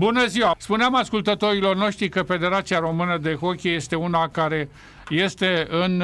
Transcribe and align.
Bună 0.00 0.26
ziua! 0.26 0.54
Spuneam 0.58 0.94
ascultătorilor 0.94 1.76
noștri 1.76 2.08
că 2.08 2.22
Federația 2.22 2.78
Română 2.78 3.18
de 3.18 3.34
Hockey 3.34 3.74
este 3.74 3.94
una 3.94 4.28
care 4.28 4.68
este 5.08 5.66
în, 5.70 6.02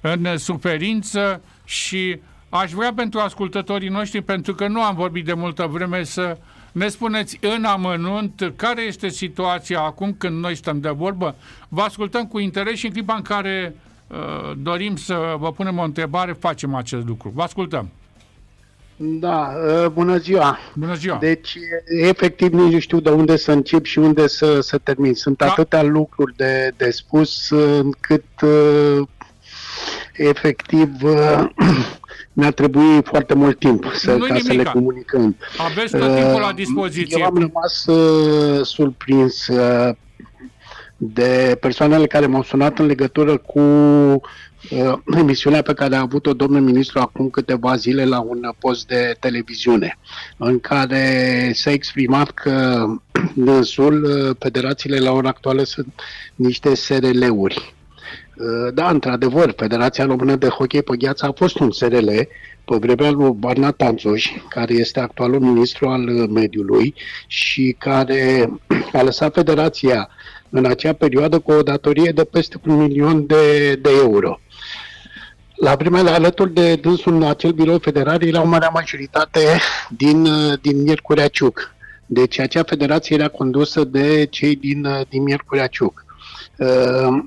în 0.00 0.38
suferință 0.38 1.42
și 1.64 2.20
aș 2.48 2.70
vrea 2.70 2.92
pentru 2.92 3.20
ascultătorii 3.20 3.88
noștri, 3.88 4.22
pentru 4.22 4.54
că 4.54 4.68
nu 4.68 4.82
am 4.82 4.94
vorbit 4.94 5.24
de 5.24 5.32
multă 5.32 5.66
vreme, 5.66 6.02
să 6.02 6.38
ne 6.72 6.88
spuneți 6.88 7.38
în 7.40 7.64
amănunt 7.64 8.52
care 8.56 8.82
este 8.82 9.08
situația 9.08 9.80
acum 9.80 10.14
când 10.18 10.40
noi 10.40 10.54
stăm 10.54 10.80
de 10.80 10.90
vorbă. 10.90 11.34
Vă 11.68 11.80
ascultăm 11.80 12.26
cu 12.26 12.38
interes 12.38 12.78
și 12.78 12.86
în 12.86 12.92
clipa 12.92 13.14
în 13.14 13.22
care 13.22 13.74
uh, 14.06 14.52
dorim 14.56 14.96
să 14.96 15.34
vă 15.38 15.52
punem 15.52 15.78
o 15.78 15.82
întrebare, 15.82 16.32
facem 16.32 16.74
acest 16.74 17.06
lucru. 17.06 17.32
Vă 17.34 17.42
ascultăm. 17.42 17.90
Da, 19.04 19.54
ă, 19.66 19.88
bună 19.88 20.16
ziua. 20.16 20.58
Bună 20.74 20.94
ziua. 20.94 21.16
Deci, 21.20 21.58
efectiv, 22.02 22.52
nici 22.52 22.72
nu 22.72 22.78
știu 22.78 23.00
de 23.00 23.10
unde 23.10 23.36
să 23.36 23.52
încep 23.52 23.84
și 23.84 23.98
unde 23.98 24.26
să, 24.26 24.60
să 24.60 24.78
termin. 24.78 25.14
Sunt 25.14 25.36
da. 25.36 25.46
atâtea 25.46 25.82
lucruri 25.82 26.36
de, 26.36 26.72
de 26.76 26.90
spus 26.90 27.50
încât 27.50 28.24
ă, 28.42 29.08
efectiv 30.12 30.88
mi-a 32.32 32.50
trebuit 32.50 33.06
foarte 33.06 33.34
mult 33.34 33.58
timp 33.58 33.84
să, 33.94 34.16
ca 34.16 34.38
să 34.38 34.52
le 34.52 34.62
comunicăm. 34.62 35.36
Aveți 35.58 35.96
tot 35.96 36.14
timpul 36.14 36.40
la 36.40 36.52
dispoziție. 36.52 37.16
Eu 37.20 37.26
am 37.26 37.38
rămas 37.38 37.86
uh, 37.86 38.66
surprins 38.66 39.46
uh, 39.46 39.94
de 40.96 41.56
persoanele 41.60 42.06
care 42.06 42.26
m-au 42.26 42.42
sunat 42.42 42.78
în 42.78 42.86
legătură 42.86 43.36
cu 43.36 43.60
uh, 43.60 44.20
emisiunea 45.20 45.62
pe 45.62 45.74
care 45.74 45.96
a 45.96 46.00
avut-o 46.00 46.32
domnul 46.32 46.60
ministru 46.60 46.98
acum 46.98 47.30
câteva 47.30 47.76
zile 47.76 48.04
la 48.04 48.20
un 48.20 48.52
post 48.58 48.86
de 48.86 49.16
televiziune, 49.20 49.98
în 50.36 50.60
care 50.60 51.50
s-a 51.54 51.70
exprimat 51.70 52.30
că 52.30 52.86
dânsul, 53.34 54.04
uh, 54.04 54.36
federațiile 54.38 54.98
la 54.98 55.12
ora 55.12 55.28
actuală 55.28 55.62
sunt 55.62 55.92
niște 56.34 56.74
SRL-uri. 56.74 57.74
Uh, 58.36 58.74
da, 58.74 58.88
într-adevăr, 58.88 59.54
Federația 59.56 60.04
Română 60.04 60.36
de 60.36 60.48
Hockey 60.48 60.82
pe 60.82 60.96
Gheață 60.96 61.26
a 61.26 61.32
fost 61.32 61.58
un 61.58 61.70
SRL 61.70 62.08
pe 62.64 62.76
vremea 62.76 63.10
lui 63.10 63.30
Barna 63.38 63.70
Tanțoș, 63.70 64.26
care 64.48 64.74
este 64.74 65.00
actualul 65.00 65.40
ministru 65.40 65.88
al 65.88 66.00
mediului 66.28 66.94
și 67.26 67.76
care 67.78 68.50
a 68.92 69.02
lăsat 69.02 69.34
Federația 69.34 70.08
în 70.50 70.64
acea 70.64 70.92
perioadă 70.92 71.38
cu 71.38 71.52
o 71.52 71.62
datorie 71.62 72.10
de 72.14 72.24
peste 72.24 72.56
un 72.66 72.76
milion 72.76 73.26
de, 73.26 73.74
de 73.74 73.90
euro. 74.00 74.40
La 75.62 75.74
vremea 75.74 76.14
alături 76.14 76.54
de 76.54 76.74
dânsul 76.74 77.14
în 77.14 77.22
acel 77.22 77.52
birou 77.52 77.78
federal 77.78 78.22
era 78.22 78.42
o 78.42 78.46
mare 78.46 78.68
majoritate 78.72 79.40
din, 79.88 80.28
din 80.60 80.82
Miercurea 80.82 81.28
Ciuc. 81.28 81.74
Deci 82.06 82.38
acea 82.38 82.62
federație 82.62 83.16
era 83.16 83.28
condusă 83.28 83.84
de 83.84 84.26
cei 84.30 84.56
din, 84.56 84.86
din 85.08 85.22
Miercurea 85.22 85.66
Ciuc. 85.66 86.04
Uh, 86.56 87.22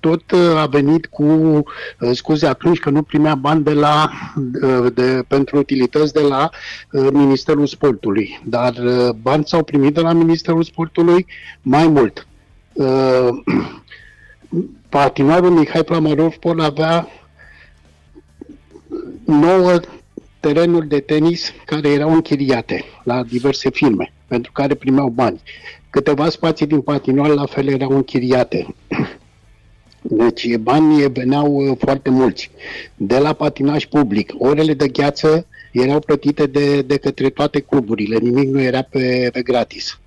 tot 0.00 0.22
a 0.56 0.66
venit 0.66 1.06
cu 1.06 1.22
uh, 1.22 2.10
scuze 2.12 2.46
atunci 2.46 2.78
că 2.78 2.90
nu 2.90 3.02
primea 3.02 3.34
bani 3.34 3.64
de 3.64 3.72
la, 3.72 4.10
uh, 4.62 4.86
de, 4.94 5.24
pentru 5.28 5.58
utilități 5.58 6.12
de 6.12 6.20
la 6.20 6.50
Ministerul 7.12 7.66
Sportului. 7.66 8.40
Dar 8.44 8.74
bani 9.22 9.46
s-au 9.46 9.62
primit 9.62 9.94
de 9.94 10.00
la 10.00 10.12
Ministerul 10.12 10.62
Sportului 10.62 11.26
mai 11.62 11.86
mult. 11.86 12.26
Patinarul 14.88 15.50
Mihai 15.50 15.84
Plamarov 15.84 16.34
Pol 16.34 16.60
avea 16.60 17.08
nouă 19.24 19.80
terenuri 20.40 20.88
de 20.88 21.00
tenis 21.00 21.52
care 21.64 21.88
erau 21.88 22.12
închiriate 22.12 22.84
la 23.04 23.22
diverse 23.22 23.70
firme, 23.70 24.12
pentru 24.28 24.52
care 24.52 24.74
primeau 24.74 25.08
bani. 25.08 25.40
Câteva 25.90 26.28
spații 26.28 26.66
din 26.66 26.80
patinoar 26.80 27.28
la 27.28 27.46
fel 27.46 27.68
erau 27.68 27.90
închiriate. 27.90 28.74
Deci 30.02 30.56
banii 30.56 31.10
veneau 31.12 31.54
uh, 31.54 31.76
foarte 31.78 32.10
mulți. 32.10 32.50
De 32.94 33.18
la 33.18 33.32
patinaj 33.32 33.84
public, 33.84 34.32
orele 34.38 34.74
de 34.74 34.88
gheață 34.88 35.46
erau 35.72 35.98
plătite 35.98 36.46
de, 36.46 36.82
de 36.82 36.96
către 36.96 37.30
toate 37.30 37.60
cluburile, 37.60 38.18
nimic 38.18 38.48
nu 38.48 38.60
era 38.60 38.82
pe, 38.82 39.28
pe 39.32 39.42
gratis. 39.42 40.00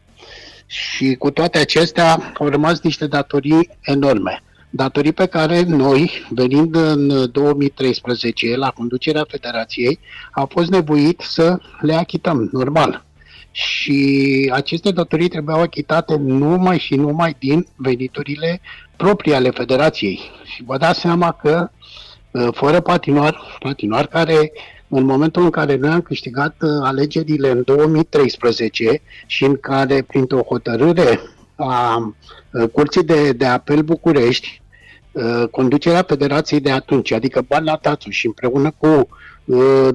Și 0.65 1.15
cu 1.15 1.31
toate 1.31 1.57
acestea 1.57 2.33
au 2.37 2.47
rămas 2.47 2.79
niște 2.81 3.07
datorii 3.07 3.69
enorme. 3.81 4.43
Datorii 4.69 5.13
pe 5.13 5.25
care 5.25 5.63
noi, 5.63 6.11
venind 6.29 6.75
în 6.75 7.31
2013 7.31 8.55
la 8.55 8.69
conducerea 8.69 9.25
federației, 9.27 9.99
am 10.31 10.47
fost 10.47 10.69
nevoit 10.69 11.19
să 11.19 11.59
le 11.81 11.93
achităm, 11.93 12.49
normal 12.51 13.07
și 13.51 14.51
aceste 14.53 14.91
datorii 14.91 15.27
trebuiau 15.27 15.61
achitate 15.61 16.15
numai 16.15 16.79
și 16.79 16.95
numai 16.95 17.35
din 17.39 17.67
veniturile 17.75 18.61
proprii 18.95 19.33
ale 19.33 19.49
federației. 19.49 20.19
Și 20.43 20.63
vă 20.63 20.77
dați 20.77 20.99
seama 20.99 21.31
că 21.31 21.69
uh, 22.31 22.47
fără 22.51 22.79
patinoar, 22.79 23.57
patinoar 23.59 24.07
care 24.07 24.51
în 24.87 25.05
momentul 25.05 25.43
în 25.43 25.49
care 25.49 25.75
noi 25.75 25.89
am 25.89 26.01
câștigat 26.01 26.55
uh, 26.61 26.69
alegerile 26.83 27.49
în 27.49 27.61
2013 27.65 29.01
și 29.25 29.43
în 29.43 29.57
care, 29.59 30.01
printr-o 30.01 30.41
hotărâre 30.41 31.19
a 31.59 32.13
uh, 32.51 32.69
Curții 32.71 33.03
de, 33.03 33.31
de 33.31 33.45
Apel 33.45 33.81
București, 33.81 34.61
conducerea 35.51 36.03
federației 36.07 36.59
de 36.59 36.71
atunci, 36.71 37.11
adică 37.11 37.45
Bana 37.47 37.75
Tațu 37.75 38.09
și 38.09 38.25
împreună 38.25 38.73
cu 38.77 39.07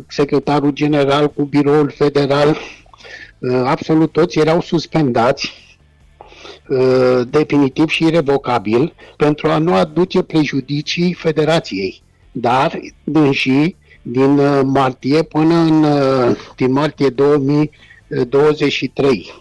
secretarul 0.08 0.70
general, 0.70 1.28
cu 1.28 1.44
biroul 1.44 1.90
federal, 1.90 2.56
Uh, 3.50 3.62
absolut 3.64 4.12
toți 4.12 4.38
erau 4.38 4.60
suspendați 4.60 5.52
uh, 6.68 7.20
definitiv 7.30 7.88
și 7.88 8.04
irrevocabil 8.04 8.94
pentru 9.16 9.48
a 9.48 9.58
nu 9.58 9.74
aduce 9.74 10.22
prejudicii 10.22 11.12
federației. 11.12 12.02
Dar, 12.32 12.80
și 13.30 13.76
din 14.02 14.38
uh, 14.38 14.60
martie 14.64 15.22
până 15.22 15.54
în 15.54 15.84
din 16.56 16.72
martie 16.72 17.08
2023, 17.08 19.32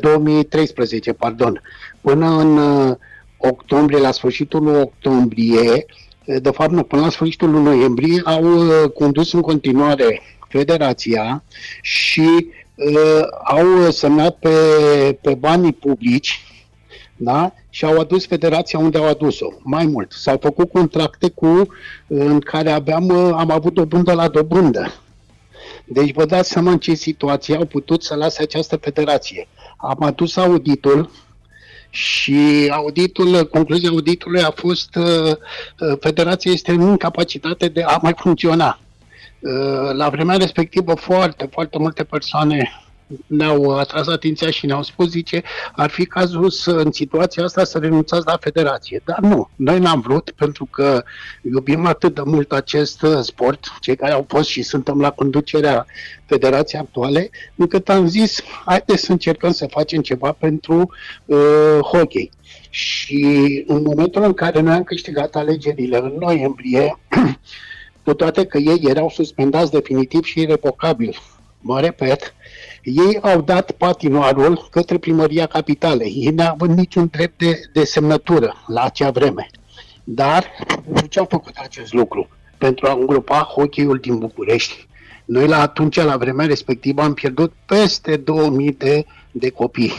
2013, 0.00 1.12
pardon, 1.12 1.62
până 2.00 2.38
în 2.38 2.58
octombrie, 3.36 3.98
la 3.98 4.10
sfârșitul 4.10 4.66
octombrie, 4.66 5.84
de 6.24 6.50
fapt 6.50 6.70
nu, 6.70 6.82
până 6.82 7.02
la 7.02 7.10
sfârșitul 7.10 7.50
noiembrie, 7.50 8.22
au 8.24 8.44
condus 8.94 9.32
în 9.32 9.40
continuare 9.40 10.20
federația 10.48 11.42
și 11.82 12.46
uh, 12.74 13.22
au 13.44 13.90
semnat 13.90 14.36
pe, 14.38 14.48
pe 15.20 15.34
banii 15.34 15.72
publici 15.72 16.44
da? 17.16 17.52
și 17.70 17.84
au 17.84 17.98
adus 17.98 18.26
federația 18.26 18.78
unde 18.78 18.98
au 18.98 19.06
adus-o. 19.06 19.46
Mai 19.62 19.86
mult, 19.86 20.12
s-au 20.12 20.38
făcut 20.40 20.70
contracte 20.70 21.30
cu, 21.30 21.66
în 22.06 22.40
care 22.40 22.70
aveam, 22.70 23.08
uh, 23.08 23.30
am 23.36 23.50
avut 23.50 23.74
dobândă 23.74 24.12
la 24.12 24.28
dobândă. 24.28 24.92
Deci 25.84 26.12
vă 26.12 26.24
dați 26.24 26.50
seama 26.50 26.70
în 26.70 26.78
ce 26.78 26.94
situație 26.94 27.56
au 27.56 27.64
putut 27.64 28.02
să 28.02 28.14
lase 28.14 28.42
această 28.42 28.76
federație. 28.76 29.48
Am 29.82 30.02
adus 30.02 30.36
auditul 30.36 31.10
și 31.90 32.68
auditul, 32.72 33.48
concluzia 33.48 33.88
auditului 33.88 34.42
a 34.42 34.50
fost 34.50 34.94
uh, 34.94 35.30
uh 35.80 35.96
federația 36.00 36.52
este 36.52 36.72
în 36.72 36.80
incapacitate 36.80 37.68
de 37.68 37.82
a 37.82 37.98
mai 38.02 38.14
funcționa. 38.16 38.78
Uh, 39.38 39.92
la 39.92 40.08
vremea 40.08 40.36
respectivă 40.36 40.94
foarte, 40.94 41.48
foarte 41.52 41.78
multe 41.78 42.04
persoane 42.04 42.70
ne-au 43.26 43.78
atras 43.78 44.06
atenția 44.06 44.50
și 44.50 44.66
ne-au 44.66 44.82
spus, 44.82 45.08
zice, 45.10 45.42
ar 45.72 45.90
fi 45.90 46.04
cazul 46.04 46.50
să, 46.50 46.70
în 46.70 46.92
situația 46.92 47.44
asta 47.44 47.64
să 47.64 47.78
renunțați 47.78 48.26
la 48.26 48.36
federație. 48.40 49.02
Dar 49.04 49.18
nu, 49.18 49.48
noi 49.56 49.78
n-am 49.78 50.00
vrut 50.00 50.30
pentru 50.30 50.64
că 50.64 51.02
iubim 51.42 51.86
atât 51.86 52.14
de 52.14 52.22
mult 52.24 52.52
acest 52.52 53.02
uh, 53.02 53.18
sport, 53.22 53.72
cei 53.80 53.96
care 53.96 54.12
au 54.12 54.24
fost 54.28 54.48
și 54.48 54.62
suntem 54.62 55.00
la 55.00 55.10
conducerea 55.10 55.86
federației 56.26 56.80
actuale, 56.80 57.30
încât 57.56 57.88
am 57.88 58.06
zis, 58.06 58.42
haideți 58.64 59.04
să 59.04 59.12
încercăm 59.12 59.52
să 59.52 59.66
facem 59.66 60.00
ceva 60.00 60.32
pentru 60.32 60.90
uh, 61.24 61.78
hockey. 61.82 62.30
Și 62.70 63.64
în 63.66 63.82
momentul 63.82 64.22
în 64.22 64.32
care 64.32 64.60
noi 64.60 64.74
am 64.74 64.82
câștigat 64.82 65.34
alegerile 65.34 65.98
în 65.98 66.12
noiembrie, 66.18 66.98
cu 68.04 68.14
toate 68.14 68.46
că 68.46 68.58
ei 68.58 68.80
erau 68.82 69.08
suspendați 69.08 69.70
definitiv 69.70 70.24
și 70.24 70.40
irrevocabil. 70.40 71.16
Mă 71.60 71.80
repet, 71.80 72.34
ei 72.82 73.18
au 73.20 73.40
dat 73.40 73.70
patinoarul 73.70 74.68
către 74.70 74.98
primăria 74.98 75.46
capitalei. 75.46 76.12
Ei 76.16 76.32
nu 76.32 76.44
avut 76.46 76.68
niciun 76.68 77.08
drept 77.10 77.38
de, 77.38 77.60
de 77.72 77.84
semnătură 77.84 78.54
la 78.66 78.82
acea 78.82 79.10
vreme. 79.10 79.50
Dar, 80.04 80.44
pentru 80.84 81.06
ce 81.06 81.18
au 81.18 81.26
făcut 81.30 81.56
acest 81.56 81.92
lucru? 81.92 82.28
Pentru 82.58 82.86
a 82.86 82.92
îngropa 82.92 83.38
hockeyul 83.38 83.98
din 83.98 84.18
București. 84.18 84.88
Noi 85.24 85.46
la 85.46 85.60
atunci, 85.60 85.96
la 85.96 86.16
vremea 86.16 86.46
respectivă, 86.46 87.02
am 87.02 87.14
pierdut 87.14 87.52
peste 87.66 88.16
2000 88.16 88.72
de, 88.72 89.04
de 89.30 89.50
copii 89.50 89.92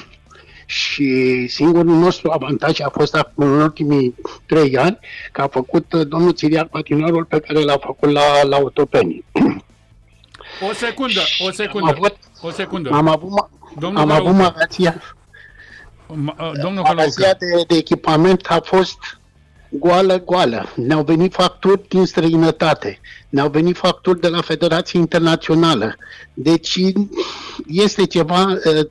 și 0.71 1.47
singurul 1.47 1.95
nostru 1.95 2.31
avantaj 2.31 2.79
a 2.79 2.89
fost 2.89 3.15
acum 3.15 3.45
în 3.45 3.59
ultimii 3.61 4.15
trei 4.45 4.77
ani 4.77 4.99
că 5.31 5.41
a 5.41 5.47
făcut 5.47 5.93
uh, 5.93 6.07
domnul 6.07 6.33
Țiriar 6.33 6.67
patinarul 6.67 7.25
pe 7.25 7.39
care 7.39 7.59
l-a 7.59 7.77
făcut 7.77 8.09
la, 8.09 8.43
la 8.43 8.57
Otopeni. 8.57 9.25
O 10.69 10.73
secundă, 10.73 11.19
o 11.47 11.51
secundă, 11.51 11.87
am 11.87 11.95
avut, 11.97 12.17
o 12.41 12.51
secundă. 12.51 12.89
Am 12.89 13.07
avut, 13.07 13.49
Domnul 13.79 14.01
am 14.01 14.11
avut 14.11 14.35
magația, 14.35 15.01
domnul 16.61 16.83
Magazia 16.83 17.33
de, 17.33 17.63
de 17.67 17.75
echipament 17.75 18.45
a 18.49 18.59
fost 18.63 18.97
goală, 19.69 20.23
goală. 20.25 20.69
Ne-au 20.75 21.03
venit 21.03 21.33
facturi 21.33 21.87
din 21.87 22.05
străinătate, 22.05 22.99
ne-au 23.29 23.49
venit 23.49 23.77
facturi 23.77 24.19
de 24.19 24.27
la 24.27 24.41
Federația 24.41 24.99
Internațională. 24.99 25.95
Deci 26.33 26.79
este 27.67 28.05
ceva, 28.05 28.45
uh, 28.45 28.85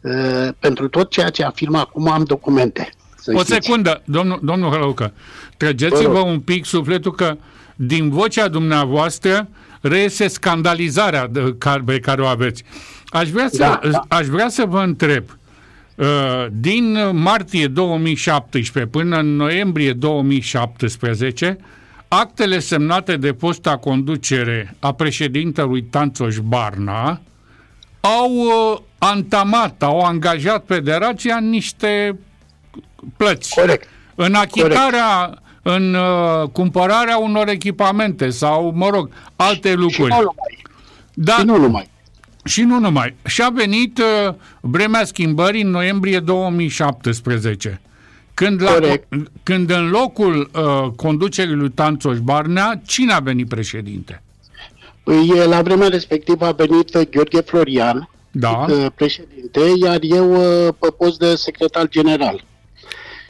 uh, 0.00 0.48
pentru 0.58 0.88
tot 0.88 1.10
ceea 1.10 1.30
ce 1.30 1.44
afirm 1.44 1.74
acum 1.74 2.08
am 2.10 2.24
documente. 2.24 2.90
O 3.34 3.42
secundă, 3.42 4.02
domnul, 4.04 4.40
domnul 4.42 4.70
Hălăucă, 4.70 5.12
trăgeți-vă 5.56 6.18
un 6.18 6.40
pic 6.40 6.64
sufletul 6.64 7.12
că 7.12 7.36
din 7.76 8.10
vocea 8.10 8.48
dumneavoastră 8.48 9.48
reiese 9.82 10.28
scandalizarea 10.28 11.26
de 11.26 11.54
care, 11.58 11.82
pe 11.86 11.98
care 11.98 12.22
o 12.22 12.26
aveți. 12.26 12.62
Aș 13.06 13.28
vrea 13.28 13.48
să, 13.48 13.58
da, 13.58 13.80
da. 13.90 14.04
Aș 14.08 14.26
vrea 14.26 14.48
să 14.48 14.64
vă 14.64 14.80
întreb, 14.80 15.24
uh, 15.94 16.46
din 16.50 17.10
martie 17.12 17.66
2017 17.66 18.92
până 18.92 19.18
în 19.18 19.36
noiembrie 19.36 19.92
2017, 19.92 21.58
actele 22.08 22.58
semnate 22.58 23.16
de 23.16 23.32
posta 23.32 23.76
conducere 23.76 24.76
a 24.78 24.92
președintelui 24.92 25.82
Tanțoș 25.82 26.36
Barna 26.38 27.20
au 28.02 28.30
uh, 28.30 28.78
antamat, 28.98 29.82
au 29.82 30.00
angajat 30.00 30.64
federația 30.66 31.36
în 31.36 31.48
niște 31.48 32.18
plăți. 33.16 33.54
Corect. 33.54 33.88
În 34.14 34.34
achitarea, 34.34 35.24
Corect. 35.24 35.42
În 35.62 35.94
uh, 35.94 36.48
cumpărarea 36.52 37.16
unor 37.18 37.48
echipamente 37.48 38.30
sau, 38.30 38.72
mă 38.74 38.88
rog, 38.88 39.10
alte 39.36 39.74
lucruri. 39.74 40.12
Și 40.12 40.18
nu 40.18 40.22
numai. 40.22 40.62
Da, 41.14 41.36
și 41.36 41.44
nu 41.44 41.56
numai. 41.56 41.90
Și 42.44 42.62
nu 42.62 42.78
numai. 42.78 43.14
Și 43.26 43.42
a 43.42 43.48
venit 43.48 43.98
uh, 43.98 44.34
vremea 44.60 45.04
schimbării 45.04 45.62
în 45.62 45.70
noiembrie 45.70 46.18
2017. 46.18 47.80
Când, 48.34 48.62
la, 48.62 48.78
când 49.42 49.70
în 49.70 49.90
locul 49.90 50.50
uh, 50.54 50.90
conducerii 50.96 51.54
lui 51.54 51.70
Tanțoș 51.70 52.18
Barnea, 52.18 52.80
cine 52.86 53.12
a 53.12 53.18
venit 53.18 53.48
președinte? 53.48 54.22
Păi, 55.02 55.32
la 55.46 55.62
vremea 55.62 55.88
respectivă 55.88 56.44
a 56.44 56.52
venit 56.52 56.94
uh, 56.94 57.02
Gheorghe 57.10 57.40
Florian, 57.40 58.08
da. 58.30 58.66
Uh, 58.68 58.86
președinte, 58.94 59.60
iar 59.82 59.98
eu 60.00 60.32
uh, 60.32 60.74
pe 60.78 60.88
post 60.98 61.18
de 61.18 61.34
secretar 61.34 61.88
general 61.88 62.44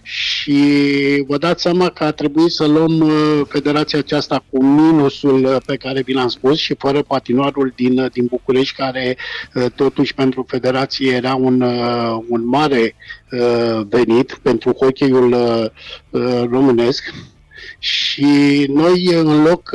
și 0.02 1.24
vă 1.26 1.38
dați 1.38 1.62
seama 1.62 1.88
că 1.88 2.04
a 2.04 2.10
trebuit 2.10 2.50
să 2.50 2.66
luăm 2.66 3.00
uh, 3.00 3.40
federația 3.48 3.98
aceasta 3.98 4.44
cu 4.50 4.64
minusul 4.64 5.44
uh, 5.44 5.56
pe 5.66 5.76
care 5.76 6.02
vi 6.02 6.12
l-am 6.12 6.28
spus 6.28 6.58
și 6.58 6.74
fără 6.78 7.02
patinoarul 7.02 7.72
din, 7.76 7.98
uh, 7.98 8.10
din 8.10 8.26
București, 8.26 8.76
care 8.76 9.16
totuși 9.74 10.14
pentru 10.14 10.44
federație 10.48 11.12
era 11.12 11.34
un, 11.34 11.60
un 12.28 12.46
mare 12.46 12.94
venit 13.88 14.38
pentru 14.42 14.72
hocheiul 14.72 15.36
românesc. 16.50 17.14
Și 17.78 18.66
noi, 18.68 19.06
în 19.14 19.42
loc 19.42 19.70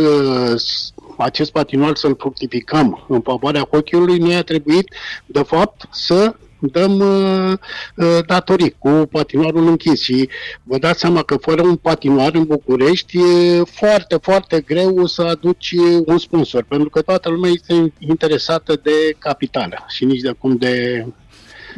acest 1.18 1.52
patinoar 1.52 1.96
să-l 1.96 2.16
fructificăm 2.20 3.06
în 3.08 3.22
favoarea 3.22 3.68
hocheiului, 3.72 4.18
noi 4.18 4.36
a 4.36 4.44
trebuit, 4.44 4.94
de 5.26 5.44
fapt, 5.44 5.88
să 5.92 6.36
dăm 6.60 7.00
uh, 7.00 7.54
uh, 7.96 8.26
datorii 8.26 8.76
cu 8.78 8.90
patinoarul 9.12 9.68
închis 9.68 10.02
și 10.02 10.30
vă 10.64 10.78
dați 10.78 11.00
seama 11.00 11.22
că 11.22 11.36
fără 11.36 11.62
un 11.62 11.76
patinoar 11.76 12.34
în 12.34 12.44
București 12.44 13.18
e 13.18 13.62
foarte, 13.64 14.18
foarte 14.22 14.62
greu 14.62 15.06
să 15.06 15.22
aduci 15.22 15.76
un 16.06 16.18
sponsor, 16.18 16.64
pentru 16.64 16.90
că 16.90 17.02
toată 17.02 17.30
lumea 17.30 17.50
este 17.50 17.94
interesată 18.00 18.80
de 18.84 19.16
capitală 19.18 19.86
și 19.88 20.06
nici 20.06 20.22
de 20.22 20.32
cum 20.32 20.56
de 20.56 21.06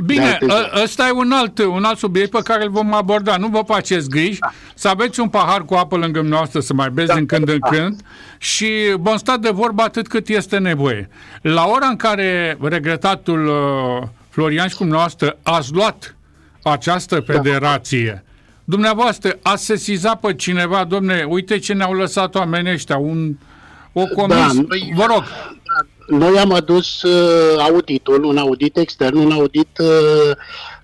Bine, 0.06 0.38
ă, 0.50 0.82
ăsta 0.84 1.08
e 1.08 1.12
un 1.12 1.32
alt, 1.32 1.60
un 1.60 1.84
alt 1.84 1.98
subiect 1.98 2.32
pe 2.32 2.40
care 2.44 2.64
îl 2.64 2.70
vom 2.70 2.94
aborda. 2.94 3.38
Nu 3.38 3.48
vă 3.48 3.62
faceți 3.66 4.10
griji, 4.10 4.40
da. 4.40 4.52
să 4.74 4.88
aveți 4.88 5.20
un 5.20 5.30
pahar 5.30 5.66
cu 5.66 5.74
apă 5.74 5.98
lângă 5.98 6.22
noastră, 6.22 6.60
să 6.60 6.74
mai 6.74 6.90
beți 6.90 7.08
da, 7.08 7.14
din 7.14 7.26
când 7.26 7.46
da. 7.46 7.52
în 7.54 7.60
când 7.60 8.02
și 8.38 8.70
vom 8.98 9.18
sta 9.18 9.38
de 9.38 9.50
vorbă 9.50 9.82
atât 9.82 10.08
cât 10.08 10.28
este 10.28 10.58
nevoie. 10.58 11.10
La 11.42 11.66
ora 11.66 11.88
în 11.88 11.96
care 11.96 12.58
regretatul 12.62 13.48
uh, 13.48 14.08
Florian 14.30 14.68
și 14.68 14.76
cum 14.76 14.88
noastră 14.88 15.38
ați 15.44 15.74
luat 15.74 16.16
această 16.64 17.24
da. 17.28 17.34
federație, 17.34 18.24
da. 18.26 18.32
dumneavoastră 18.64 19.40
ați 19.42 19.66
sesizat 19.66 20.20
pe 20.20 20.34
cineva, 20.34 20.84
domne, 20.84 21.26
uite 21.30 21.60
ce 21.60 21.74
ne-au 21.74 21.94
lăsat 21.94 22.36
oamenii 22.36 22.74
ăștia, 22.74 22.98
un, 22.98 23.36
o 23.94 24.04
da, 24.04 24.14
comisie, 24.22 24.62
da, 24.62 24.66
noi, 24.68 24.94
vă 24.96 25.06
rog. 25.08 25.24
Da, 25.24 26.16
noi 26.18 26.38
am 26.38 26.52
adus 26.52 27.02
uh, 27.02 27.60
auditul, 27.60 28.24
un 28.24 28.38
audit 28.38 28.78
extern, 28.78 29.18
un 29.18 29.32
audit 29.32 29.78
uh, 29.78 30.32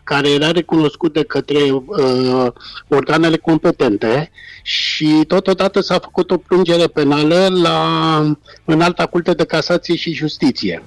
care 0.03 0.30
era 0.30 0.51
recunoscut 0.51 1.13
de 1.13 1.24
către 1.24 1.59
uh, 1.71 2.48
organele 2.88 3.38
competente 3.38 4.31
și 4.62 5.24
totodată 5.27 5.81
s-a 5.81 6.00
făcut 6.00 6.31
o 6.31 6.38
plângere 6.38 6.88
penală 6.88 7.48
la 7.62 8.18
în 8.65 8.81
alta 8.81 9.06
curte 9.06 9.33
de 9.33 9.45
casație 9.45 9.95
și 9.95 10.13
justiție. 10.13 10.83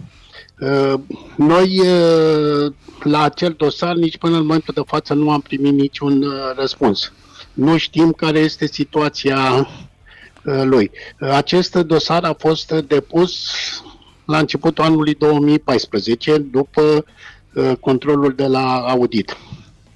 Uh, 0.61 0.95
noi, 1.37 1.79
uh, 1.79 2.73
la 3.03 3.23
acel 3.23 3.55
dosar, 3.57 3.95
nici 3.95 4.19
până 4.19 4.37
în 4.37 4.43
momentul 4.43 4.75
de 4.75 4.83
față 4.87 5.15
nu 5.15 5.31
am 5.31 5.41
primit 5.41 5.73
niciun 5.73 6.23
uh, 6.23 6.33
răspuns. 6.57 7.13
Nu 7.53 7.77
știm 7.77 8.13
care 8.13 8.39
este 8.39 8.67
situația 8.67 9.69
lui. 10.43 10.91
Acest 11.21 11.75
dosar 11.75 12.25
a 12.25 12.35
fost 12.39 12.73
depus 12.73 13.33
la 14.25 14.39
începutul 14.39 14.85
anului 14.85 15.15
2014, 15.15 16.39
după 16.39 17.05
controlul 17.81 18.33
de 18.37 18.47
la 18.47 18.79
audit. 18.79 19.37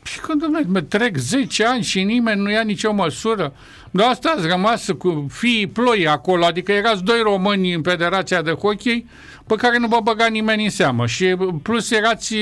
Și 0.03 0.21
când 0.21 0.41
domnule, 0.41 0.83
trec 0.83 1.17
10 1.17 1.65
ani 1.65 1.83
și 1.83 2.03
nimeni 2.03 2.41
nu 2.41 2.51
ia 2.51 2.63
nicio 2.63 2.93
măsură, 2.93 3.53
dar 3.95 4.09
asta 4.09 4.35
ați 4.37 4.47
rămas 4.47 4.89
cu 4.99 5.27
fii 5.31 5.67
ploi 5.67 6.09
acolo, 6.09 6.45
adică 6.45 6.73
erați 6.73 7.03
doi 7.03 7.21
români 7.23 7.73
în 7.73 7.83
Federația 7.83 8.43
de 8.43 8.51
Hockey, 8.51 9.07
pe 9.47 9.55
care 9.55 9.79
nu 9.79 9.87
vă 9.87 10.01
băga 10.03 10.27
nimeni 10.27 10.65
în 10.65 10.71
seamă. 10.71 11.07
Și 11.07 11.37
plus 11.63 11.91
erați 11.91 12.35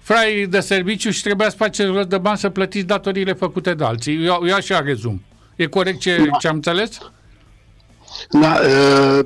frai 0.00 0.46
de 0.50 0.60
serviciu 0.60 1.10
și 1.10 1.22
trebuia 1.22 1.48
să 1.48 1.56
faceți 1.56 1.90
rost 1.90 2.08
de 2.08 2.18
bani 2.18 2.38
să 2.38 2.48
plătiți 2.48 2.86
datoriile 2.86 3.32
făcute 3.32 3.74
de 3.74 3.84
alții. 3.84 4.24
Eu, 4.24 4.42
eu 4.46 4.54
așa 4.54 4.80
rezum. 4.80 5.22
E 5.56 5.66
corect 5.66 6.00
ce, 6.00 6.16
da. 6.16 6.36
ce 6.38 6.48
am 6.48 6.54
înțeles? 6.54 6.98
Da, 8.30 8.60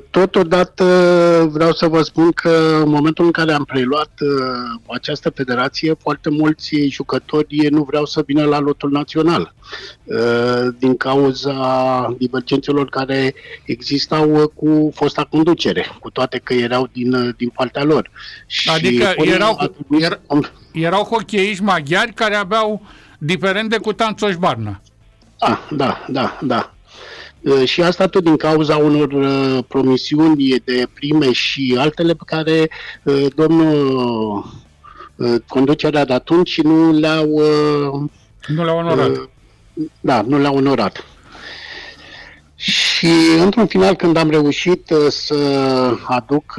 totodată 0.09 0.85
vreau 1.51 1.71
să 1.71 1.87
vă 1.87 2.01
spun 2.01 2.31
că 2.31 2.79
în 2.83 2.89
momentul 2.89 3.25
în 3.25 3.31
care 3.31 3.51
am 3.53 3.63
preluat 3.63 4.11
această 4.87 5.29
federație, 5.29 5.95
foarte 5.99 6.29
mulți 6.29 6.75
jucători 6.87 7.67
nu 7.69 7.83
vreau 7.83 8.05
să 8.05 8.23
vină 8.25 8.43
la 8.43 8.59
lotul 8.59 8.91
național 8.91 9.53
din 10.79 10.97
cauza 10.97 12.15
divergențelor 12.17 12.89
care 12.89 13.33
existau 13.65 14.51
cu 14.55 14.91
fosta 14.95 15.27
conducere, 15.29 15.85
cu 15.99 16.09
toate 16.09 16.41
că 16.43 16.53
erau 16.53 16.89
din, 16.93 17.33
din 17.37 17.49
partea 17.49 17.83
lor. 17.83 18.09
Adică 18.65 19.13
și 19.17 19.29
erau, 19.29 19.75
er, 19.99 20.19
erau 20.71 21.03
hocheiști 21.03 21.63
maghiari 21.63 22.13
care 22.13 22.35
aveau 22.35 22.81
diferende 23.17 23.77
cu 23.77 23.93
Tanțoș 23.93 24.35
Barna. 24.35 24.81
Da, 25.39 25.67
da, 25.71 26.05
da, 26.09 26.39
da. 26.41 26.73
Uh, 27.43 27.63
și 27.65 27.81
asta 27.81 28.07
tot 28.07 28.23
din 28.23 28.37
cauza 28.37 28.77
unor 28.77 29.11
uh, 29.11 29.63
promisiuni 29.67 30.61
de 30.63 30.87
prime 30.93 31.31
și 31.31 31.75
altele 31.79 32.13
pe 32.13 32.23
care 32.25 32.69
uh, 33.03 33.25
domnul 33.35 34.61
conducerea 35.47 36.05
de 36.05 36.13
atunci 36.13 36.61
nu 36.61 36.91
le-au 36.91 37.41
nu 38.47 38.63
le-au 38.63 38.77
onorat. 38.77 39.29
Da, 39.99 40.21
nu 40.21 40.39
le-au 40.39 40.55
onorat. 40.55 41.05
Și 42.55 43.09
într-un 43.39 43.67
final, 43.67 43.95
când 43.95 44.17
am 44.17 44.29
reușit 44.29 44.93
să 45.09 45.35
aduc 46.05 46.55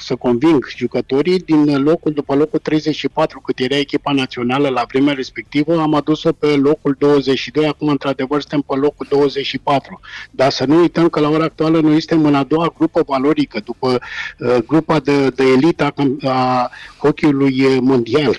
să 0.00 0.14
conving 0.14 0.68
jucătorii 0.76 1.38
din 1.38 1.82
locul, 1.82 2.12
după 2.12 2.34
locul 2.34 2.58
34, 2.58 3.40
cât 3.40 3.58
era 3.58 3.76
echipa 3.76 4.12
națională 4.12 4.68
la 4.68 4.84
vremea 4.88 5.14
respectivă, 5.14 5.80
am 5.80 5.94
adus-o 5.94 6.32
pe 6.32 6.46
locul 6.46 6.96
22, 6.98 7.66
acum 7.66 7.88
într-adevăr 7.88 8.40
suntem 8.40 8.60
pe 8.60 8.74
locul 8.74 9.06
24. 9.10 10.00
Dar 10.30 10.50
să 10.50 10.64
nu 10.64 10.80
uităm 10.80 11.08
că 11.08 11.20
la 11.20 11.28
ora 11.28 11.44
actuală 11.44 11.80
noi 11.80 12.00
suntem 12.00 12.26
în 12.26 12.34
a 12.34 12.44
doua 12.44 12.74
grupă 12.76 13.02
valorică, 13.06 13.60
după 13.64 13.98
uh, 14.38 14.56
grupa 14.66 15.00
de, 15.00 15.28
de 15.28 15.44
elită 15.44 15.84
a, 15.84 16.28
a 16.28 16.70
hockey-ului 16.98 17.80
mondial. 17.80 18.36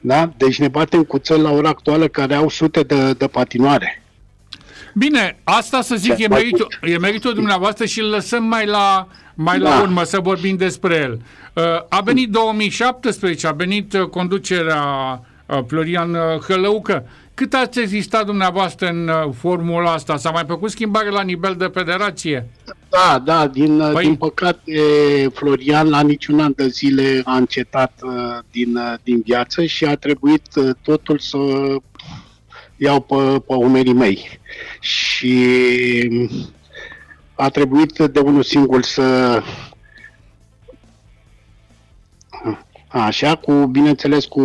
Da? 0.00 0.32
Deci 0.36 0.58
ne 0.58 0.68
batem 0.68 1.02
cu 1.02 1.18
țări 1.18 1.40
la 1.40 1.50
ora 1.50 1.68
actuală 1.68 2.08
care 2.08 2.34
au 2.34 2.48
sute 2.48 2.82
de, 2.82 3.12
de 3.12 3.26
patinoare. 3.26 4.01
Bine, 4.94 5.38
asta 5.44 5.80
să 5.80 5.94
zic 5.96 6.18
e 6.18 6.28
meritul, 6.28 6.66
e 6.82 6.98
meritul 6.98 7.34
dumneavoastră 7.34 7.84
și 7.84 8.00
îl 8.00 8.08
lăsăm 8.08 8.44
mai 8.44 8.66
la 8.66 9.08
mai 9.34 9.58
da. 9.58 9.68
la 9.68 9.82
urmă 9.82 10.02
să 10.02 10.20
vorbim 10.20 10.56
despre 10.56 10.94
el. 10.96 11.20
Uh, 11.52 11.62
a 11.88 12.00
venit 12.00 12.30
2017, 12.30 13.46
a 13.46 13.52
venit 13.52 13.92
uh, 13.92 14.02
conducerea 14.02 14.84
Florian 15.66 16.16
Hălăucă. 16.48 17.06
Cât 17.34 17.54
ați 17.54 17.80
existat 17.80 18.26
dumneavoastră 18.26 18.88
în 18.88 19.10
formula 19.38 19.92
asta? 19.92 20.16
S-a 20.16 20.30
mai 20.30 20.44
făcut 20.46 20.70
schimbare 20.70 21.10
la 21.10 21.22
nivel 21.22 21.54
de 21.58 21.70
federație? 21.74 22.48
Da, 22.88 23.18
da, 23.24 23.46
din, 23.46 23.82
păi... 23.92 24.04
din 24.04 24.14
păcate 24.14 24.72
Florian 25.34 25.88
la 25.88 26.00
niciun 26.00 26.40
an 26.40 26.52
de 26.56 26.66
zile 26.66 27.20
a 27.24 27.36
încetat 27.36 27.92
din, 28.50 28.78
din 29.02 29.22
viață 29.24 29.64
și 29.64 29.84
a 29.84 29.96
trebuit 29.96 30.42
totul 30.82 31.18
să 31.18 31.38
iau 32.82 33.00
pe, 33.00 33.42
pe 33.46 33.54
umerii 33.54 33.92
mei. 33.92 34.38
Și 34.80 35.34
a 37.34 37.48
trebuit 37.48 37.98
de 37.98 38.20
unul 38.20 38.42
singur 38.42 38.82
să 38.82 39.42
Așa, 42.92 43.34
cu, 43.36 43.52
bineînțeles, 43.52 44.24
cu 44.24 44.42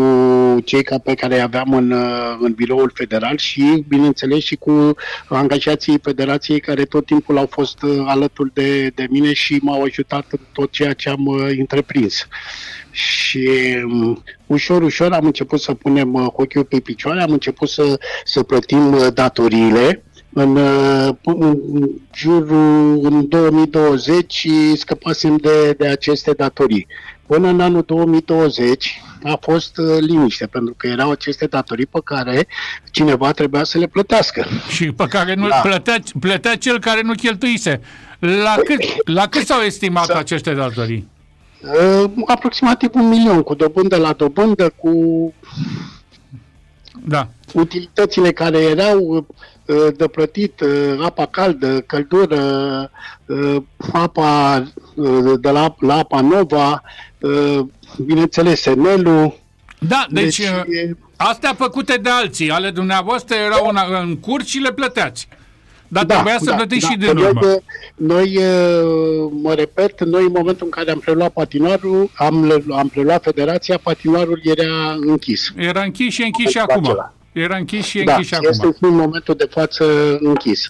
cei 0.64 0.84
ca 0.84 0.98
pe 0.98 1.14
care 1.14 1.36
îi 1.36 1.42
aveam 1.42 1.74
în, 1.74 1.92
în 2.40 2.54
biroul 2.54 2.92
federal 2.94 3.38
și, 3.38 3.86
bineînțeles, 3.88 4.44
și 4.44 4.56
cu 4.56 4.96
angajații 5.30 6.00
federației 6.02 6.60
care 6.60 6.84
tot 6.84 7.06
timpul 7.06 7.38
au 7.38 7.48
fost 7.50 7.78
alături 8.06 8.54
de, 8.54 8.92
de 8.96 9.08
mine 9.10 9.34
și 9.34 9.60
m-au 9.62 9.84
ajutat 9.84 10.26
în 10.30 10.40
tot 10.52 10.72
ceea 10.72 10.94
ce 10.94 11.10
am 11.10 11.26
uh, 11.26 11.50
întreprins. 11.58 12.28
Și 12.92 13.50
um, 13.86 14.24
ușor, 14.46 14.82
ușor 14.82 15.12
am 15.12 15.26
început 15.26 15.60
să 15.60 15.74
punem 15.74 16.14
uh, 16.14 16.28
ochiul 16.32 16.64
pe 16.64 16.80
picioare, 16.80 17.22
am 17.22 17.32
început 17.32 17.70
să, 17.70 18.00
să 18.24 18.44
plătim 18.44 18.94
uh, 18.94 19.08
datoriile, 19.14 20.04
în, 20.34 20.58
în 21.24 21.60
jurul 22.14 23.00
în 23.04 23.28
2020 23.28 24.48
scăpasem 24.76 25.38
de, 25.38 25.76
de 25.78 25.88
aceste 25.88 26.32
datorii. 26.32 26.88
Până 27.28 27.48
în 27.48 27.60
anul 27.60 27.84
2020 27.86 29.02
a 29.24 29.38
fost 29.42 29.78
uh, 29.78 29.98
liniște, 30.00 30.46
pentru 30.46 30.74
că 30.78 30.88
erau 30.88 31.12
aceste 31.12 31.46
datorii 31.46 31.86
pe 31.86 32.00
care 32.04 32.48
cineva 32.92 33.32
trebuia 33.32 33.64
să 33.64 33.78
le 33.78 33.88
plătească. 33.88 34.46
Și 34.70 34.92
pe 34.92 35.06
care 35.06 35.34
nu 35.34 35.48
da. 35.48 35.56
plătea, 35.56 35.98
plătea 36.20 36.56
cel 36.56 36.80
care 36.80 37.02
nu 37.02 37.14
cheltuise. 37.14 37.82
La 38.20 38.56
cât, 38.66 39.08
la 39.08 39.28
cât 39.28 39.46
s-au 39.46 39.62
estimat 39.62 40.06
să... 40.06 40.14
aceste 40.18 40.54
datorii? 40.54 41.08
Uh, 41.62 42.12
aproximativ 42.26 42.90
un 42.94 43.08
milion, 43.08 43.42
cu 43.42 43.54
dobândă 43.54 43.98
la 43.98 44.14
dobândă, 44.14 44.74
cu 44.76 45.34
da. 47.06 47.28
utilitățile 47.54 48.32
care 48.32 48.58
erau 48.58 49.00
uh, 49.00 49.24
de 49.96 50.08
plătit, 50.08 50.60
uh, 50.60 51.06
apa 51.06 51.26
caldă, 51.26 51.82
căldură, 51.82 52.42
uh, 53.26 53.56
apa 53.94 54.64
de 55.40 55.50
la, 55.50 55.76
la 55.80 55.98
apa 55.98 56.22
nova, 56.22 56.82
bineînțeles, 57.98 58.62
senelul. 58.62 59.40
Da, 59.80 60.06
deci, 60.10 60.38
deci 60.38 60.50
astea 61.16 61.54
făcute 61.54 61.98
de 62.02 62.10
alții, 62.10 62.50
ale 62.50 62.70
dumneavoastră 62.70 63.36
erau 63.36 63.68
în, 63.68 63.78
în 64.02 64.18
curs 64.18 64.46
și 64.46 64.58
le 64.58 64.72
plăteați. 64.72 65.28
Dar 65.88 66.06
da, 66.06 66.14
trebuia 66.14 66.38
să 66.38 66.50
da, 66.50 66.56
plătiți 66.56 66.86
da, 66.86 66.92
și 66.92 66.98
din 66.98 67.18
urmă. 67.18 67.40
Noi, 67.42 67.62
noi, 67.96 68.40
mă 69.42 69.54
repet, 69.54 70.04
noi 70.04 70.24
în 70.24 70.32
momentul 70.36 70.66
în 70.66 70.72
care 70.72 70.92
am 70.92 71.00
preluat 71.00 71.32
patinoarul, 71.32 72.10
am, 72.14 72.64
am 72.72 72.88
preluat 72.88 73.24
federația, 73.24 73.80
patinoarul 73.84 74.42
era 74.44 74.98
închis. 75.00 75.52
Era 75.56 75.82
închis 75.82 76.14
și 76.14 76.24
închis 76.24 76.50
și 76.50 76.58
acum. 76.58 77.12
Era 77.38 77.58
închis 77.58 77.86
și 77.86 78.04
da, 78.04 78.12
închis 78.12 78.28
și 78.28 78.34
acum. 78.34 78.48
este 78.50 78.68
în 78.82 78.96
momentul 78.96 79.36
de 79.36 79.48
față 79.50 80.18
închis. 80.20 80.70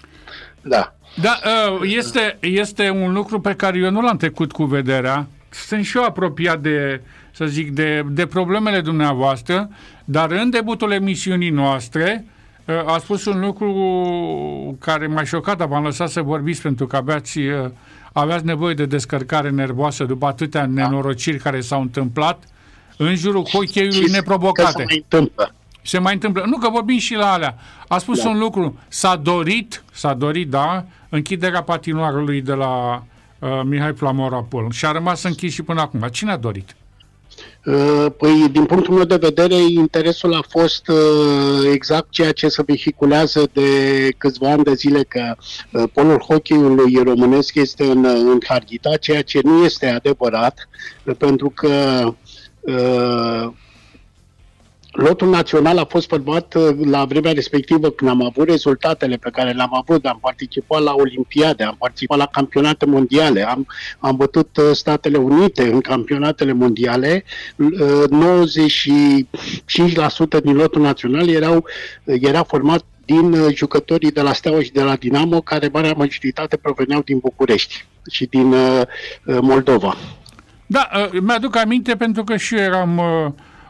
Da. 0.62 0.92
Da, 1.22 1.40
este, 1.82 2.38
este 2.40 2.90
un 2.90 3.14
lucru 3.14 3.40
pe 3.40 3.54
care 3.54 3.78
eu 3.78 3.92
nu 3.92 4.02
l-am 4.02 4.18
trecut 4.18 4.52
cu 4.52 4.64
vederea. 4.64 5.28
Sunt 5.50 5.86
și 5.86 5.98
eu 5.98 6.04
apropiat 6.04 6.62
de, 6.62 7.02
să 7.32 7.46
zic, 7.46 7.72
de, 7.72 8.06
de 8.10 8.26
problemele 8.26 8.82
dumneavoastră, 8.82 9.70
dar 10.06 10.32
în 10.32 10.50
debutul 10.50 10.92
emisiunii 10.92 11.50
noastre, 11.50 12.26
a 12.86 12.98
spus 12.98 13.26
un 13.26 13.40
lucru 13.40 13.72
care 14.80 15.08
m-a 15.08 15.24
șocat, 15.24 15.58
dar 15.58 15.68
v-am 15.68 15.84
lăsat 15.84 16.10
să 16.10 16.22
vorbiți 16.22 16.62
pentru 16.62 16.88
că 16.88 16.96
aveați, 16.96 17.40
aveați 18.12 18.46
nevoie 18.46 18.74
de 18.74 18.86
descărcare 18.86 19.50
nervoasă 19.50 20.04
după 20.04 20.26
atâtea 20.26 20.66
da. 20.66 20.68
nenorociri 20.68 21.38
care 21.38 21.62
s-au 21.62 21.82
întâmplat 21.82 22.44
în 22.98 23.16
jurul 23.16 23.44
hocheiului 23.44 24.12
neprovocate. 24.12 24.72
Se 24.72 24.84
mai 24.84 25.06
întâmplă. 25.10 25.52
Se 25.88 25.98
mai 25.98 26.14
întâmplă. 26.14 26.44
Nu, 26.46 26.58
că 26.58 26.70
vorbim 26.70 26.98
și 26.98 27.14
la 27.14 27.32
alea. 27.32 27.58
A 27.88 27.98
spus 27.98 28.24
da. 28.24 28.30
un 28.30 28.38
lucru. 28.38 28.80
S-a 28.88 29.16
dorit, 29.16 29.84
s-a 29.92 30.14
dorit, 30.14 30.50
da, 30.50 30.86
închiderea 31.10 31.64
patinoarului 31.64 32.42
de 32.42 32.54
la 32.54 33.04
uh, 33.40 33.62
Mihai 33.64 33.94
Flamorapol 33.94 34.72
și 34.72 34.86
a 34.86 34.92
rămas 34.92 35.24
închis 35.24 35.54
și 35.54 35.62
până 35.62 35.82
acum. 35.82 36.08
Cine 36.12 36.32
a 36.32 36.38
dorit? 36.38 36.76
Uh, 37.66 38.06
păi, 38.18 38.50
din 38.52 38.66
punctul 38.66 38.94
meu 38.94 39.04
de 39.04 39.16
vedere, 39.16 39.56
interesul 39.56 40.34
a 40.34 40.42
fost 40.50 40.88
uh, 40.88 41.70
exact 41.72 42.10
ceea 42.10 42.32
ce 42.32 42.48
se 42.48 42.64
vehiculează 42.66 43.50
de 43.54 43.70
câțiva 44.18 44.52
ani 44.52 44.64
de 44.64 44.74
zile, 44.74 45.04
că 45.04 45.36
uh, 45.72 45.84
polul 45.94 46.20
hockeyului 46.20 47.04
românesc 47.04 47.56
este 47.56 47.84
în, 47.84 48.06
în 48.06 48.38
Harghita, 48.48 48.98
ceea 48.98 49.22
ce 49.22 49.40
nu 49.44 49.64
este 49.64 49.88
adevărat, 49.88 50.70
pentru 51.18 51.50
că 51.50 51.70
Lotul 54.98 55.30
național 55.30 55.78
a 55.78 55.86
fost 55.86 56.08
format 56.08 56.54
uh, 56.54 56.78
la 56.86 57.06
vremea 57.06 57.32
respectivă 57.32 57.90
când 57.90 58.10
am 58.10 58.26
avut 58.26 58.50
rezultatele 58.50 59.16
pe 59.16 59.30
care 59.30 59.52
le-am 59.52 59.76
avut. 59.76 60.06
Am 60.06 60.18
participat 60.22 60.82
la 60.82 60.94
Olimpiade, 60.94 61.64
am 61.64 61.76
participat 61.80 62.18
la 62.18 62.26
campionate 62.26 62.86
mondiale, 62.86 63.48
am, 63.48 63.68
am 64.00 64.16
bătut 64.16 64.58
uh, 64.58 64.64
Statele 64.72 65.18
Unite 65.18 65.72
în 65.72 65.82
campionatele 65.82 66.54
mondiale. 66.54 67.24
95% 67.24 67.64
uh, 70.20 70.42
din 70.44 70.56
lotul 70.56 70.82
național 70.82 71.30
erau, 71.30 71.66
era 72.04 72.44
format 72.44 72.86
din 73.06 73.36
jucătorii 73.54 74.12
de 74.12 74.22
la 74.22 74.34
Steaua 74.34 74.62
și 74.62 74.72
de 74.72 74.84
la 74.84 74.96
Dinamo, 74.96 75.42
care 75.42 75.70
marea 75.74 75.94
majoritate 75.98 76.58
proveneau 76.58 77.02
din 77.02 77.18
București 77.18 77.86
și 78.12 78.26
din 78.26 78.54
Moldova. 79.24 79.96
Da, 80.68 80.90
mi-aduc 81.22 81.56
aminte 81.56 81.96
pentru 81.96 82.24
că 82.24 82.38
și 82.38 82.56
eu 82.56 82.62
eram 82.62 83.02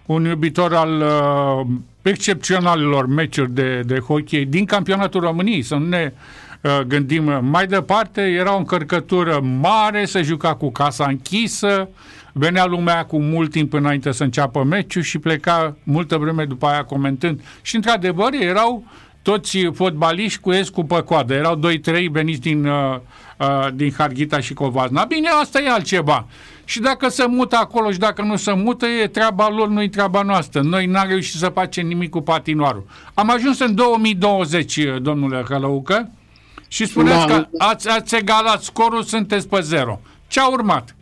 un 0.08 0.26
iubitor 0.26 0.74
al 0.74 1.02
uh, 1.02 1.68
excepționalilor 2.02 3.06
meciuri 3.06 3.52
de, 3.52 3.82
de 3.86 4.00
hockey 4.00 4.46
din 4.46 4.66
campionatul 4.66 5.22
României, 5.22 5.62
să 5.62 5.76
nu 5.76 5.86
ne 5.86 6.14
uh, 6.62 6.80
gândim 6.80 7.46
mai 7.46 7.68
departe, 7.68 8.22
era 8.22 8.54
o 8.54 8.58
încărcătură 8.58 9.40
mare, 9.60 10.06
se 10.06 10.22
juca 10.22 10.56
cu 10.56 10.72
casa 10.72 11.06
închisă, 11.06 11.90
venea 12.32 12.66
lumea 12.66 13.06
cu 13.06 13.20
mult 13.20 13.52
timp 13.52 13.74
înainte 13.74 14.12
să 14.12 14.24
înceapă 14.24 14.64
meciul 14.64 15.02
și 15.02 15.18
pleca 15.18 15.76
multă 15.84 16.18
vreme 16.18 16.46
după 16.46 16.66
aia 16.66 16.84
comentând. 16.84 17.42
Și 17.62 17.76
într-adevăr 17.76 18.34
erau 18.40 18.84
toți 19.22 19.58
fotbaliști 19.74 20.40
cu 20.40 20.52
es 20.52 20.70
cu 20.70 20.84
păcoadă. 20.84 21.34
Erau 21.34 21.60
2-3 21.60 22.08
veniți 22.12 22.40
din, 22.40 22.66
uh, 22.66 22.96
uh, 23.38 23.68
din 23.74 23.94
Harghita 23.98 24.40
și 24.40 24.54
Covazna. 24.54 25.04
Bine, 25.04 25.28
asta 25.42 25.62
e 25.62 25.70
altceva 25.70 26.28
și 26.68 26.80
dacă 26.80 27.10
se 27.10 27.26
mută 27.26 27.56
acolo 27.56 27.92
și 27.92 27.98
dacă 27.98 28.22
nu 28.22 28.36
se 28.36 28.54
mută, 28.54 28.86
e 28.86 29.08
treaba 29.08 29.50
lor, 29.50 29.68
nu 29.68 29.82
e 29.82 29.90
treaba 29.90 30.22
noastră. 30.22 30.62
Noi 30.62 30.86
n-am 30.86 31.08
reușit 31.08 31.40
să 31.40 31.48
facem 31.48 31.88
nimic 31.88 32.10
cu 32.10 32.22
patinoarul. 32.22 32.86
Am 33.14 33.30
ajuns 33.30 33.60
în 33.60 33.76
2020, 33.76 34.80
domnule 35.02 35.44
Călăucă, 35.48 36.12
și 36.68 36.86
spuneți 36.86 37.18
da. 37.18 37.26
că 37.26 37.48
ați, 37.58 37.90
ați 37.90 38.16
egalat 38.16 38.62
scorul, 38.62 39.04
sunteți 39.04 39.48
pe 39.48 39.60
zero. 39.62 40.00
Ce 40.28 40.40
a 40.40 40.48
urmat? 40.48 40.96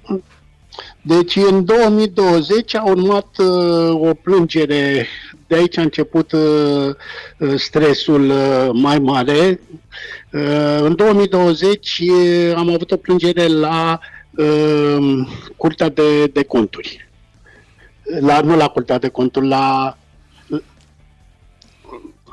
Deci 1.01 1.35
în 1.35 1.65
2020 1.65 2.75
a 2.75 2.83
urmat 2.83 3.27
uh, 3.37 4.09
o 4.09 4.13
plângere, 4.13 5.07
de 5.47 5.55
aici 5.55 5.77
a 5.77 5.81
început 5.81 6.31
uh, 6.31 6.41
uh 7.37 7.53
stresul 7.55 8.29
uh, 8.29 8.69
mai 8.73 8.99
mare. 8.99 9.59
Uh, 10.31 10.79
în 10.79 10.95
2020 10.95 11.99
uh, 11.99 12.53
am 12.55 12.69
avut 12.73 12.91
o 12.91 12.97
plângere 12.97 13.47
la 13.47 13.99
uh, 14.37 15.27
Curtea 15.57 15.89
de, 15.89 16.27
de 16.27 16.43
Conturi. 16.43 17.09
La, 18.19 18.41
nu 18.41 18.55
la 18.55 18.67
Curtea 18.67 18.97
de 18.97 19.09
Conturi, 19.09 19.47
la 19.47 19.97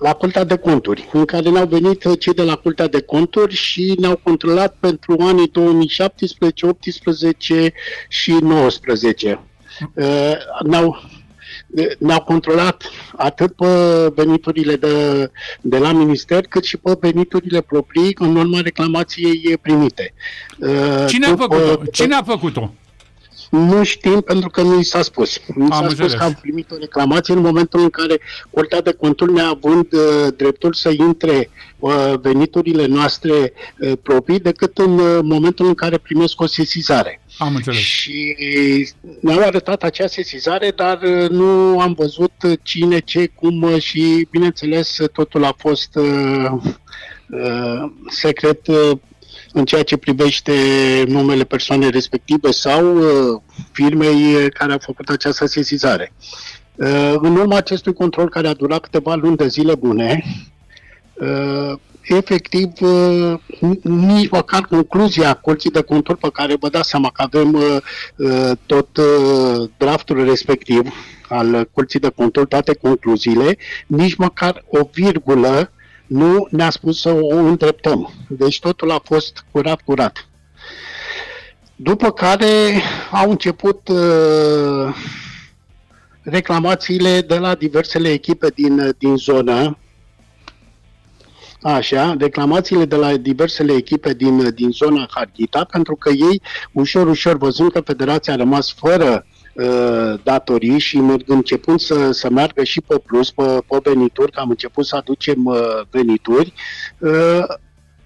la 0.02 0.12
Curtea 0.12 0.44
de 0.44 0.56
Conturi, 0.56 1.08
în 1.12 1.24
care 1.24 1.50
ne-au 1.50 1.66
venit 1.66 2.18
cei 2.18 2.34
de 2.34 2.42
la 2.42 2.54
Curtea 2.54 2.88
de 2.88 3.00
Conturi 3.00 3.54
și 3.54 3.96
ne-au 3.98 4.20
controlat 4.22 4.76
pentru 4.80 5.16
anii 5.20 5.48
2017, 5.48 6.66
18 6.66 7.72
și 8.08 8.32
19. 8.32 9.40
Uh, 9.94 10.32
ne-au, 10.64 11.02
ne-au 11.98 12.22
controlat 12.22 12.82
atât 13.16 13.52
pe 13.52 13.66
veniturile 14.14 14.76
de, 14.76 15.30
de 15.60 15.78
la 15.78 15.92
minister, 15.92 16.40
cât 16.48 16.64
și 16.64 16.76
pe 16.76 16.96
veniturile 17.00 17.60
proprii 17.60 18.16
în 18.18 18.36
urma 18.36 18.60
reclamației 18.60 19.58
primite. 19.62 20.14
Cine 21.06 21.26
a 21.26 21.36
făcut-o? 21.36 21.84
Cine 21.90 22.14
a 22.14 22.22
făcut-o? 22.22 22.72
Nu 23.52 23.84
știm 23.84 24.20
pentru 24.20 24.48
că 24.48 24.62
nu 24.62 24.78
i 24.78 24.84
s-a 24.84 25.02
spus. 25.02 25.40
Nu 25.54 25.66
s-a 25.70 25.76
înțeles. 25.76 26.10
spus 26.10 26.20
că 26.20 26.24
am 26.24 26.38
primit 26.40 26.70
o 26.70 26.76
reclamație 26.76 27.34
în 27.34 27.40
momentul 27.40 27.80
în 27.80 27.90
care 27.90 28.20
Curtea 28.50 28.80
de 28.80 28.92
Conturi, 28.92 29.32
neavând 29.32 29.92
uh, 29.92 30.26
dreptul 30.36 30.72
să 30.72 30.90
intre 30.98 31.50
uh, 31.78 32.12
veniturile 32.22 32.86
noastre 32.86 33.30
uh, 33.78 33.92
proprii, 34.02 34.40
decât 34.40 34.78
în 34.78 34.98
uh, 34.98 35.18
momentul 35.22 35.66
în 35.66 35.74
care 35.74 35.98
primesc 35.98 36.40
o 36.40 36.46
sesizare. 36.46 37.20
Am 37.38 37.54
înțeles. 37.54 37.78
Și 37.78 38.36
ne-au 39.20 39.40
arătat 39.40 39.82
acea 39.82 40.06
sesizare, 40.06 40.72
dar 40.76 41.02
uh, 41.02 41.28
nu 41.28 41.80
am 41.80 41.92
văzut 41.92 42.32
cine, 42.62 42.98
ce, 42.98 43.26
cum 43.26 43.62
uh, 43.62 43.80
și, 43.80 44.26
bineînțeles, 44.30 44.96
totul 45.12 45.44
a 45.44 45.54
fost 45.58 45.94
uh, 45.94 46.50
uh, 47.30 47.90
secret 48.08 48.66
uh, 48.66 48.98
în 49.52 49.64
ceea 49.64 49.82
ce 49.82 49.96
privește 49.96 50.52
numele 51.06 51.44
persoanei 51.44 51.90
respective 51.90 52.50
sau 52.50 52.96
uh, 52.96 53.40
firmei 53.72 54.50
care 54.50 54.72
a 54.72 54.78
făcut 54.78 55.08
această 55.08 55.46
sesizare. 55.46 56.12
Uh, 56.74 57.14
în 57.16 57.36
urma 57.36 57.56
acestui 57.56 57.92
control 57.92 58.28
care 58.28 58.48
a 58.48 58.54
durat 58.54 58.80
câteva 58.80 59.14
luni 59.14 59.36
de 59.36 59.46
zile 59.46 59.74
bune, 59.74 60.24
uh, 61.14 61.78
efectiv, 62.02 62.70
nici 63.82 64.30
măcar 64.30 64.60
concluzia 64.62 65.34
Curții 65.34 65.70
de 65.70 65.82
Control 65.82 66.16
pe 66.16 66.28
care 66.32 66.56
vă 66.60 66.68
dați 66.68 66.88
seama 66.88 67.10
că 67.10 67.22
avem 67.22 67.58
tot 68.66 68.88
draftul 69.76 70.24
respectiv 70.24 70.92
al 71.28 71.68
Curții 71.72 72.00
de 72.00 72.12
Control, 72.16 72.44
toate 72.44 72.74
concluziile, 72.74 73.56
nici 73.86 74.14
măcar 74.14 74.64
o 74.68 74.88
virgulă 74.92 75.70
nu 76.06 76.46
ne-a 76.50 76.70
spus 76.70 77.00
să 77.00 77.10
o 77.10 77.36
îndreptăm. 77.36 78.12
Deci 78.28 78.60
totul 78.60 78.90
a 78.90 79.00
fost 79.04 79.44
curat, 79.50 79.80
curat. 79.80 80.28
După 81.76 82.10
care 82.10 82.82
au 83.10 83.30
început 83.30 83.88
uh, 83.88 84.94
reclamațiile 86.22 87.20
de 87.20 87.38
la 87.38 87.54
diversele 87.54 88.10
echipe 88.10 88.48
din, 88.54 88.94
din 88.98 89.16
zonă, 89.16 89.76
Așa, 91.62 92.16
reclamațiile 92.18 92.84
de 92.84 92.96
la 92.96 93.16
diversele 93.16 93.72
echipe 93.72 94.14
din, 94.14 94.50
din 94.54 94.70
zona 94.70 95.08
Harghita, 95.10 95.64
pentru 95.64 95.96
că 95.96 96.10
ei, 96.10 96.42
ușor, 96.72 97.06
ușor, 97.06 97.36
văzând 97.36 97.72
că 97.72 97.80
Federația 97.80 98.32
a 98.32 98.36
rămas 98.36 98.72
fără 98.72 99.26
Uh, 99.26 99.31
datorii 100.22 100.78
și 100.78 101.02
începând 101.26 101.80
să, 101.80 102.10
să 102.10 102.30
meargă 102.30 102.64
și 102.64 102.80
pe 102.80 102.98
plus, 102.98 103.30
pe, 103.30 103.42
pe 103.68 103.78
venituri, 103.82 104.32
că 104.32 104.40
am 104.40 104.50
început 104.50 104.86
să 104.86 104.96
aducem 104.96 105.44
uh, 105.44 105.80
venituri, 105.90 106.52
uh, 106.98 107.44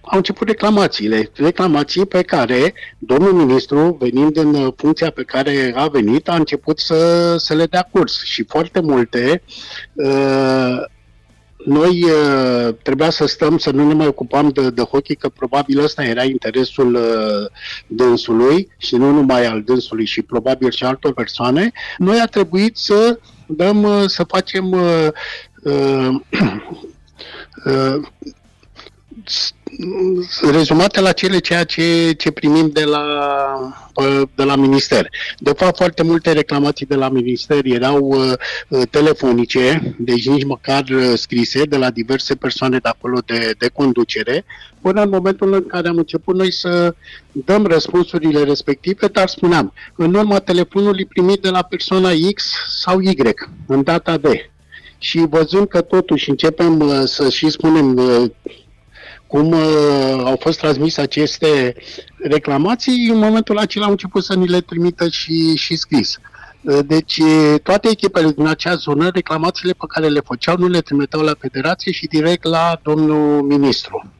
au 0.00 0.16
început 0.16 0.46
reclamațiile. 0.46 1.30
Reclamații 1.34 2.06
pe 2.06 2.22
care 2.22 2.74
domnul 2.98 3.32
ministru, 3.32 3.96
venind 4.00 4.36
în 4.36 4.72
funcția 4.76 5.10
pe 5.10 5.22
care 5.22 5.72
a 5.76 5.86
venit, 5.86 6.28
a 6.28 6.34
început 6.34 6.78
să, 6.78 7.34
să 7.36 7.54
le 7.54 7.66
dea 7.66 7.88
curs. 7.92 8.22
Și 8.22 8.44
foarte 8.48 8.80
multe 8.80 9.42
uh, 9.92 10.76
noi 11.66 12.02
uh, 12.02 12.74
trebuia 12.82 13.10
să 13.10 13.26
stăm, 13.26 13.58
să 13.58 13.70
nu 13.70 13.86
ne 13.86 13.94
mai 13.94 14.06
ocupam 14.06 14.48
de, 14.48 14.70
de 14.70 14.82
hockey, 14.82 15.16
că 15.16 15.28
probabil 15.28 15.82
ăsta 15.82 16.04
era 16.04 16.24
interesul 16.24 16.94
uh, 16.94 17.50
dânsului 17.86 18.68
și 18.76 18.96
nu 18.96 19.10
numai 19.10 19.46
al 19.46 19.62
dânsului 19.62 20.04
și 20.04 20.22
probabil 20.22 20.70
și 20.70 20.84
altor 20.84 21.12
persoane. 21.12 21.72
Noi 21.98 22.18
a 22.18 22.26
trebuit 22.26 22.76
să 22.76 23.18
dăm, 23.46 23.82
uh, 23.82 24.02
să 24.06 24.24
facem 24.24 24.70
uh, 24.70 25.08
uh, 25.62 26.08
uh, 27.64 28.02
rezumate 30.50 31.00
la 31.00 31.12
cele 31.12 31.38
ceea 31.38 31.64
ce, 31.64 32.12
ce 32.12 32.30
primim 32.30 32.70
de 32.72 32.84
la, 32.84 33.04
de 34.34 34.42
la 34.42 34.56
minister. 34.56 35.08
De 35.38 35.52
fapt, 35.56 35.76
foarte 35.76 36.02
multe 36.02 36.32
reclamații 36.32 36.86
de 36.86 36.94
la 36.94 37.08
minister 37.08 37.64
erau 37.64 37.98
uh, 37.98 38.82
telefonice, 38.90 39.94
deci 39.98 40.28
nici 40.28 40.44
măcar 40.44 40.84
uh, 40.88 41.12
scrise 41.14 41.62
de 41.62 41.76
la 41.76 41.90
diverse 41.90 42.34
persoane 42.34 42.78
de 42.78 42.88
acolo 42.88 43.18
de, 43.26 43.54
de 43.58 43.68
conducere, 43.68 44.44
până 44.80 45.02
în 45.02 45.08
momentul 45.08 45.52
în 45.52 45.66
care 45.66 45.88
am 45.88 45.96
început 45.96 46.34
noi 46.34 46.52
să 46.52 46.94
dăm 47.32 47.66
răspunsurile 47.66 48.42
respective, 48.42 49.06
dar 49.06 49.28
spuneam, 49.28 49.72
în 49.96 50.14
urma 50.14 50.38
telefonului 50.38 51.06
primit 51.06 51.42
de 51.42 51.48
la 51.48 51.62
persoana 51.62 52.10
X 52.34 52.52
sau 52.80 53.00
Y, 53.00 53.14
în 53.66 53.82
data 53.82 54.16
de. 54.16 54.50
Și 54.98 55.26
văzând 55.28 55.68
că 55.68 55.80
totuși 55.80 56.30
începem 56.30 56.80
uh, 56.80 57.02
să 57.04 57.30
și 57.30 57.50
spunem 57.50 57.96
uh, 57.96 58.30
cum 59.26 59.52
uh, 59.52 60.22
au 60.24 60.36
fost 60.40 60.58
transmise 60.58 61.00
aceste 61.00 61.74
reclamații, 62.18 63.08
în 63.08 63.18
momentul 63.18 63.58
acela 63.58 63.84
au 63.84 63.90
început 63.90 64.24
să 64.24 64.34
ni 64.34 64.48
le 64.48 64.60
trimită 64.60 65.08
și, 65.08 65.56
și 65.56 65.76
scris. 65.76 66.18
Uh, 66.62 66.78
deci 66.86 67.20
toate 67.62 67.88
echipele 67.88 68.30
din 68.30 68.46
acea 68.46 68.74
zonă, 68.74 69.10
reclamațiile 69.14 69.72
pe 69.72 69.84
care 69.88 70.08
le 70.08 70.20
făceau, 70.20 70.56
nu 70.58 70.68
le 70.68 70.80
trimiteau 70.80 71.22
la 71.22 71.34
federație 71.38 71.92
și 71.92 72.06
direct 72.06 72.44
la 72.44 72.80
domnul 72.82 73.42
ministru. 73.42 74.10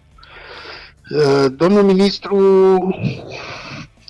Uh, 1.10 1.46
domnul 1.56 1.82
ministru 1.82 2.38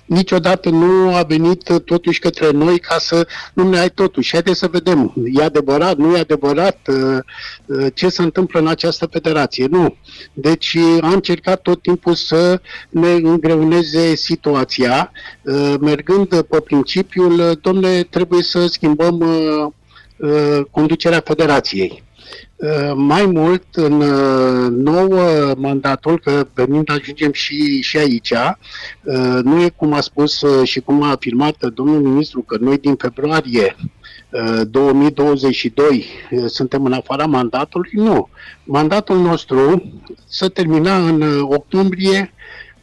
niciodată 0.07 0.69
nu 0.69 1.15
a 1.15 1.23
venit 1.23 1.81
totuși 1.85 2.19
către 2.19 2.51
noi 2.51 2.79
ca 2.79 2.97
să 2.99 3.27
nu 3.53 3.69
ne 3.69 3.79
ai 3.79 3.89
totuși. 3.89 4.31
Haide 4.31 4.53
să 4.53 4.67
vedem, 4.67 5.13
e 5.33 5.43
adevărat, 5.43 5.97
nu 5.97 6.15
e 6.15 6.19
adevărat, 6.19 6.87
uh, 6.87 7.17
uh, 7.65 7.87
ce 7.93 8.09
se 8.09 8.21
întâmplă 8.21 8.59
în 8.59 8.67
această 8.67 9.05
federație. 9.05 9.65
Nu. 9.65 9.95
Deci 10.33 10.77
a 11.01 11.07
încercat 11.07 11.61
tot 11.61 11.81
timpul 11.81 12.13
să 12.15 12.61
ne 12.89 13.11
îngreuneze 13.11 14.15
situația, 14.15 15.11
uh, 15.41 15.73
mergând 15.79 16.41
pe 16.41 16.59
principiul, 16.59 17.59
domne, 17.61 18.03
trebuie 18.03 18.43
să 18.43 18.67
schimbăm 18.67 19.25
conducerea 20.71 21.21
federației. 21.25 22.03
Uh, 22.57 22.91
mai 22.95 23.25
mult, 23.25 23.65
în 23.71 24.01
uh, 24.01 24.67
nou 24.69 25.19
mandatul, 25.57 26.19
că 26.19 26.47
venind 26.53 26.91
ajungem 26.91 27.31
și, 27.31 27.81
și 27.81 27.97
aici, 27.97 28.31
uh, 28.31 29.39
nu 29.43 29.61
e 29.61 29.69
cum 29.75 29.93
a 29.93 30.01
spus 30.01 30.43
și 30.63 30.79
cum 30.79 31.01
a 31.01 31.11
afirmat 31.11 31.65
domnul 31.73 32.01
ministru 32.01 32.41
că 32.41 32.57
noi 32.59 32.77
din 32.77 32.95
februarie 32.95 33.75
2022 34.69 36.05
suntem 36.47 36.85
în 36.85 36.93
afara 36.93 37.25
mandatului, 37.25 37.89
nu. 37.93 38.29
Mandatul 38.63 39.17
nostru 39.17 39.91
să 40.27 40.49
termina 40.49 40.97
în 40.97 41.41
octombrie 41.41 42.33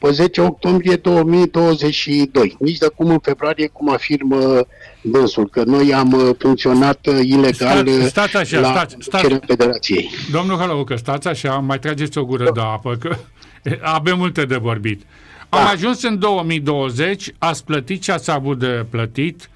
pe 0.05 0.11
10 0.11 0.41
octombrie 0.41 0.97
2022. 0.97 2.57
Nici 2.59 2.79
de 2.79 2.87
cum 2.97 3.11
în 3.11 3.19
februarie, 3.19 3.67
cum 3.67 3.91
afirmă 3.91 4.67
dânsul, 5.01 5.49
că 5.49 5.63
noi 5.65 5.95
am 5.95 6.13
uh, 6.13 6.31
funcționat 6.39 7.07
uh, 7.07 7.19
ilegal 7.23 7.87
stați, 7.89 8.09
stați 8.09 8.37
așa, 8.37 8.61
la 8.61 8.69
stați, 8.69 8.97
stați. 8.99 9.39
Federației. 9.47 10.11
Domnul 10.33 10.57
Hălăucă, 10.57 10.97
stați 10.97 11.29
așa, 11.29 11.55
mai 11.55 11.79
trageți 11.79 12.19
o 12.19 12.25
gură 12.25 12.51
de 12.55 12.61
apă, 12.61 12.97
că 13.01 13.17
avem 13.99 14.19
multe 14.19 14.45
de 14.45 14.57
vorbit. 14.57 15.03
Am 15.49 15.65
da. 15.65 15.69
ajuns 15.69 16.03
în 16.03 16.19
2020, 16.19 17.33
ați 17.39 17.65
plătit 17.65 18.03
ce 18.03 18.13
ați 18.13 18.31
avut 18.31 18.59
de 18.59 18.87
plătit, 18.91 19.51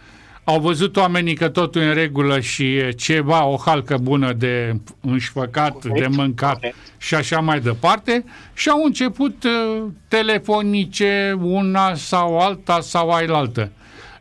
au 0.49 0.61
văzut 0.61 0.97
oamenii 0.97 1.35
că 1.35 1.49
totul 1.49 1.81
e 1.81 1.87
în 1.87 1.95
regulă 1.95 2.41
și 2.41 2.95
ceva, 2.97 3.45
o 3.47 3.57
halcă 3.57 3.97
bună 4.03 4.33
de 4.33 4.81
înșfăcat, 5.01 5.73
corect, 5.73 6.01
de 6.01 6.17
mâncat 6.17 6.55
corect. 6.55 6.77
și 6.97 7.15
așa 7.15 7.41
mai 7.41 7.61
departe 7.61 8.25
și 8.55 8.69
au 8.69 8.83
început 8.85 9.45
uh, 9.45 9.83
telefonice 10.09 11.39
una 11.43 11.95
sau 11.95 12.39
alta 12.39 12.81
sau 12.81 13.11
ailaltă. 13.11 13.71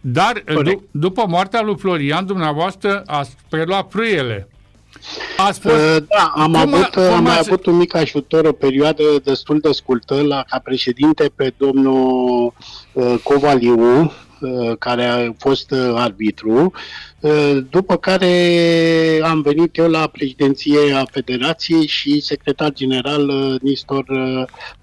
Dar 0.02 0.44
d- 0.44 0.92
după 0.92 1.26
moartea 1.28 1.62
lui 1.62 1.78
Florian, 1.78 2.26
dumneavoastră 2.26 3.04
ați 3.06 3.36
preluat 3.50 3.88
prâiele. 3.88 4.48
Ați 5.38 5.60
fost... 5.60 5.76
Uh, 5.76 6.04
da, 6.08 6.32
am, 6.36 6.52
cum 6.52 6.56
avut, 6.56 6.86
cum 6.86 7.04
am 7.04 7.24
mai 7.24 7.38
avut 7.40 7.66
un 7.66 7.78
mic 7.78 7.96
ajutor, 7.96 8.46
o 8.46 8.52
perioadă 8.52 9.04
destul 9.24 9.60
de 9.60 9.72
scurtă, 9.72 10.22
la, 10.22 10.44
ca 10.48 10.60
președinte 10.64 11.32
pe 11.36 11.54
domnul 11.58 12.54
uh, 12.94 13.16
Covaliu, 13.24 13.76
Uh, 14.02 14.12
care 14.80 15.04
a 15.04 15.34
fost 15.38 15.72
uh, 15.72 15.92
arbitru, 15.96 16.72
uh, 17.20 17.58
după 17.70 17.98
care 17.98 18.32
am 19.24 19.42
venit 19.42 19.78
eu 19.78 19.90
la 19.90 20.08
președinție 20.08 20.94
a 20.94 21.04
Federației 21.12 21.88
și 21.88 22.22
secretar 22.22 22.74
general 22.74 23.58
Nistor 23.62 24.06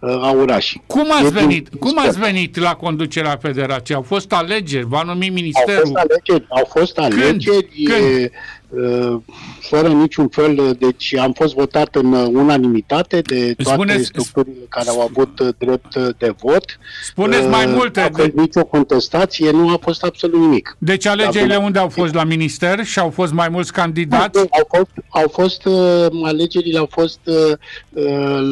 Auraș. 0.01 0.73
Cum 0.87 1.07
ați, 1.11 1.33
venit, 1.33 1.69
cum 1.81 1.99
ați 1.99 2.19
venit 2.19 2.59
la 2.59 2.75
conducerea 2.75 3.39
Federației? 3.43 3.97
Au 3.97 4.03
fost 4.03 4.33
alegeri? 4.33 4.87
V-a 4.87 5.03
numit 5.03 5.33
ministerul? 5.33 5.83
Au 5.85 5.93
fost 5.93 5.97
alegeri. 5.97 6.47
Au 6.49 6.65
fost 6.77 6.99
alegeri 6.99 7.85
Când? 7.85 7.99
Când? 7.99 8.31
Uh, 8.77 9.21
fără 9.61 9.89
niciun 9.89 10.29
fel, 10.29 10.77
deci 10.79 11.17
am 11.17 11.33
fost 11.33 11.55
votat 11.55 11.95
în 11.95 12.13
unanimitate 12.13 13.21
de 13.21 13.55
toate 13.55 13.71
Spuneți, 13.71 14.05
structurile 14.05 14.65
care 14.69 14.89
au 14.89 15.01
avut 15.01 15.55
drept 15.59 15.97
de 16.19 16.35
vot. 16.41 16.79
Spuneți 17.05 17.47
mai 17.47 17.67
uh, 17.67 17.73
multe. 17.77 18.01
A 18.01 18.11
fost 18.13 18.31
de... 18.31 18.41
nicio 18.41 18.65
contestație, 18.65 19.51
nu 19.51 19.69
a 19.69 19.79
fost 19.83 20.05
absolut 20.05 20.41
nimic. 20.41 20.77
Deci 20.79 21.07
alegerile 21.07 21.57
unde 21.57 21.79
au 21.79 21.89
fost 21.89 22.15
la 22.15 22.25
minister 22.25 22.85
și 22.85 22.99
au 22.99 23.11
fost 23.11 23.33
mai 23.33 23.49
mulți 23.49 23.73
candidați? 23.73 24.39
Au 24.39 24.69
fost, 24.69 24.91
au 25.09 25.29
fost 25.29 25.65
uh, 25.65 26.07
alegerile 26.23 26.79
au 26.79 26.89
fost 26.91 27.19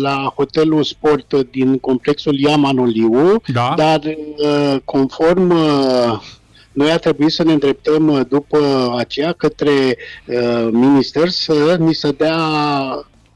la 0.01 0.33
hotelul 0.35 0.83
sport 0.83 1.35
din 1.51 1.79
complexul 1.79 2.39
Iamanoliu, 2.39 3.43
da. 3.47 3.75
dar 3.77 4.01
conform 4.85 5.55
noi 6.73 6.91
a 6.91 6.97
trebuit 6.97 7.33
să 7.33 7.43
ne 7.43 7.53
îndreptăm 7.53 8.27
după 8.29 8.93
aceea 8.99 9.33
către 9.33 9.97
uh, 10.27 10.69
minister 10.71 11.29
să 11.29 11.77
ni 11.79 11.95
se 11.95 12.11
dea 12.11 12.37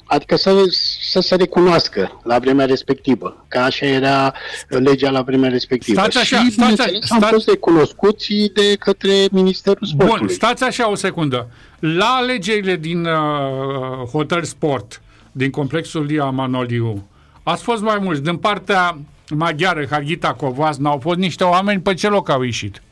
Adică 0.09 0.37
să, 0.37 0.65
să 1.01 1.21
se 1.21 1.35
recunoască 1.35 2.21
la 2.25 2.39
vremea 2.39 2.67
respectivă, 2.67 3.45
că 3.49 3.59
așa 3.59 3.87
era 3.87 4.35
legea 4.69 5.11
la 5.11 5.23
vremea 5.23 5.49
respectivă. 5.49 6.01
Stați 6.01 6.19
așa, 6.19 6.43
și, 6.43 6.51
stați, 6.51 6.73
stați, 6.73 7.13
am 7.13 7.21
fost 7.21 7.49
recunoscuți 7.49 8.51
de 8.55 8.77
către 8.79 9.13
Ministerul 9.31 9.87
Sportului. 9.87 10.19
Bun, 10.19 10.29
stați 10.29 10.65
așa 10.65 10.91
o 10.91 10.95
secundă. 10.95 11.49
La 11.79 12.05
alegerile 12.05 12.77
din 12.77 13.05
uh, 13.05 14.09
Hotel 14.13 14.43
Sport, 14.43 15.03
din 15.33 15.51
complexul 15.51 16.05
Lia 16.05 16.25
Manoliu, 16.25 17.09
ați 17.43 17.63
fost 17.63 17.83
mai 17.83 17.99
mulți. 18.03 18.23
Din 18.23 18.37
partea 18.37 18.99
maghiară, 19.35 19.87
Harghita 19.91 20.35
Covazna, 20.35 20.91
au 20.91 20.99
fost 20.99 21.19
niște 21.19 21.45
oameni 21.45 21.81
pe 21.81 21.95
ce 21.95 22.09
loc 22.09 22.29
au 22.29 22.43
ieșit? 22.43 22.83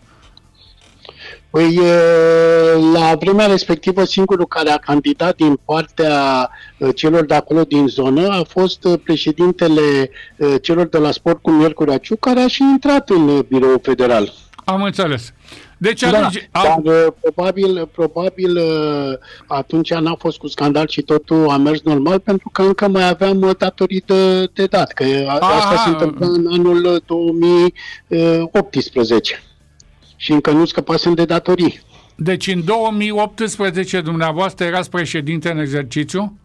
Păi, 1.55 1.81
la 2.93 3.15
vremea 3.19 3.47
respectivă, 3.47 4.05
singurul 4.05 4.47
care 4.47 4.71
a 4.71 4.77
candidat 4.77 5.37
din 5.37 5.61
partea 5.65 6.51
celor 6.95 7.25
de 7.25 7.35
acolo 7.35 7.63
din 7.63 7.87
zonă 7.87 8.29
a 8.29 8.43
fost 8.49 8.89
președintele 9.05 10.11
celor 10.63 10.87
de 10.87 10.99
la 10.99 11.11
sport 11.11 11.43
cu 11.43 11.51
Miercurea 11.51 11.99
Ciu, 11.99 12.17
care 12.17 12.41
a 12.41 12.47
și 12.47 12.63
intrat 12.63 13.11
în 13.11 13.45
birou 13.49 13.79
federal. 13.83 14.33
Am 14.65 14.83
înțeles. 14.83 15.33
Deci 15.79 16.01
da, 16.01 16.09
atunci, 16.09 16.49
dar 16.51 16.83
probabil, 17.21 17.89
probabil 17.95 18.59
atunci 19.47 19.95
n-a 19.95 20.17
fost 20.19 20.39
cu 20.39 20.47
scandal 20.47 20.89
și 20.89 21.03
totul 21.03 21.49
a 21.49 21.57
mers 21.57 21.83
normal 21.83 22.19
pentru 22.19 22.49
că 22.53 22.63
încă 22.63 22.89
mai 22.89 23.09
aveam 23.09 23.55
datorii 23.59 24.03
de, 24.07 24.51
de 24.53 24.65
dat, 24.65 24.93
că 24.93 25.05
a, 25.29 25.39
asta 25.39 25.83
se 25.85 25.89
întâmplă 25.89 26.27
în 26.27 26.47
anul 26.53 27.03
2018 27.07 29.43
și 30.25 30.33
încă 30.33 30.51
nu 30.51 30.65
scăpasem 30.65 31.15
de 31.15 31.25
datorii. 31.25 31.81
Deci 32.15 32.47
în 32.47 32.65
2018 32.65 34.01
dumneavoastră 34.01 34.65
erați 34.65 34.91
președinte 34.91 35.51
în 35.51 35.59
exercițiu? 35.59 36.39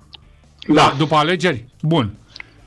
Da. 0.67 0.95
După 0.97 1.15
alegeri? 1.15 1.65
Bun. 1.81 2.13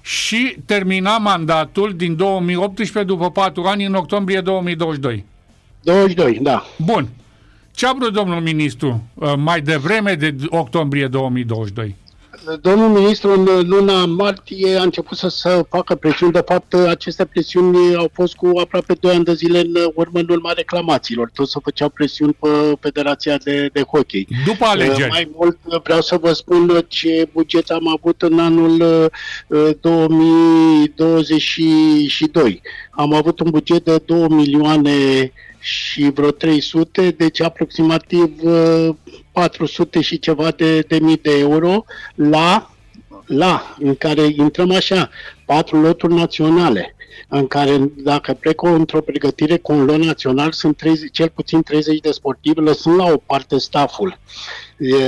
Și 0.01 0.57
termina 0.66 1.18
mandatul 1.18 1.94
din 1.96 2.16
2018 2.16 3.12
după 3.12 3.31
4 3.31 3.62
ani 3.62 3.85
în 3.85 3.94
octombrie 3.94 4.40
2022. 4.40 5.25
22, 5.83 6.38
da. 6.42 6.64
Bun. 6.79 7.09
Ce 7.75 7.87
a 7.87 7.92
vrut 7.92 8.12
domnul 8.12 8.40
ministru 8.40 9.03
uh, 9.14 9.33
mai 9.37 9.61
devreme 9.61 10.14
de 10.14 10.35
octombrie 10.48 11.07
2022? 11.07 11.94
Domnul 12.61 12.88
ministru 12.88 13.31
în 13.31 13.68
luna 13.68 14.07
martie 14.07 14.76
a 14.76 14.83
început 14.83 15.18
să, 15.18 15.28
să 15.28 15.64
facă 15.68 15.94
presiuni. 15.94 16.33
De 16.33 16.42
fapt, 16.46 16.74
aceste 16.74 17.24
presiuni 17.24 17.94
au 17.94 18.11
fost 18.12 18.35
cu 18.35 18.50
aproape 18.61 18.94
2 19.00 19.14
ani 19.14 19.24
de 19.24 19.35
zile 19.35 19.59
în 19.59 19.74
urmă 19.94 20.18
în 20.18 20.26
urma 20.31 20.52
reclamațiilor. 20.52 21.31
Tot 21.35 21.48
să 21.48 21.59
făceau 21.62 21.88
presiuni 21.88 22.37
pe 22.40 22.48
Federația 22.81 23.37
de, 23.37 23.68
de 23.72 23.83
Hockey. 23.83 24.28
După 24.46 24.64
alegeri. 24.64 25.09
Mai 25.09 25.31
mult 25.35 25.59
vreau 25.83 26.00
să 26.00 26.18
vă 26.20 26.33
spun 26.33 26.85
ce 26.88 27.28
buget 27.33 27.70
am 27.70 27.88
avut 27.88 28.22
în 28.22 28.38
anul 28.38 29.11
2022. 29.81 32.62
Am 32.90 33.14
avut 33.14 33.40
un 33.40 33.50
buget 33.50 33.85
de 33.85 34.02
2 34.05 34.26
milioane 34.28 35.33
și 35.62 36.11
vreo 36.11 36.31
300, 36.31 37.11
deci 37.11 37.40
aproximativ 37.40 38.33
400 39.33 39.98
uh, 39.98 40.05
și 40.05 40.18
ceva 40.18 40.51
de, 40.51 40.81
de 40.81 40.98
mii 40.98 41.16
de 41.16 41.38
euro 41.38 41.85
la, 42.14 42.70
la, 43.27 43.77
în 43.79 43.94
care 43.94 44.22
intrăm 44.37 44.70
așa, 44.70 45.11
patru 45.46 45.81
loturi 45.81 46.14
naționale, 46.14 46.96
în 47.29 47.46
care 47.46 47.90
dacă 47.96 48.33
plec 48.33 48.62
într-o 48.62 49.01
pregătire 49.01 49.57
cu 49.57 49.72
un 49.72 49.85
lot 49.85 50.05
național, 50.05 50.53
sunt 50.53 50.77
30, 50.77 51.11
cel 51.12 51.29
puțin 51.29 51.62
30 51.62 52.01
de 52.01 52.11
sportivi, 52.11 52.61
lăsând 52.61 52.96
la 52.96 53.05
o 53.05 53.16
parte 53.16 53.59
staful. 53.59 54.18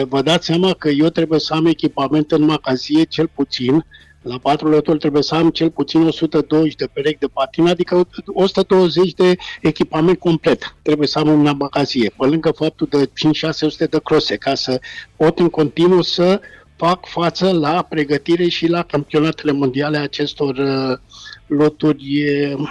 Vă 0.09 0.23
dați 0.23 0.47
seama 0.47 0.73
că 0.73 0.89
eu 0.89 1.09
trebuie 1.09 1.41
să 1.41 1.55
am 1.55 1.67
echipament 1.67 2.33
în 2.33 2.45
magazie, 2.45 3.03
cel 3.03 3.31
puțin, 3.35 3.85
la 4.25 4.39
patru 4.39 4.69
lături 4.69 4.99
trebuie 4.99 5.23
să 5.23 5.35
am 5.35 5.51
cel 5.51 5.71
puțin 5.71 6.07
120 6.07 6.75
de 6.75 6.87
perechi 6.93 7.19
de 7.19 7.27
patină, 7.27 7.71
adică 7.71 8.09
120 8.27 9.13
de 9.13 9.37
echipament 9.61 10.19
complet. 10.19 10.77
Trebuie 10.83 11.09
să 11.09 11.19
am 11.19 11.29
în 11.29 11.57
magazie, 11.59 12.13
pe 12.17 12.27
lângă 12.27 12.51
faptul 12.51 12.87
de 12.91 13.07
5-600 13.07 13.89
de 13.91 14.01
crose, 14.05 14.37
ca 14.37 14.55
să 14.55 14.81
pot 15.17 15.39
în 15.39 15.49
continuu 15.49 16.03
să 16.03 16.41
fac 16.77 17.07
față 17.07 17.53
la 17.53 17.87
pregătire 17.89 18.49
și 18.49 18.67
la 18.67 18.83
campionatele 18.83 19.53
mondiale 19.53 19.99
acestor 19.99 20.57
uh, 20.57 20.99
loturi 21.47 22.25
uh, 22.53 22.69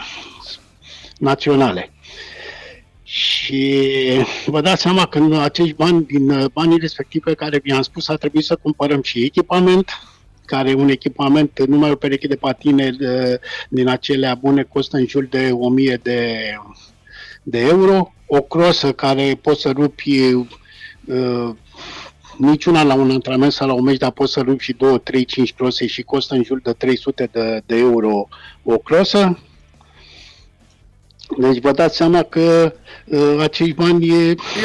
naționale. 1.18 1.92
Și 3.04 3.82
vă 4.46 4.62
dați 4.62 4.82
seama 4.82 5.06
că 5.06 5.18
în 5.18 5.34
acești 5.34 5.74
bani, 5.74 6.06
din 6.06 6.30
uh, 6.30 6.46
banii 6.54 6.80
respective 6.80 7.34
care 7.34 7.60
vi-am 7.64 7.82
spus, 7.82 8.08
a 8.08 8.16
trebuit 8.16 8.46
să 8.46 8.56
cumpărăm 8.56 9.02
și 9.02 9.24
echipament, 9.24 9.90
care 10.54 10.74
un 10.74 10.90
echipament, 10.90 11.66
numai 11.68 11.92
o 11.92 11.96
pereche 11.96 12.28
de 12.28 12.36
patine 12.36 12.92
de, 12.92 13.40
din 13.70 13.88
acelea 13.88 14.36
bune 14.36 14.64
costă 14.64 14.98
în 14.98 15.06
jur 15.08 15.26
de 15.26 15.50
1000 15.52 16.00
de, 16.04 16.38
de 17.44 17.60
euro, 17.60 18.14
o 18.26 18.42
crosă 18.42 18.92
care 18.92 19.40
poți 19.42 19.62
să 19.62 19.70
rupi 19.70 20.34
uh, 20.34 21.50
niciuna 22.38 22.84
la 22.84 22.94
un 22.94 23.12
antrenament 23.12 23.52
sau 23.52 23.68
la 23.68 23.74
un 23.74 23.84
meci, 23.84 23.98
dar 23.98 24.12
poți 24.12 24.32
să 24.32 24.42
rupi 24.42 24.64
și 24.64 24.74
2, 24.74 25.00
3, 25.00 25.26
5 25.26 25.54
crose 25.54 25.88
și 25.88 26.02
costă 26.02 26.36
în 26.36 26.44
jur 26.44 26.62
de 26.62 26.72
300 26.72 27.30
de, 27.32 27.62
de 27.66 27.78
euro 27.78 28.28
o 28.64 28.78
crosă. 28.78 29.40
Deci 31.38 31.62
vă 31.62 31.72
dați 31.72 31.96
seama 31.96 32.24
că 32.24 32.74
uh, 33.06 33.36
acești 33.40 33.74
bani 33.74 34.12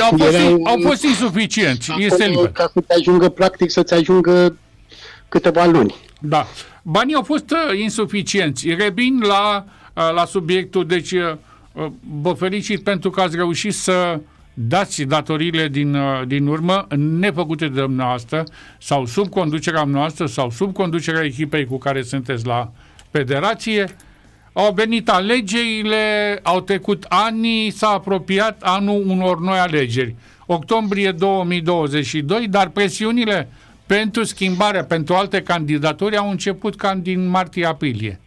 au 0.00 0.16
fost, 0.16 0.34
erau, 0.34 0.60
au 0.64 0.76
fost 0.82 1.02
insuficienți. 1.02 1.90
Este 1.98 2.26
liber. 2.26 2.52
Ca 2.52 2.70
să 2.74 2.80
te 2.80 2.94
ajungă, 2.94 3.28
practic, 3.28 3.70
să-ți 3.70 3.94
ajungă 3.94 4.56
câteva 5.28 5.66
luni. 5.66 5.94
Da. 6.20 6.46
Banii 6.82 7.14
au 7.14 7.22
fost 7.22 7.50
uh, 7.50 7.78
insuficienți. 7.78 8.74
Revin 8.74 9.20
la, 9.20 9.64
uh, 9.94 10.12
la 10.14 10.24
subiectul, 10.24 10.86
deci 10.86 11.12
uh, 11.12 11.36
vă 12.20 12.32
felicit 12.32 12.82
pentru 12.82 13.10
că 13.10 13.20
ați 13.20 13.36
reușit 13.36 13.74
să 13.74 14.20
dați 14.54 15.02
datoriile 15.02 15.68
din, 15.68 15.96
din 16.26 16.46
urmă 16.46 16.86
nefăcute 16.96 17.68
de 17.68 17.80
dumneavoastră 17.80 18.44
sau 18.78 19.06
sub 19.06 19.28
conducerea 19.28 19.84
noastră 19.84 20.26
sau 20.26 20.50
sub 20.50 20.72
conducerea 20.72 21.24
echipei 21.24 21.66
cu 21.66 21.78
care 21.78 22.02
sunteți 22.02 22.46
la 22.46 22.72
federație. 23.10 23.96
Au 24.52 24.72
venit 24.72 25.08
alegerile, 25.08 26.38
au 26.42 26.60
trecut 26.60 27.04
ani, 27.08 27.70
s-a 27.70 27.88
apropiat 27.88 28.62
anul 28.62 29.04
unor 29.06 29.40
noi 29.40 29.58
alegeri. 29.58 30.14
Octombrie 30.46 31.12
2022, 31.12 32.48
dar 32.48 32.68
presiunile 32.68 33.48
pentru 33.88 34.24
schimbarea, 34.24 34.84
pentru 34.84 35.14
alte 35.14 35.42
candidaturi 35.42 36.16
au 36.16 36.30
început 36.30 36.76
cam 36.76 37.02
din 37.02 37.28
martie-aprilie. 37.28 38.20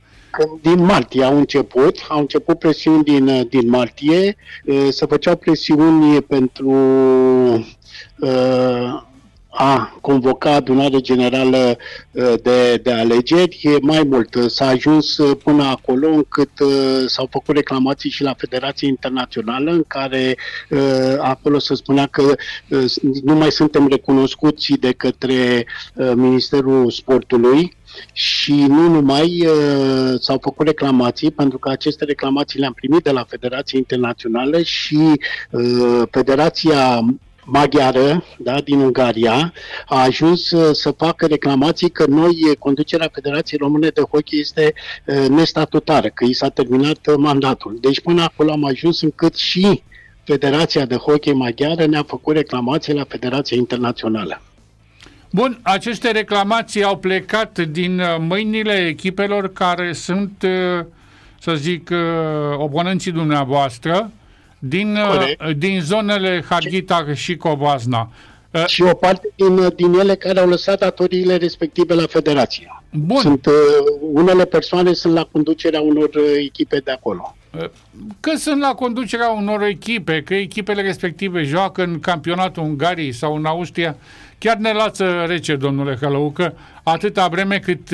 Din 0.62 0.84
martie 0.84 1.24
au 1.24 1.38
început, 1.38 1.98
au 2.08 2.20
început 2.20 2.60
presiuni 2.60 3.04
din, 3.04 3.48
din 3.50 3.70
martie, 3.70 4.36
se 4.90 5.06
făceau 5.06 5.36
presiuni 5.36 6.22
pentru 6.22 6.70
uh, 8.20 9.02
a 9.54 9.98
convoca 10.02 10.54
adunare 10.54 11.00
generală 11.00 11.78
uh, 12.12 12.34
de, 12.42 12.78
de 12.78 12.92
alegeri. 12.92 13.60
E 13.62 13.78
mai 13.82 14.04
mult, 14.04 14.36
uh, 14.36 14.46
s-a 14.48 14.68
ajuns 14.68 15.18
uh, 15.18 15.38
până 15.44 15.64
acolo 15.64 16.08
încât 16.08 16.50
s-au 17.06 17.28
făcut 17.32 17.56
reclamații 17.56 18.10
și 18.10 18.24
la 18.24 18.34
Federația 18.38 18.88
Internațională 18.88 19.72
în 19.72 19.84
care 19.88 20.38
acolo 21.20 21.60
se 21.60 21.76
spunea 21.76 22.08
că 22.08 22.36
nu 23.24 23.36
mai 23.36 23.52
suntem 23.52 23.88
recunoscuți 23.88 24.74
de 24.74 24.92
către 24.92 25.66
Ministerul 26.16 26.92
Sportului 26.92 27.76
și 28.14 28.54
nu 28.54 28.88
numai 28.88 29.46
uh, 29.48 30.20
s-au 30.20 30.38
făcut 30.42 30.66
reclamații, 30.66 31.32
pentru 31.32 31.58
că 31.58 31.70
aceste 31.70 32.06
reclamații 32.06 32.60
le-am 32.60 32.74
primit 32.74 33.04
de 33.04 33.12
la 33.12 33.26
Federația 33.28 33.80
Internațională 33.80 34.62
și 34.62 35.20
uh, 35.52 36.02
Federația 36.12 37.02
maghiară 37.52 38.24
da, 38.38 38.62
din 38.62 38.80
Ungaria 38.80 39.54
a 39.86 40.02
ajuns 40.02 40.52
uh, 40.52 40.76
să 40.76 40.92
facă 40.92 41.26
reclamații 41.26 41.90
că 41.90 42.06
noi, 42.08 42.56
conducerea 42.60 43.10
Federației 43.14 43.60
Române 43.64 43.88
de 43.88 44.02
Hockey 44.02 44.40
este 44.40 44.74
uh, 45.06 45.28
nestatutară, 45.30 46.08
că 46.08 46.26
i 46.26 46.34
s-a 46.34 46.50
terminat 46.50 47.08
uh, 47.08 47.14
mandatul. 47.18 47.78
Deci 47.82 48.02
până 48.02 48.24
acolo 48.24 48.52
am 48.52 48.66
ajuns 48.66 49.02
încât 49.02 49.36
și 49.36 49.84
Federația 50.24 50.86
de 50.86 50.96
Hockey 50.96 51.34
Maghiară 51.34 51.86
ne-a 51.86 52.04
făcut 52.04 52.36
reclamații 52.36 52.94
la 52.94 53.06
Federația 53.08 53.58
Internațională. 53.58 54.42
Bun, 55.32 55.60
aceste 55.62 56.12
reclamații 56.12 56.84
au 56.84 56.98
plecat 56.98 57.60
din 57.60 58.02
mâinile 58.20 58.88
echipelor 58.88 59.54
care 59.54 59.94
sunt, 59.94 60.46
să 61.40 61.54
zic, 61.56 61.90
oponenții 62.58 63.12
dumneavoastră, 63.12 64.12
din, 64.64 64.96
uh, 64.96 65.56
din 65.58 65.82
zonele 65.82 66.44
Harghita 66.50 67.06
și 67.14 67.36
Covazna. 67.36 68.12
Uh, 68.52 68.66
și 68.66 68.82
o 68.82 68.94
parte 68.94 69.34
din, 69.36 69.58
uh, 69.58 69.76
din 69.76 69.94
ele 69.94 70.16
care 70.16 70.40
au 70.40 70.48
lăsat 70.48 70.80
datoriile 70.80 71.36
respective 71.36 71.94
la 71.94 72.06
federație. 72.08 72.84
Bun. 72.92 73.22
Sunt, 73.22 73.48
unele 74.00 74.46
persoane 74.46 74.94
sunt 74.94 75.14
la 75.14 75.28
conducerea 75.32 75.82
unor 75.82 76.10
echipe 76.40 76.82
de 76.84 76.92
acolo. 76.92 77.36
că 78.20 78.32
sunt 78.36 78.62
la 78.62 78.74
conducerea 78.74 79.30
unor 79.30 79.64
echipe, 79.64 80.22
că 80.22 80.34
echipele 80.34 80.82
respective 80.82 81.44
joacă 81.44 81.84
în 81.84 82.00
campionatul 82.00 82.64
Ungariei 82.64 83.12
sau 83.12 83.36
în 83.36 83.46
Austria, 83.46 83.96
chiar 84.38 84.58
ne 84.58 84.72
lasă 84.72 85.24
rece, 85.28 85.56
domnule 85.56 85.98
Hălăucă, 86.02 86.54
atâta 86.84 87.28
vreme 87.28 87.60
cât 87.60 87.88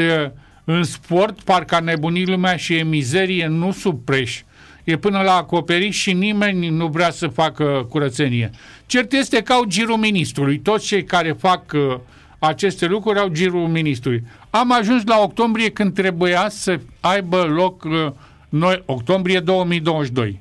în 0.64 0.84
sport, 0.84 1.42
parcă 1.42 1.76
a 1.76 1.80
nebunit 1.80 2.28
lumea 2.28 2.56
și 2.56 2.76
e 2.76 2.84
mizerie, 2.84 3.48
nu 3.48 3.72
sub 3.72 4.00
preș. 4.06 4.42
E 4.88 4.98
până 4.98 5.22
la 5.22 5.36
acoperiș 5.36 5.98
și 5.98 6.14
nimeni 6.14 6.68
nu 6.68 6.88
vrea 6.88 7.12
să 7.12 7.28
facă 7.28 7.86
curățenie. 7.90 8.52
Cert 8.86 9.14
este 9.14 9.42
că 9.42 9.54
au 9.54 9.64
girul 9.64 9.98
ministrului. 9.98 10.60
Toți 10.60 10.86
cei 10.86 11.04
care 11.04 11.32
fac 11.32 11.72
uh, 11.74 11.98
aceste 12.40 12.86
lucruri 12.86 13.20
au 13.20 13.28
girul 13.28 13.68
ministrului. 13.68 14.24
Am 14.50 14.72
ajuns 14.72 15.04
la 15.06 15.20
octombrie 15.20 15.70
când 15.70 15.94
trebuia 15.94 16.48
să 16.50 16.80
aibă 17.00 17.44
loc 17.44 17.84
uh, 17.84 18.08
noi, 18.50 18.84
octombrie 18.86 19.40
2022. 19.40 20.40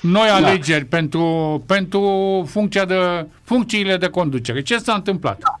Noi 0.00 0.26
da. 0.26 0.34
alegeri 0.34 0.84
pentru, 0.84 1.62
pentru 1.66 2.00
funcția 2.48 2.84
de, 2.84 3.26
funcțiile 3.42 3.96
de 3.96 4.08
conducere. 4.08 4.62
Ce 4.62 4.78
s-a 4.78 4.94
întâmplat? 4.94 5.38
Da. 5.38 5.60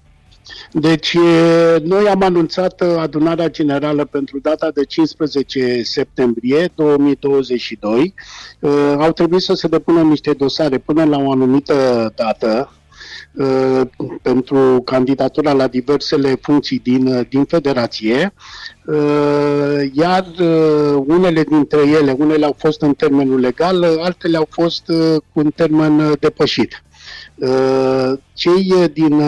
Deci, 0.72 1.16
noi 1.82 2.08
am 2.08 2.22
anunțat 2.22 2.80
adunarea 2.80 3.50
generală 3.50 4.04
pentru 4.04 4.38
data 4.38 4.70
de 4.74 4.84
15 4.84 5.82
septembrie 5.82 6.70
2022. 6.74 8.14
Au 8.98 9.12
trebuit 9.12 9.42
să 9.42 9.54
se 9.54 9.68
depună 9.68 10.02
niște 10.02 10.32
dosare 10.32 10.78
până 10.78 11.04
la 11.04 11.18
o 11.18 11.30
anumită 11.30 12.12
dată 12.16 12.72
pentru 14.22 14.82
candidatura 14.84 15.52
la 15.52 15.66
diversele 15.66 16.38
funcții 16.40 16.78
din, 16.78 17.26
din 17.28 17.44
federație, 17.44 18.34
iar 19.92 20.26
unele 21.06 21.42
dintre 21.42 21.80
ele, 21.88 22.14
unele 22.18 22.44
au 22.44 22.54
fost 22.58 22.82
în 22.82 22.94
termenul 22.94 23.40
legal, 23.40 23.84
altele 24.02 24.36
au 24.36 24.46
fost 24.50 24.82
cu 25.32 25.40
un 25.40 25.50
termen 25.54 26.14
depășit. 26.20 26.82
Cei 28.32 28.74
din 28.92 29.22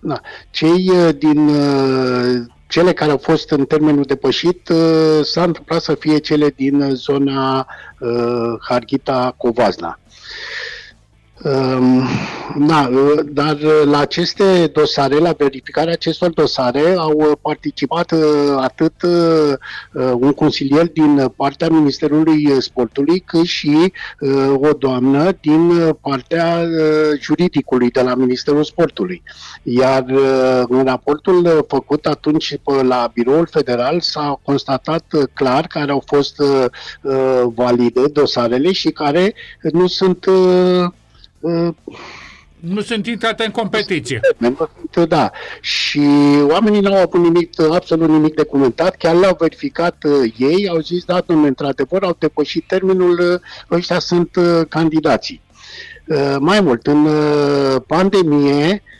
da. 0.00 0.20
Cei 0.50 0.90
uh, 0.90 1.08
din 1.18 1.48
uh, 1.48 2.42
cele 2.66 2.92
care 2.92 3.10
au 3.10 3.18
fost 3.18 3.50
în 3.50 3.64
termenul 3.64 4.02
depășit 4.02 4.68
uh, 4.68 5.20
s-a 5.22 5.42
întâmplat 5.42 5.82
să 5.82 5.94
fie 5.94 6.18
cele 6.18 6.48
din 6.48 6.90
zona 6.94 7.66
Harghita-Covazna. 8.60 9.98
Ehm, 11.42 12.08
da, 12.58 12.90
dar 13.32 13.58
la 13.84 13.98
aceste 13.98 14.70
dosare, 14.72 15.18
la 15.18 15.34
verificarea 15.38 15.92
acestor 15.92 16.30
dosare, 16.30 16.94
au 16.96 17.38
participat 17.42 18.14
atât 18.56 18.92
un 20.14 20.32
consilier 20.32 20.88
din 20.88 21.32
partea 21.36 21.68
Ministerului 21.68 22.62
Sportului, 22.62 23.20
cât 23.20 23.44
și 23.44 23.92
o 24.54 24.72
doamnă 24.72 25.30
din 25.40 25.96
partea 26.00 26.66
juridicului 27.20 27.90
de 27.90 28.02
la 28.02 28.14
Ministerul 28.14 28.64
Sportului. 28.64 29.22
Iar 29.62 30.04
în 30.68 30.84
raportul 30.84 31.64
făcut 31.68 32.06
atunci 32.06 32.56
la 32.82 33.10
Biroul 33.14 33.48
Federal 33.50 34.00
s-a 34.00 34.40
constatat 34.42 35.04
clar 35.32 35.66
care 35.66 35.90
au 35.90 36.02
fost 36.06 36.42
valide 37.54 38.00
dosarele 38.12 38.72
și 38.72 38.90
care 38.90 39.34
nu 39.72 39.86
sunt 39.86 40.26
nu 42.60 42.80
sunt 42.80 43.06
intrate 43.06 43.44
în 43.44 43.50
competiție. 43.50 44.20
Da. 45.08 45.30
Și 45.60 46.00
oamenii 46.48 46.80
n-au 46.80 46.96
avut 46.96 47.20
nimic, 47.20 47.60
absolut 47.60 48.08
nimic 48.08 48.34
de 48.34 48.44
comentat, 48.44 48.96
chiar 48.96 49.14
l-au 49.14 49.36
verificat 49.38 50.04
uh, 50.04 50.34
ei, 50.36 50.68
au 50.68 50.78
zis, 50.78 51.04
da, 51.04 51.20
domnule, 51.26 51.48
într-adevăr, 51.48 52.02
au 52.02 52.16
depășit 52.18 52.64
termenul, 52.66 53.18
uh, 53.18 53.76
ăștia 53.76 53.98
sunt 53.98 54.36
uh, 54.36 54.60
candidații. 54.68 55.42
Uh, 56.06 56.36
mai 56.38 56.60
mult, 56.60 56.86
în 56.86 57.06
uh, 57.06 57.76
pandemie, 57.86 58.82
Uh, 58.82 58.93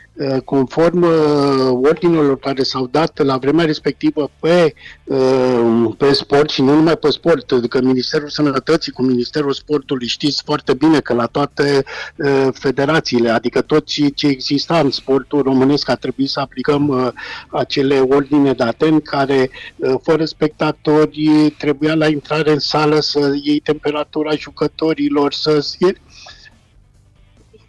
conform 0.45 1.03
uh, 1.03 1.79
ordinelor 1.83 2.39
care 2.39 2.63
s-au 2.63 2.87
dat 2.87 3.25
la 3.25 3.37
vremea 3.37 3.65
respectivă 3.65 4.31
pe, 4.41 4.75
uh, 5.05 5.95
pe 5.97 6.13
sport 6.13 6.51
și 6.51 6.63
nu 6.63 6.75
numai 6.75 6.97
pe 6.97 7.11
sport, 7.11 7.69
că 7.69 7.81
Ministerul 7.83 8.29
Sănătății 8.29 8.93
cu 8.93 9.03
Ministerul 9.03 9.53
Sportului 9.53 10.07
știți 10.07 10.43
foarte 10.45 10.75
bine 10.75 11.01
că 11.01 11.15
la 11.15 11.27
toate 11.27 11.85
federațiile, 12.53 13.31
adică 13.31 13.61
toți 13.61 14.13
ce 14.15 14.27
exista 14.27 14.79
în 14.79 14.91
sportul 14.91 15.43
românesc 15.43 15.89
a 15.89 15.95
trebuit 15.95 16.29
să 16.29 16.41
aplicăm 16.41 17.15
acele 17.49 18.01
ordine 18.01 18.53
date 18.53 18.87
în 18.87 19.01
care 19.01 19.51
fără 20.03 20.25
spectatori 20.25 21.55
trebuia 21.59 21.95
la 21.95 22.09
intrare 22.09 22.51
în 22.51 22.59
sală 22.59 23.01
să 23.01 23.33
iei 23.43 23.59
temperatura 23.59 24.35
jucătorilor, 24.35 25.33
să 25.33 25.61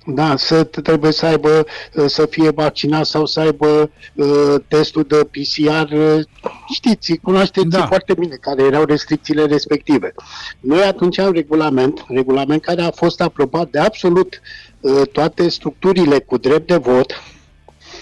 da, 0.05 0.35
să 0.37 0.63
trebuie 0.63 1.11
să 1.11 1.25
aibă, 1.25 1.65
să 2.05 2.25
fie 2.25 2.49
vaccinat 2.49 3.05
sau 3.05 3.25
să 3.25 3.39
aibă 3.39 3.89
uh, 4.13 4.55
testul 4.67 5.05
de 5.07 5.15
PCR. 5.31 5.93
Știți, 6.73 7.19
cunoașteți 7.23 7.67
da. 7.67 7.85
foarte 7.85 8.13
bine 8.13 8.35
care 8.41 8.63
erau 8.63 8.83
restricțiile 8.83 9.45
respective. 9.45 10.13
Noi 10.59 10.81
atunci 10.81 11.17
am 11.17 11.31
regulament, 11.31 12.05
regulament 12.07 12.61
care 12.61 12.81
a 12.81 12.91
fost 12.91 13.21
aprobat 13.21 13.69
de 13.69 13.79
absolut 13.79 14.41
uh, 14.79 15.01
toate 15.11 15.49
structurile 15.49 16.19
cu 16.19 16.37
drept 16.37 16.67
de 16.67 16.75
vot. 16.75 17.23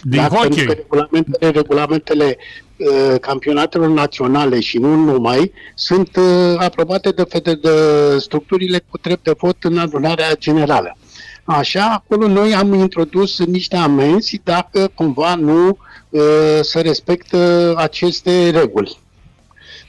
Din 0.01 0.21
da, 0.21 0.27
hockey. 0.27 0.65
Pentru 0.65 0.65
că 0.65 0.73
regulamentele, 0.73 1.49
regulamentele 1.51 2.37
uh, 2.77 3.19
campionatelor 3.19 3.87
naționale 3.87 4.59
și 4.59 4.77
nu 4.77 4.95
numai 4.95 5.51
sunt 5.75 6.15
uh, 6.15 6.55
aprobate 6.57 7.09
de, 7.09 7.39
de, 7.43 7.53
de 7.55 7.69
structurile 8.17 8.83
cu 8.89 8.97
drept 9.01 9.23
de 9.23 9.33
vot 9.37 9.63
în 9.63 9.77
adunarea 9.77 10.35
generală. 10.35 10.97
Așa, 11.45 11.85
acolo 11.85 12.27
noi 12.27 12.55
am 12.55 12.73
introdus 12.73 13.45
niște 13.45 13.75
amenzi 13.75 14.41
dacă 14.43 14.91
cumva 14.93 15.35
nu 15.35 15.77
uh, 16.09 16.21
se 16.61 16.81
respectă 16.81 17.73
aceste 17.77 18.49
reguli. 18.49 18.97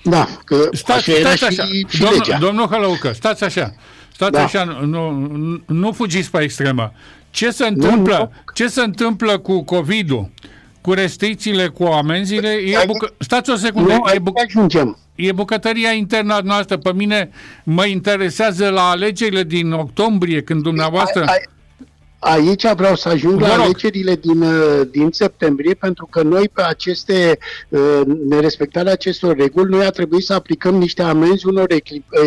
Da, 0.03 0.29
că 0.45 0.69
stați, 0.73 1.11
așa 1.11 1.19
era 1.19 1.35
stați 1.35 1.61
așa. 1.61 1.65
și, 1.65 1.87
și 1.89 2.01
domnul, 2.01 2.19
legea. 2.19 2.39
Domnul 2.39 2.67
Hălăucă, 2.67 3.13
stați 3.13 3.45
așa. 3.45 3.75
Stați 4.13 4.33
da. 4.33 4.43
așa, 4.43 4.65
nu, 4.85 5.11
nu 5.67 5.93
fugiți 5.93 6.31
pe 6.31 6.43
extremă. 6.43 6.93
Ce 7.31 7.51
se 7.51 7.67
întâmplă, 7.67 8.17
nu, 8.17 8.23
nu. 8.23 8.31
Ce 8.55 8.69
se 8.69 8.81
întâmplă 8.81 9.39
cu 9.39 9.63
COVID-ul? 9.63 10.31
Cu 10.81 10.93
restricțiile, 10.93 11.69
cu 11.69 11.85
amenziile? 11.85 12.49
E 12.49 12.85
bucă... 12.87 13.15
Stați 13.19 13.51
o 13.51 13.57
secundă. 13.57 13.93
Nu, 13.93 14.11
e, 14.15 14.19
bucă... 14.19 14.43
ajungem. 14.47 14.99
E 15.15 15.33
bucătăria 15.33 15.91
internă 15.91 16.41
noastră. 16.45 16.77
Pe 16.77 16.93
mine 16.93 17.31
mă 17.65 17.85
interesează 17.85 18.69
la 18.69 18.89
alegerile 18.89 19.43
din 19.43 19.73
octombrie, 19.73 20.43
când 20.43 20.63
dumneavoastră... 20.63 21.21
Ai, 21.21 21.27
ai, 21.31 21.43
Aici 22.27 22.73
vreau 22.77 22.95
să 22.95 23.09
ajung 23.09 23.41
la 23.41 23.53
alegerile 23.53 24.15
din, 24.15 24.43
uh, 24.43 24.81
din 24.91 25.09
septembrie, 25.11 25.75
pentru 25.75 26.07
că 26.11 26.23
noi 26.23 26.49
pe 26.49 26.63
aceste 26.63 27.39
uh, 27.69 28.01
nerespectarea 28.29 28.93
acestor 28.93 29.37
reguli, 29.37 29.71
noi 29.71 29.85
a 29.85 29.91
trebuit 29.91 30.25
să 30.25 30.33
aplicăm 30.33 30.75
niște 30.75 31.03
amenzi 31.03 31.47
unor 31.47 31.67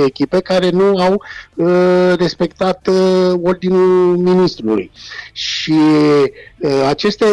echipe 0.05 0.39
care 0.39 0.69
nu 0.69 0.97
au 0.97 1.23
uh, 1.53 2.13
respectat 2.17 2.89
ordinul 3.41 4.17
ministrului. 4.17 4.91
Și 5.31 5.73
aceste 6.87 7.25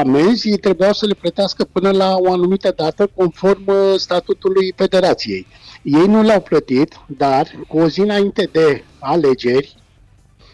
amenzi 0.00 0.50
trebuiau 0.50 0.92
să 0.92 1.06
le 1.06 1.14
plătească 1.14 1.64
până 1.72 1.90
la 1.90 2.14
o 2.18 2.32
anumită 2.32 2.72
dată, 2.76 3.10
conform 3.14 3.72
statutului 3.96 4.72
federației. 4.76 5.46
Ei 5.82 6.06
nu 6.06 6.22
le-au 6.22 6.40
plătit, 6.40 6.94
dar 7.06 7.46
cu 7.68 7.78
o 7.78 7.88
zi 7.88 8.00
înainte 8.00 8.48
de 8.52 8.84
alegeri, 8.98 9.74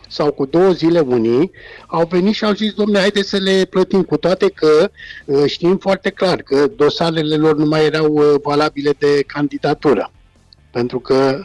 sau 0.08 0.32
cu 0.32 0.46
două 0.46 0.70
zile 0.70 1.00
unii, 1.00 1.50
au 1.86 2.06
venit 2.10 2.34
și 2.34 2.44
au 2.44 2.52
zis, 2.52 2.72
domnule, 2.72 2.98
haideți 2.98 3.28
să 3.28 3.36
le 3.36 3.64
plătim, 3.70 4.02
cu 4.02 4.16
toate 4.16 4.48
că 4.48 4.90
uh, 5.24 5.44
știm 5.46 5.76
foarte 5.76 6.10
clar 6.10 6.42
că 6.42 6.66
dosarele 6.76 7.36
lor 7.36 7.56
nu 7.56 7.66
mai 7.66 7.84
erau 7.84 8.06
uh, 8.06 8.34
valabile 8.42 8.90
de 8.98 9.22
candidatură. 9.26 10.10
Pentru 10.70 10.98
că, 10.98 11.44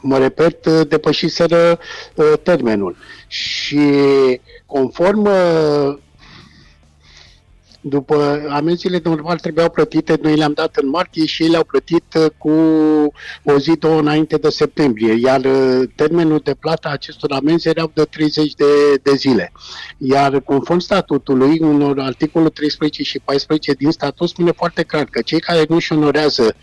mă 0.00 0.18
repet, 0.18 0.66
uh, 0.66 0.80
depășiseră 0.88 1.78
termenul. 2.42 2.96
Și 3.26 3.90
conform 4.66 5.28
după 7.88 8.46
amenziile 8.50 9.00
normal 9.04 9.38
trebuiau 9.38 9.70
plătite, 9.70 10.18
noi 10.22 10.36
le-am 10.36 10.52
dat 10.52 10.76
în 10.76 10.88
martie 10.88 11.26
și 11.26 11.42
ei 11.42 11.48
le-au 11.48 11.64
plătit 11.64 12.04
uh, 12.14 12.26
cu 12.38 12.50
o 13.44 13.58
zi, 13.58 13.76
două 13.78 13.98
înainte 13.98 14.36
de 14.36 14.48
septembrie, 14.48 15.18
iar 15.22 15.44
uh, 15.44 15.88
termenul 15.94 16.40
de 16.44 16.54
plată 16.54 16.88
a 16.88 16.92
acestor 16.92 17.32
amenzi 17.32 17.68
erau 17.68 17.90
de 17.94 18.02
30 18.02 18.54
de, 18.54 18.64
de 19.02 19.14
zile. 19.14 19.52
Iar 19.98 20.40
conform 20.40 20.78
statutului, 20.78 21.58
unor 21.60 22.00
articolul 22.00 22.48
13 22.48 23.02
și 23.02 23.20
14 23.24 23.72
din 23.72 23.90
statut 23.90 24.28
spune 24.28 24.50
foarte 24.50 24.82
clar 24.82 25.04
că 25.04 25.20
cei 25.22 25.40
care 25.40 25.64
nu 25.68 25.74
își 25.74 25.92
onorează 25.92 26.54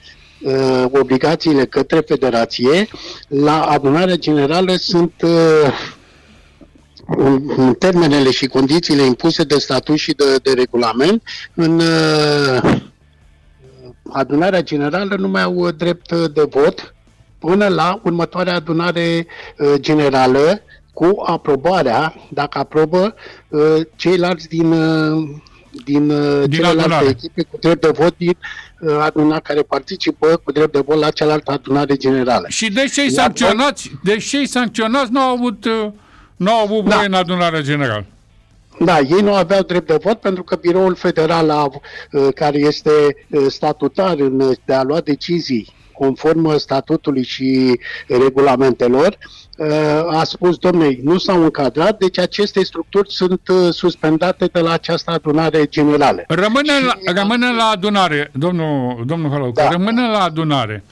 uh, 0.41 0.85
obligațiile 0.91 1.65
către 1.65 1.99
federație, 1.99 2.87
la 3.27 3.63
adunarea 3.63 4.15
generală 4.15 4.75
sunt 4.75 5.13
uh, 5.21 6.01
în 7.57 7.73
termenele 7.73 8.31
și 8.31 8.45
condițiile 8.47 9.01
impuse 9.01 9.43
de 9.43 9.57
statut 9.57 9.97
și 9.97 10.11
de, 10.11 10.35
de 10.43 10.53
regulament, 10.53 11.23
în 11.53 11.79
uh, 11.79 12.81
adunarea 14.11 14.63
generală 14.63 15.15
nu 15.15 15.27
mai 15.27 15.41
au 15.41 15.71
drept 15.71 16.11
de 16.11 16.47
vot 16.49 16.95
până 17.39 17.67
la 17.67 18.01
următoarea 18.03 18.55
adunare 18.55 19.27
generală 19.75 20.61
cu 20.93 21.21
aprobarea, 21.25 22.15
dacă 22.29 22.57
aprobă, 22.57 23.15
ceilalți 23.95 24.47
din 24.47 24.73
din, 25.83 26.07
din 26.07 26.51
celelalte 26.51 26.81
adunare. 26.81 27.07
echipe 27.07 27.43
cu 27.43 27.57
drept 27.59 27.81
de 27.81 27.91
vot 27.93 28.17
din 28.17 28.37
uh, 28.79 28.97
adunare 28.99 29.41
care 29.43 29.61
participă 29.61 30.41
cu 30.43 30.51
drept 30.51 30.71
de 30.71 30.79
vot 30.85 30.99
la 30.99 31.09
cealaltă 31.09 31.51
adunare 31.51 31.95
generală. 31.95 32.45
Și 32.47 32.71
de 32.71 32.85
cei 32.93 33.11
sancționați, 33.11 33.91
de 34.03 34.17
cei 34.17 34.47
sancționați 34.47 35.11
nu 35.11 35.19
au 35.19 35.35
avut, 35.35 35.65
uh, 35.65 35.91
nu 36.35 36.51
au 36.51 36.63
avut 36.63 36.83
da. 36.83 36.95
voie 36.95 37.07
în 37.07 37.13
adunarea 37.13 37.61
generală. 37.61 38.05
Da, 38.79 38.99
ei 38.99 39.21
nu 39.21 39.33
aveau 39.33 39.61
drept 39.61 39.87
de 39.87 39.97
vot 40.03 40.19
pentru 40.19 40.43
că 40.43 40.55
biroul 40.55 40.95
federal, 40.95 41.49
a, 41.49 41.63
uh, 41.63 42.27
care 42.35 42.57
este 42.57 42.91
statutar 43.47 44.19
în, 44.19 44.53
de 44.65 44.73
a 44.73 44.83
lua 44.83 44.99
decizii 44.99 45.73
conform 45.93 46.57
statutului 46.57 47.23
și 47.23 47.79
regulamentelor, 48.07 49.17
a 50.09 50.23
spus, 50.23 50.57
domnule, 50.57 50.99
nu 51.03 51.17
s-au 51.17 51.43
încadrat, 51.43 51.97
deci 51.97 52.17
aceste 52.17 52.63
structuri 52.63 53.11
sunt 53.11 53.47
uh, 53.47 53.69
suspendate 53.69 54.45
de 54.45 54.59
la 54.59 54.71
această 54.71 55.11
adunare 55.11 55.65
generală. 55.65 56.23
Rămâne, 56.27 56.71
și... 56.77 56.85
la, 56.85 57.13
rămâne 57.13 57.51
la 57.51 57.63
adunare, 57.63 58.31
domnul, 58.33 59.03
domnul 59.05 59.31
Hălăucă, 59.31 59.61
da. 59.61 59.69
rămâne 59.69 60.07
la 60.07 60.23
adunare. 60.23 60.83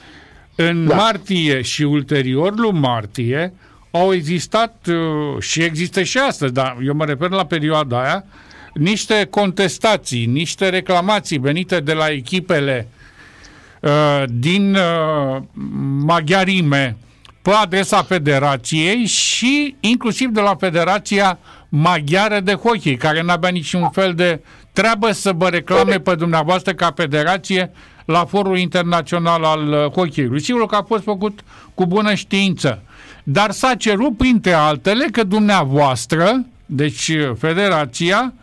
În 0.55 0.87
da. 0.87 0.95
martie 0.95 1.61
și 1.61 1.83
ulterior 1.83 2.53
lui 2.55 2.71
martie 2.71 3.53
au 3.91 4.13
existat 4.13 4.87
uh, 4.87 5.41
și 5.41 5.61
există 5.61 6.03
și 6.03 6.17
astăzi, 6.17 6.53
dar 6.53 6.77
eu 6.83 6.93
mă 6.93 7.05
refer 7.05 7.29
la 7.29 7.45
perioada 7.45 8.03
aia, 8.03 8.23
niște 8.73 9.27
contestații, 9.29 10.25
niște 10.25 10.69
reclamații 10.69 11.37
venite 11.37 11.79
de 11.79 11.93
la 11.93 12.07
echipele 12.09 12.87
uh, 13.79 14.23
din 14.27 14.75
uh, 14.75 15.41
maghiarime, 16.05 16.97
pe 17.41 17.51
adresa 17.51 18.03
federației 18.03 19.05
și 19.05 19.75
inclusiv 19.79 20.29
de 20.29 20.41
la 20.41 20.55
Federația 20.55 21.39
Maghiară 21.69 22.39
de 22.39 22.53
Hockey, 22.53 22.95
care 22.95 23.21
n-avea 23.21 23.49
niciun 23.49 23.89
fel 23.89 24.13
de 24.13 24.39
treabă 24.73 25.11
să 25.11 25.31
vă 25.33 25.47
reclame 25.49 25.99
pe 25.99 26.15
dumneavoastră 26.15 26.73
ca 26.73 26.91
federație 26.95 27.71
la 28.05 28.25
forul 28.25 28.57
internațional 28.57 29.43
al 29.43 29.67
uh, 29.67 29.91
hockeyului. 29.91 30.41
Sigur 30.41 30.65
că 30.65 30.75
a 30.75 30.83
fost 30.83 31.03
făcut 31.03 31.39
cu 31.73 31.85
bună 31.85 32.13
știință, 32.13 32.81
dar 33.23 33.51
s-a 33.51 33.75
cerut 33.75 34.17
printre 34.17 34.51
altele 34.51 35.05
că 35.11 35.23
dumneavoastră, 35.23 36.45
deci 36.65 37.07
uh, 37.07 37.31
federația, 37.37 38.33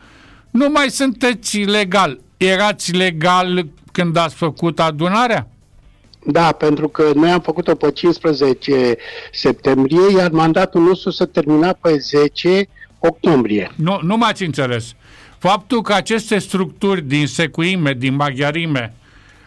nu 0.50 0.68
mai 0.68 0.90
sunteți 0.90 1.58
legal. 1.58 2.20
Erați 2.36 2.92
legal 2.92 3.66
când 3.92 4.16
ați 4.16 4.34
făcut 4.34 4.80
adunarea? 4.80 5.48
Da, 6.26 6.52
pentru 6.52 6.88
că 6.88 7.10
noi 7.14 7.30
am 7.30 7.40
făcut-o 7.40 7.74
pe 7.74 7.90
15 7.90 8.96
septembrie, 9.32 10.16
iar 10.16 10.30
mandatul 10.30 10.82
nostru 10.82 11.10
s-a 11.10 11.24
terminat 11.24 11.78
pe 11.80 11.96
10 11.98 12.68
octombrie. 12.98 13.70
Nu, 13.74 13.98
nu 14.02 14.16
m-ați 14.16 14.44
înțeles. 14.44 14.94
Faptul 15.38 15.82
că 15.82 15.92
aceste 15.92 16.38
structuri 16.38 17.02
din 17.02 17.26
secuime, 17.26 17.92
din 17.92 18.14
maghiarime... 18.14 18.94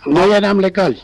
Noi 0.05 0.21
au, 0.21 0.31
eram 0.31 0.59
legali. 0.59 1.01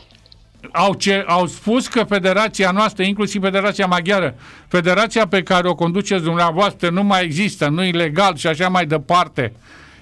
Au, 0.72 0.94
ce, 0.94 1.24
au 1.26 1.46
spus 1.46 1.88
că 1.88 2.04
federația 2.04 2.70
noastră, 2.70 3.02
inclusiv 3.02 3.42
Federația 3.42 3.86
Maghiară, 3.86 4.34
federația 4.68 5.26
pe 5.26 5.42
care 5.42 5.68
o 5.68 5.74
conduceți 5.74 6.22
dumneavoastră 6.22 6.90
nu 6.90 7.02
mai 7.02 7.24
există, 7.24 7.68
nu 7.68 7.84
e 7.84 7.90
legal 7.90 8.36
și 8.36 8.46
așa 8.46 8.68
mai 8.68 8.86
departe. 8.86 9.52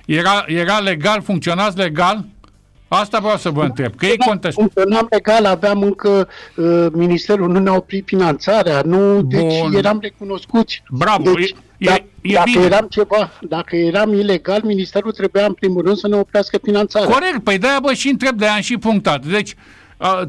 Era, 0.06 0.44
era 0.46 0.78
legal, 0.78 1.22
funcționați 1.22 1.76
legal? 1.76 2.24
Asta 2.88 3.18
vreau 3.18 3.36
să 3.36 3.50
vă 3.50 3.62
întreb, 3.62 3.94
că 3.96 4.06
ei 4.06 4.16
contestă. 4.16 4.60
Funcționam 4.60 5.06
legal, 5.10 5.44
aveam 5.44 5.82
încă, 5.82 6.28
uh, 6.56 6.86
Ministerul 6.92 7.48
nu 7.48 7.58
ne-a 7.58 7.74
oprit 7.74 8.06
finanțarea, 8.06 8.82
nu, 8.84 9.22
deci 9.22 9.60
Bun. 9.60 9.74
eram 9.74 9.98
recunoscuți. 10.02 10.82
Bravo, 10.90 11.32
deci, 11.32 11.54
e, 11.78 11.90
e, 11.90 12.04
e 12.20 12.32
dacă 12.32 12.50
bine. 12.52 12.64
eram 12.64 12.86
ceva, 12.90 13.30
dacă 13.40 13.76
eram 13.76 14.12
ilegal, 14.12 14.60
Ministerul 14.62 15.12
trebuia 15.12 15.46
în 15.46 15.52
primul 15.52 15.82
rând 15.82 15.96
să 15.96 16.08
ne 16.08 16.16
oprească 16.16 16.58
finanțarea. 16.62 17.08
Corect, 17.08 17.44
păi 17.44 17.58
de-aia 17.58 17.78
bă 17.82 17.92
și 17.92 18.08
întreb, 18.08 18.38
de-aia 18.38 18.54
am 18.54 18.60
și 18.60 18.76
punctat. 18.76 19.26
Deci, 19.26 19.50
uh, 19.50 19.56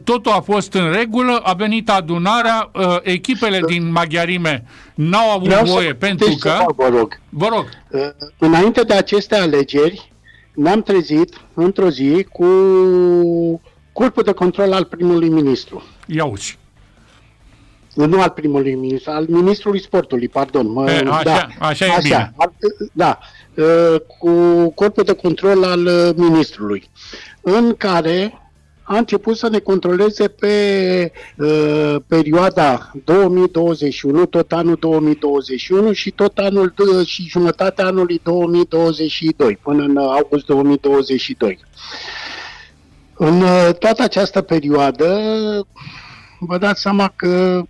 totul 0.03 0.32
a 0.32 0.39
fost 0.39 0.73
în 0.73 0.91
regulă, 0.91 1.39
a 1.43 1.53
venit 1.53 1.89
adunarea, 1.89 2.71
uh, 2.73 2.97
echipele 3.01 3.60
din 3.67 3.91
maghiarime 3.91 4.63
n-au 4.95 5.32
avut 5.32 5.47
Vreau 5.47 5.65
voie 5.65 5.93
pentru 5.93 6.36
că... 6.39 6.65
Vă 6.75 6.88
rog. 6.88 7.19
Vă 7.30 7.47
rog. 7.49 7.65
Uh, 7.91 8.01
înainte 8.38 8.82
de 8.82 8.93
aceste 8.93 9.36
alegeri, 9.36 10.12
ne-am 10.53 10.82
trezit 10.82 11.41
într-o 11.53 11.89
zi 11.89 12.27
cu 12.32 12.45
corpul 13.93 14.23
de 14.23 14.32
control 14.32 14.73
al 14.73 14.86
primului 14.86 15.30
ministru. 15.30 15.84
Ia 16.06 16.25
uzi. 16.25 16.58
Nu 17.93 18.21
al 18.21 18.30
primului 18.30 18.75
ministru, 18.75 19.12
al 19.12 19.25
ministrului 19.27 19.82
sportului, 19.82 20.27
pardon. 20.27 20.71
Mă, 20.71 20.91
e, 20.91 21.08
așa, 21.10 21.23
da, 21.23 21.47
așa 21.60 21.86
e 21.86 21.89
așa, 21.89 22.01
bine. 22.01 22.34
Da, 22.93 23.19
cu 24.19 24.30
corpul 24.75 25.03
de 25.03 25.13
control 25.13 25.63
al 25.63 26.13
ministrului, 26.15 26.89
în 27.41 27.75
care 27.77 28.46
a 28.88 28.97
început 28.97 29.38
să 29.38 29.50
ne 29.50 29.60
controleze 29.60 30.28
pe 30.28 31.12
uh, 31.38 31.95
perioada 32.08 32.91
2021, 33.04 34.26
tot 34.26 34.52
anul 34.52 34.78
2021 34.80 35.91
și 35.91 36.12
tot 36.12 36.38
anul 36.38 36.73
și 37.06 37.28
jumătatea 37.30 37.86
anului 37.86 38.19
2022, 38.23 39.60
până 39.63 39.84
în 39.84 39.97
august 39.97 40.45
2022. 40.45 41.60
În 43.13 43.41
uh, 43.41 43.69
toată 43.80 44.04
această 44.04 44.41
perioadă, 44.41 45.19
vă 46.39 46.58
dați 46.58 46.82
seama 46.82 47.13
că 47.15 47.63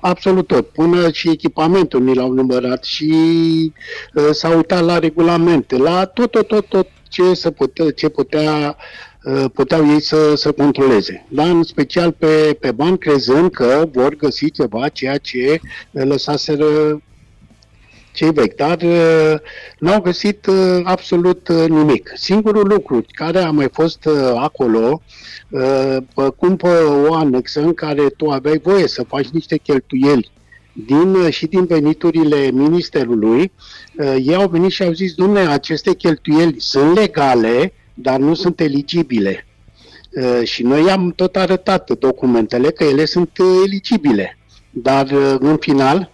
absolut 0.00 0.46
tot, 0.46 0.68
până 0.68 1.10
și 1.10 1.30
echipamentul 1.30 2.00
mi 2.00 2.14
l-au 2.14 2.32
numărat 2.32 2.84
și 2.84 3.12
uh, 4.14 4.28
s-au 4.30 4.56
uitat 4.56 4.84
la 4.84 4.98
regulamente, 4.98 5.76
la 5.76 6.04
tot, 6.04 6.30
tot, 6.30 6.46
tot, 6.46 6.66
tot 6.66 6.88
ce, 7.08 7.34
se 7.34 7.50
putea, 7.50 7.90
ce 7.90 8.08
putea 8.08 8.76
Uh, 8.76 9.11
puteau 9.52 9.86
ei 9.86 10.00
să, 10.00 10.34
să 10.36 10.52
controleze. 10.52 11.26
Dar 11.28 11.46
în 11.46 11.62
special 11.62 12.12
pe, 12.12 12.56
pe 12.60 12.72
bani, 12.72 12.98
crezând 12.98 13.50
că 13.50 13.88
vor 13.92 14.16
găsi 14.16 14.50
ceva, 14.50 14.88
ceea 14.88 15.18
ce 15.18 15.60
lăsaseră 15.90 17.00
cei 18.12 18.32
vechi, 18.32 18.54
dar 18.56 18.82
uh, 18.82 19.34
n-au 19.78 20.00
găsit 20.00 20.46
uh, 20.46 20.80
absolut 20.82 21.48
nimic. 21.68 22.12
Singurul 22.14 22.66
lucru 22.68 23.04
care 23.10 23.38
a 23.38 23.50
mai 23.50 23.68
fost 23.72 24.08
acolo, 24.36 25.02
cum 26.36 26.56
pe 26.56 26.68
o 27.08 27.14
anexă 27.14 27.60
în 27.60 27.74
care 27.74 28.02
tu 28.02 28.30
aveai 28.30 28.60
voie 28.62 28.86
să 28.86 29.04
faci 29.08 29.26
niște 29.26 29.56
cheltuieli 29.56 30.30
din, 30.72 31.30
și 31.30 31.46
din 31.46 31.64
veniturile 31.64 32.50
ministerului, 32.50 33.52
ei 34.16 34.34
au 34.34 34.48
venit 34.48 34.70
și 34.70 34.82
au 34.82 34.92
zis, 34.92 35.14
domnule, 35.14 35.40
aceste 35.40 35.94
cheltuieli 35.94 36.54
sunt 36.58 36.94
legale, 36.94 37.72
dar 37.94 38.18
nu 38.18 38.34
sunt 38.34 38.60
eligibile. 38.60 39.46
Uh, 40.10 40.46
și 40.46 40.62
noi 40.62 40.90
am 40.90 41.12
tot 41.16 41.36
arătat 41.36 41.90
documentele 41.98 42.70
că 42.70 42.84
ele 42.84 43.04
sunt 43.04 43.38
uh, 43.38 43.46
eligibile. 43.66 44.38
Dar 44.70 45.10
uh, 45.10 45.34
în 45.38 45.56
final, 45.56 46.10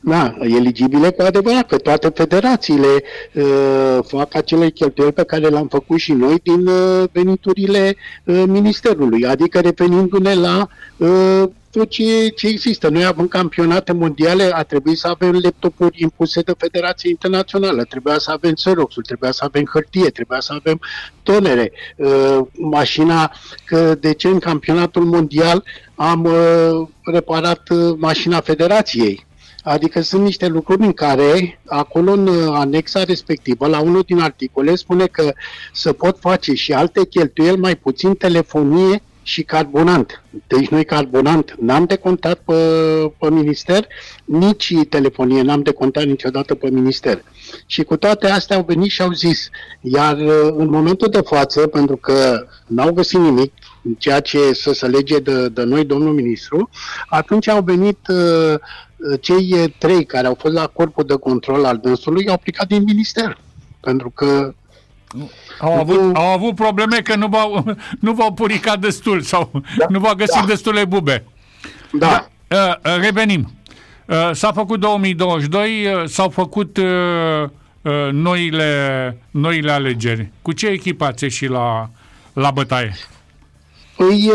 da, 0.00 0.36
eligibile 0.40 1.10
cu 1.10 1.22
adevărat, 1.22 1.66
că 1.66 1.76
toate 1.76 2.08
federațiile 2.08 3.02
uh, 3.34 3.98
fac 4.06 4.34
acele 4.34 4.70
cheltuieli 4.70 5.12
pe 5.12 5.24
care 5.24 5.48
le-am 5.48 5.68
făcut 5.68 5.98
și 5.98 6.12
noi 6.12 6.40
din 6.42 6.66
uh, 6.66 7.04
veniturile 7.12 7.96
uh, 8.24 8.42
Ministerului, 8.46 9.26
adică 9.26 9.60
revenindu-ne 9.60 10.34
la 10.34 10.68
uh, 10.96 11.44
tot 11.74 11.88
ce, 11.88 12.28
ce 12.28 12.46
există. 12.46 12.88
Noi 12.88 13.04
avem 13.04 13.28
campionate 13.28 13.92
mondiale, 13.92 14.50
a 14.52 14.62
trebuit 14.62 14.98
să 14.98 15.08
avem 15.08 15.38
laptopuri 15.42 16.02
impuse 16.02 16.40
de 16.40 16.52
Federația 16.58 17.10
Internațională, 17.10 17.84
trebuia 17.84 18.18
să 18.18 18.30
avem 18.30 18.52
xerox 18.52 18.94
trebuia 19.02 19.30
să 19.30 19.44
avem 19.44 19.64
hârtie, 19.72 20.08
trebuia 20.10 20.40
să 20.40 20.52
avem 20.52 20.80
tonere. 21.22 21.72
Uh, 21.96 22.38
mașina, 22.52 23.32
că 23.64 23.94
de 23.94 24.12
ce 24.12 24.28
în 24.28 24.38
campionatul 24.38 25.04
mondial 25.04 25.64
am 25.94 26.24
uh, 26.24 26.88
reparat 27.02 27.68
uh, 27.68 27.94
mașina 27.98 28.40
Federației. 28.40 29.26
Adică 29.62 30.00
sunt 30.00 30.22
niște 30.22 30.46
lucruri 30.46 30.82
în 30.82 30.92
care, 30.92 31.60
acolo 31.66 32.12
în 32.12 32.28
anexa 32.52 33.04
respectivă, 33.04 33.66
la 33.66 33.80
unul 33.80 34.02
din 34.06 34.20
articole, 34.20 34.74
spune 34.74 35.06
că 35.06 35.32
se 35.72 35.92
pot 35.92 36.18
face 36.20 36.54
și 36.54 36.72
alte 36.72 37.06
cheltuieli, 37.06 37.56
mai 37.56 37.76
puțin 37.76 38.14
telefonie 38.14 39.02
și 39.24 39.42
carbonant. 39.42 40.22
Deci 40.46 40.68
noi 40.68 40.84
carbonant 40.84 41.54
n-am 41.60 41.84
decontat 41.84 42.38
pe, 42.44 42.54
pe 43.18 43.30
minister, 43.30 43.86
nici 44.24 44.74
telefonie 44.88 45.42
n-am 45.42 45.62
decontat 45.62 46.04
niciodată 46.04 46.54
pe 46.54 46.70
minister. 46.70 47.22
Și 47.66 47.82
cu 47.82 47.96
toate 47.96 48.26
astea 48.26 48.56
au 48.56 48.64
venit 48.66 48.90
și 48.90 49.02
au 49.02 49.12
zis. 49.12 49.48
Iar 49.80 50.18
uh, 50.18 50.54
în 50.56 50.68
momentul 50.70 51.08
de 51.08 51.20
față, 51.20 51.66
pentru 51.66 51.96
că 51.96 52.46
n-au 52.66 52.92
găsit 52.92 53.18
nimic, 53.18 53.52
ceea 53.98 54.20
ce 54.20 54.52
să 54.52 54.72
se 54.72 54.86
lege 54.86 55.18
de, 55.18 55.48
de 55.48 55.62
noi, 55.62 55.84
domnul 55.84 56.12
ministru, 56.12 56.70
atunci 57.08 57.48
au 57.48 57.62
venit 57.62 57.98
uh, 58.08 58.54
cei 59.20 59.74
trei 59.78 60.04
care 60.04 60.26
au 60.26 60.36
fost 60.38 60.54
la 60.54 60.66
corpul 60.66 61.04
de 61.04 61.14
control 61.14 61.64
al 61.64 61.78
dânsului, 61.78 62.28
au 62.28 62.38
plecat 62.38 62.66
din 62.66 62.82
minister. 62.82 63.38
Pentru 63.80 64.10
că 64.10 64.54
Au 65.58 65.78
avut, 65.78 66.00
nu... 66.00 66.12
au 66.14 66.32
avut 66.32 66.54
probleme 66.54 66.96
că 66.96 67.14
nu 67.14 67.26
v-au, 67.26 67.64
nu 68.06 68.12
v-au 68.12 68.32
puricat 68.32 68.78
destul 68.80 69.20
sau 69.20 69.50
da, 69.76 69.86
nu 69.88 69.98
v-au 69.98 70.14
găsit 70.14 70.40
da. 70.40 70.46
destule 70.46 70.84
bube. 70.84 71.24
Da. 71.98 72.28
Uh, 72.50 72.96
revenim. 73.00 73.52
Uh, 74.06 74.30
s-a 74.32 74.52
făcut 74.52 74.80
2022, 74.80 75.86
uh, 75.86 76.02
s-au 76.08 76.28
făcut 76.28 76.78
noile, 78.10 79.16
noile 79.30 79.72
alegeri. 79.72 80.30
Cu 80.42 80.52
ce 80.52 80.66
echipați 80.66 81.24
și 81.24 81.46
la, 81.46 81.90
la 82.32 82.50
bătaie? 82.50 82.94
Păi 83.96 84.30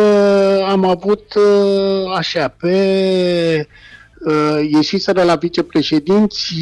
am 0.70 0.86
avut 0.86 1.34
așa, 2.18 2.48
pe 2.48 3.68
ieșiseră 4.72 5.24
la 5.24 5.36
vicepreședinți 5.36 6.54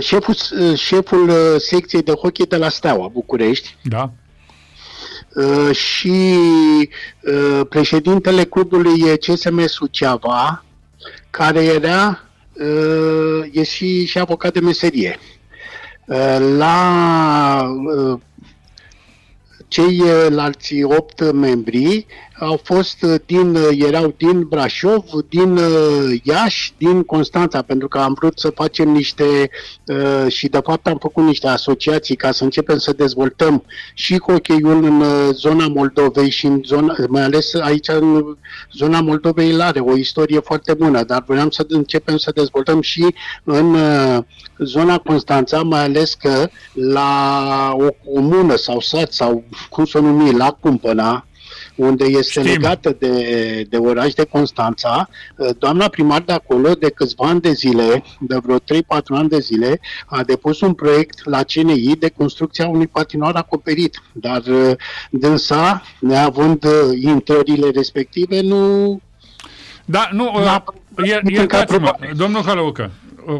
șeful, 0.00 0.34
șeful 0.74 1.32
secției 1.58 2.02
de 2.02 2.12
hockey 2.12 2.46
de 2.46 2.56
la 2.56 2.68
Steaua, 2.68 3.08
București. 3.08 3.76
Da. 3.82 4.10
Și 5.72 6.38
președintele 7.68 8.44
clubului 8.44 9.18
CSM 9.18 9.66
Suceava, 9.66 10.64
care 11.30 11.64
era 11.64 12.24
e 13.50 13.62
și, 13.62 14.06
și 14.06 14.18
avocat 14.18 14.52
de 14.52 14.60
meserie. 14.60 15.18
La 16.56 17.66
ceilalți 19.68 20.82
opt 20.82 21.32
membri 21.32 22.06
au 22.38 22.60
fost 22.62 23.02
uh, 23.02 23.14
din, 23.26 23.54
uh, 23.54 23.68
erau 23.72 24.14
din 24.16 24.42
Brașov, 24.42 25.04
din 25.28 25.56
uh, 25.56 26.20
Iași, 26.22 26.72
din 26.78 27.02
Constanța, 27.02 27.62
pentru 27.62 27.88
că 27.88 27.98
am 27.98 28.12
vrut 28.12 28.38
să 28.38 28.50
facem 28.50 28.88
niște 28.88 29.50
și 30.28 30.48
de 30.48 30.60
fapt 30.62 30.86
am 30.86 30.98
făcut 31.00 31.24
niște 31.24 31.46
asociații 31.46 32.16
ca 32.16 32.32
să 32.32 32.44
începem 32.44 32.78
să 32.78 32.92
dezvoltăm 32.92 33.64
și 33.94 34.18
hockey-ul 34.18 34.84
în 34.84 35.02
zona 35.32 35.66
Moldovei 35.68 36.30
și 36.30 36.46
în 36.46 36.60
zona, 36.64 36.94
mai 37.08 37.22
ales 37.22 37.54
aici 37.54 37.88
în 37.88 38.36
zona 38.72 39.00
Moldovei 39.00 39.60
are 39.60 39.80
o 39.80 39.96
istorie 39.96 40.40
foarte 40.40 40.74
bună, 40.74 41.02
dar 41.02 41.24
vreau 41.26 41.50
să 41.50 41.64
începem 41.68 42.16
să 42.16 42.30
dezvoltăm 42.34 42.80
și 42.80 43.14
în 43.44 43.76
zona 44.58 44.98
Constanța, 44.98 45.62
mai 45.62 45.84
ales 45.84 46.14
că 46.14 46.48
la 46.72 47.74
o 47.78 48.12
comună 48.12 48.56
sau 48.56 48.80
sat 48.80 49.12
sau 49.12 49.44
cum 49.70 49.84
să 49.84 49.98
numi, 49.98 50.32
la 50.32 50.56
Cumpăna, 50.60 51.26
unde 51.74 52.04
este 52.04 52.40
Știm. 52.40 52.52
legată 52.52 52.96
de, 52.98 53.66
de 53.68 53.76
oraș 53.76 54.12
de 54.12 54.24
Constanța. 54.24 55.08
Uh, 55.36 55.48
doamna 55.58 55.88
primar 55.88 56.20
de 56.20 56.32
acolo, 56.32 56.72
de 56.74 56.90
câțiva 56.90 57.26
ani 57.26 57.40
de 57.40 57.52
zile, 57.52 58.04
de 58.20 58.36
vreo 58.42 58.58
3-4 58.58 58.60
ani 59.08 59.28
de 59.28 59.38
zile, 59.38 59.80
a 60.06 60.22
depus 60.22 60.60
un 60.60 60.72
proiect 60.72 61.24
la 61.24 61.42
CNI 61.42 61.96
de 61.98 62.08
construcția 62.16 62.68
unui 62.68 62.86
patinoar 62.86 63.34
acoperit. 63.34 64.02
Dar 64.12 64.42
uh, 64.46 64.72
dânsa, 65.10 65.82
neavând 66.00 66.64
uh, 66.64 66.98
intrările 67.00 67.70
respective, 67.74 68.40
nu... 68.40 69.00
Da, 69.84 70.08
nu, 70.12 70.30
iertați-mă, 71.26 71.94
domnul 72.16 72.42
Hălăucă, 72.42 72.90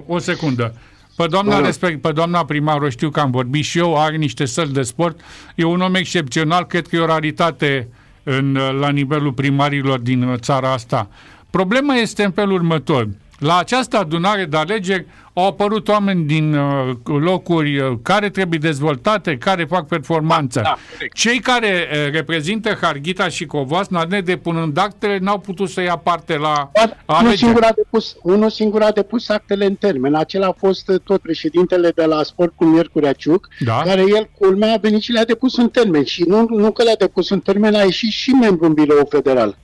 o 0.07 0.19
secundă. 0.19 0.75
Pe 1.17 1.27
doamna, 1.31 1.61
da. 1.61 1.67
respect, 1.67 2.01
pe 2.01 2.13
doamna 2.13 2.45
primară 2.45 2.89
știu 2.89 3.11
că 3.11 3.21
am 3.21 3.31
vorbit 3.31 3.65
și 3.65 3.79
eu, 3.79 4.01
are 4.01 4.17
niște 4.17 4.45
săli 4.45 4.73
de 4.73 4.83
sport, 4.83 5.21
e 5.55 5.65
un 5.65 5.81
om 5.81 5.95
excepțional, 5.95 6.67
cred 6.67 6.87
că 6.87 6.97
e 6.97 7.01
o 7.01 7.07
raritate 7.07 7.89
în, 8.25 8.53
la 8.53 8.89
nivelul 8.91 9.33
primarilor 9.33 9.99
din 9.99 10.37
țara 10.41 10.73
asta. 10.73 11.09
Problema 11.51 11.95
este 11.95 12.25
în 12.25 12.31
felul 12.31 12.55
următor. 12.55 13.09
La 13.39 13.59
această 13.59 13.97
adunare 13.97 14.45
de 14.45 14.57
alegeri 14.57 15.07
au 15.33 15.47
apărut 15.47 15.89
oameni 15.89 16.25
din 16.25 16.55
uh, 16.55 16.97
locuri 17.05 17.79
uh, 17.79 17.99
care 18.03 18.31
trebuie 18.31 18.59
dezvoltate, 18.59 19.37
care 19.37 19.65
fac 19.65 19.87
performanță. 19.87 20.61
Da, 20.63 20.77
da, 20.99 21.07
Cei 21.13 21.39
care 21.39 21.89
uh, 21.93 22.13
reprezintă 22.13 22.79
Harghita 22.81 23.29
și 23.29 23.47
Covasna, 23.47 24.05
nedepunând 24.09 24.79
actele, 24.79 25.19
n-au 25.19 25.39
putut 25.39 25.69
să 25.69 25.81
ia 25.81 25.97
parte 25.97 26.37
la 26.37 26.71
alegeri. 27.07 27.25
Unul 27.25 27.37
singur, 27.37 27.63
a 27.63 27.73
depus, 27.77 28.17
unul 28.23 28.51
singur 28.51 28.83
a 28.83 28.91
depus 28.91 29.29
actele 29.29 29.65
în 29.65 29.75
termen. 29.75 30.15
Acela 30.15 30.47
a 30.47 30.55
fost 30.59 30.89
uh, 30.89 31.01
tot 31.05 31.21
președintele 31.21 31.91
de 31.95 32.05
la 32.05 32.23
Sport 32.23 32.53
cu 32.57 32.65
Miercurea 32.65 33.13
Ciuc, 33.13 33.49
da? 33.61 33.83
care 33.85 34.01
el, 34.01 34.31
culmea, 34.39 34.73
a 34.73 34.79
venit 34.81 35.03
și 35.03 35.13
le-a 35.13 35.25
depus 35.25 35.57
în 35.57 35.69
termen. 35.69 36.05
Și 36.05 36.25
nu, 36.27 36.47
nu 36.49 36.71
că 36.71 36.83
le-a 36.83 36.97
depus 36.99 37.31
în 37.31 37.41
termen, 37.41 37.75
a 37.75 37.83
ieșit 37.83 38.11
și 38.11 38.31
membru 38.31 38.67
în 38.67 38.73
birou 38.73 39.07
federal. 39.11 39.57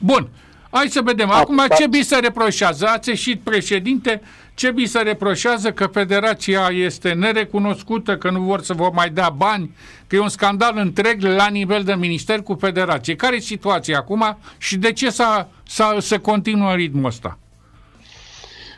Bun. 0.00 0.28
Hai 0.70 0.88
să 0.88 1.00
vedem. 1.04 1.30
Acum 1.30 1.62
ce 1.78 1.86
bi 1.86 2.02
se 2.02 2.16
reproșează? 2.16 2.86
Ați 2.86 3.08
ieșit 3.08 3.40
președinte, 3.40 4.22
ce 4.54 4.70
bi 4.70 4.86
se 4.86 4.98
reproșează 4.98 5.72
că 5.72 5.86
federația 5.86 6.68
este 6.72 7.12
nerecunoscută, 7.12 8.16
că 8.16 8.30
nu 8.30 8.40
vor 8.40 8.62
să 8.62 8.72
vă 8.72 8.90
mai 8.92 9.10
dea 9.10 9.28
bani, 9.28 9.74
că 10.06 10.16
e 10.16 10.20
un 10.20 10.28
scandal 10.28 10.72
întreg 10.76 11.22
la 11.22 11.46
nivel 11.46 11.82
de 11.82 11.94
minister 11.94 12.42
cu 12.42 12.56
federație. 12.60 13.16
Care 13.16 13.36
e 13.36 13.40
situația 13.40 13.98
acum 13.98 14.38
și 14.58 14.76
de 14.76 14.92
ce 14.92 15.10
s-a, 15.10 15.48
s-a, 15.66 15.96
se 16.00 16.18
continuă 16.18 16.74
ritmul 16.74 17.04
ăsta? 17.04 17.38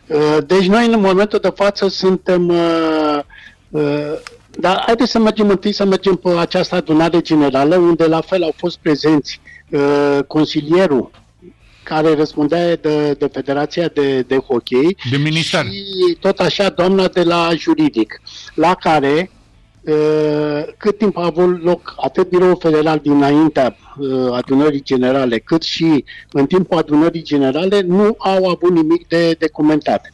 Uh, 0.06 0.38
deci 0.46 0.66
noi 0.66 0.86
în 0.86 1.00
momentul 1.00 1.38
de 1.38 1.52
față 1.54 1.88
suntem... 1.88 2.48
Uh, 2.48 3.18
uh, 3.68 4.12
dar 4.50 4.82
haideți 4.86 5.10
să 5.10 5.18
mergem 5.18 5.48
întâi 5.48 5.72
să 5.72 5.84
mergem 5.84 6.14
pe 6.14 6.28
această 6.28 6.74
adunare 6.74 7.20
generală, 7.20 7.76
unde 7.76 8.06
la 8.06 8.20
fel 8.20 8.42
au 8.42 8.54
fost 8.56 8.78
prezenți 8.78 9.40
uh, 9.70 10.18
consilierul 10.26 11.10
care 11.82 12.14
răspundea 12.14 12.76
de, 12.76 13.12
de 13.12 13.28
Federația 13.32 13.88
de, 13.88 14.20
de 14.20 14.36
Hockey 14.36 14.96
de 15.10 15.16
minister. 15.16 15.64
și 15.64 16.16
tot 16.20 16.38
așa 16.38 16.68
doamna 16.68 17.08
de 17.08 17.22
la 17.22 17.50
juridic, 17.56 18.20
la 18.54 18.74
care 18.74 19.30
cât 20.76 20.98
timp 20.98 21.16
a 21.16 21.24
avut 21.24 21.62
loc 21.62 21.94
atât 21.96 22.28
biroul 22.28 22.58
federal 22.60 22.98
dinaintea 23.02 23.76
adunării 24.32 24.82
generale, 24.82 25.38
cât 25.38 25.62
și 25.62 26.04
în 26.32 26.46
timpul 26.46 26.78
adunării 26.78 27.22
generale, 27.22 27.80
nu 27.80 28.14
au 28.18 28.48
avut 28.48 28.70
nimic 28.70 29.08
de, 29.08 29.32
de 29.38 29.48
comentat. 29.48 30.10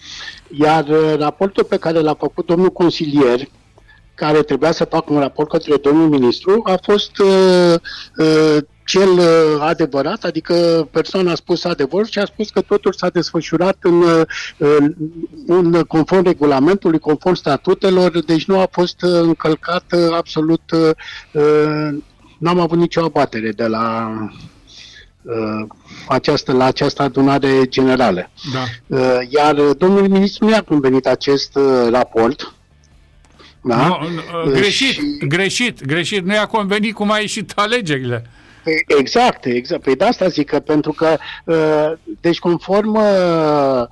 Iar 0.59 0.87
raportul 1.19 1.65
pe 1.65 1.77
care 1.77 2.01
l-a 2.01 2.15
făcut 2.15 2.47
domnul 2.47 2.71
consilier, 2.71 3.41
care 4.15 4.43
trebuia 4.43 4.73
să 4.73 4.85
facă 4.85 5.13
un 5.13 5.21
raport 5.21 5.49
către 5.49 5.77
domnul 5.77 6.09
ministru, 6.09 6.61
a 6.65 6.79
fost 6.83 7.19
uh, 7.19 7.75
uh, 8.17 8.57
cel 8.87 9.09
uh, 9.09 9.57
adevărat, 9.61 10.25
adică 10.25 10.89
persoana 10.91 11.31
a 11.31 11.35
spus 11.35 11.65
adevărul 11.65 12.07
și 12.07 12.19
a 12.19 12.25
spus 12.25 12.51
că 12.51 12.61
totul 12.61 12.93
s-a 12.93 13.09
desfășurat 13.09 13.77
în, 13.81 14.03
uh, 14.03 14.89
în 15.47 15.83
conform 15.83 16.25
regulamentului, 16.25 16.99
conform 16.99 17.35
statutelor, 17.35 18.21
deci 18.25 18.45
nu 18.45 18.59
a 18.59 18.69
fost 18.71 19.03
uh, 19.03 19.11
încălcat 19.13 19.85
absolut, 20.13 20.63
n-am 22.39 22.61
avut 22.61 22.79
nicio 22.79 23.05
abatere 23.05 23.51
de 23.51 23.67
la 23.67 24.11
această, 26.09 26.53
la 26.53 26.65
această 26.65 27.03
adunare 27.03 27.65
generală. 27.69 28.31
Da. 28.53 28.65
Iar 29.29 29.55
domnul 29.55 30.09
ministru 30.09 30.45
nu 30.45 30.51
i-a 30.51 30.63
convenit 30.63 31.07
acest 31.07 31.59
raport, 31.91 32.55
da? 33.61 33.87
No, 33.87 33.99
greșit, 34.51 34.93
și... 34.93 35.01
greșit, 35.29 35.85
greșit. 35.85 36.25
Nu 36.25 36.35
i-a 36.35 36.47
convenit 36.47 36.95
cum 36.95 37.11
a 37.11 37.19
ieșit 37.19 37.53
alegerile. 37.55 38.31
Exact, 38.87 39.45
exact. 39.45 39.83
Păi 39.83 39.97
de 39.97 40.05
asta 40.05 40.29
zic 40.29 40.49
că 40.49 40.61
pentru 40.61 40.93
că, 40.93 41.17
uh, 41.45 41.93
deci 42.21 42.39
conform 42.39 42.95
uh, 42.95 43.83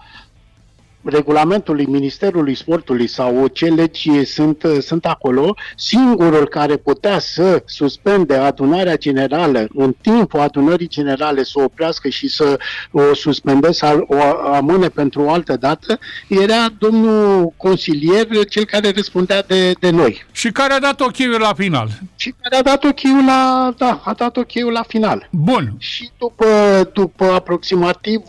regulamentului 1.04 1.84
Ministerului 1.84 2.54
Sportului 2.54 3.06
sau 3.06 3.46
ce 3.46 3.66
legi 3.66 4.24
sunt, 4.24 4.66
sunt 4.80 5.04
acolo, 5.04 5.54
singurul 5.76 6.48
care 6.48 6.76
putea 6.76 7.18
să 7.18 7.62
suspende 7.66 8.34
adunarea 8.34 8.96
generală 8.96 9.66
în 9.74 9.94
timpul 10.00 10.40
adunării 10.40 10.88
generale, 10.88 11.42
să 11.42 11.52
o 11.54 11.62
oprească 11.62 12.08
și 12.08 12.28
să 12.28 12.58
o 12.90 13.14
suspende, 13.14 13.72
să 13.72 14.04
o 14.06 14.16
amâne 14.54 14.88
pentru 14.88 15.22
o 15.22 15.30
altă 15.30 15.56
dată, 15.56 15.98
era 16.28 16.66
domnul 16.78 17.52
consilier, 17.56 18.26
cel 18.48 18.64
care 18.64 18.92
răspundea 18.94 19.42
de, 19.42 19.72
de 19.80 19.90
noi. 19.90 20.26
Și 20.32 20.50
care 20.50 20.72
a 20.72 20.80
dat 20.80 21.00
ochiul 21.00 21.36
la 21.40 21.54
final. 21.54 21.88
Și 22.16 22.34
care 22.42 22.56
a 22.56 22.62
dat 22.62 22.84
ochiul 22.84 23.24
la, 23.26 23.74
da, 23.78 24.00
a 24.04 24.12
dat 24.12 24.36
ochiul 24.36 24.72
la 24.72 24.82
final. 24.82 25.28
Bun. 25.30 25.74
Și 25.78 26.10
după, 26.18 26.46
după 26.92 27.24
aproximativ 27.24 28.20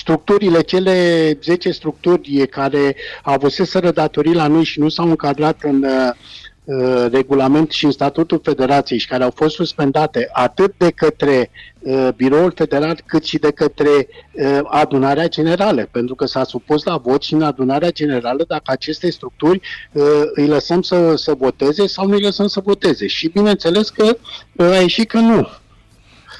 structurile, 0.00 0.60
cele 0.60 0.94
10 1.42 1.70
structuri 1.70 2.46
care 2.50 2.96
avuseseră 3.22 3.90
datorii 3.90 4.34
la 4.34 4.46
noi 4.46 4.64
și 4.64 4.80
nu 4.80 4.88
s-au 4.88 5.08
încadrat 5.08 5.62
în 5.62 5.82
uh, 5.82 7.06
regulament 7.10 7.70
și 7.70 7.84
în 7.84 7.90
statutul 7.90 8.40
federației 8.44 8.98
și 8.98 9.06
care 9.06 9.22
au 9.22 9.32
fost 9.34 9.54
suspendate 9.54 10.28
atât 10.32 10.74
de 10.76 10.90
către 10.90 11.50
uh, 11.78 12.08
biroul 12.16 12.52
federal 12.56 13.00
cât 13.06 13.24
și 13.24 13.38
de 13.38 13.50
către 13.50 13.90
uh, 13.90 14.58
adunarea 14.64 15.28
generală, 15.28 15.88
pentru 15.90 16.14
că 16.14 16.26
s-a 16.26 16.44
supus 16.44 16.84
la 16.84 16.96
vot 16.96 17.22
și 17.22 17.34
în 17.34 17.42
adunarea 17.42 17.90
generală 17.90 18.44
dacă 18.48 18.62
aceste 18.64 19.10
structuri 19.10 19.60
uh, 19.92 20.02
îi 20.34 20.46
lăsăm 20.46 20.82
să, 20.82 21.16
să 21.16 21.34
voteze 21.38 21.86
sau 21.86 22.06
nu 22.06 22.14
îi 22.14 22.22
lăsăm 22.22 22.46
să 22.46 22.60
voteze. 22.64 23.06
Și 23.06 23.28
bineînțeles 23.28 23.88
că 23.88 24.16
uh, 24.52 24.66
a 24.66 24.80
ieșit 24.80 25.08
că 25.08 25.18
nu. 25.18 25.48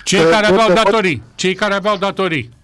Cei 0.04 0.24
care 0.30 0.46
aveau 0.46 0.72
datorii, 0.72 1.22
cei 1.34 1.54
care 1.54 1.74
aveau 1.74 1.96
datorii 1.96 2.58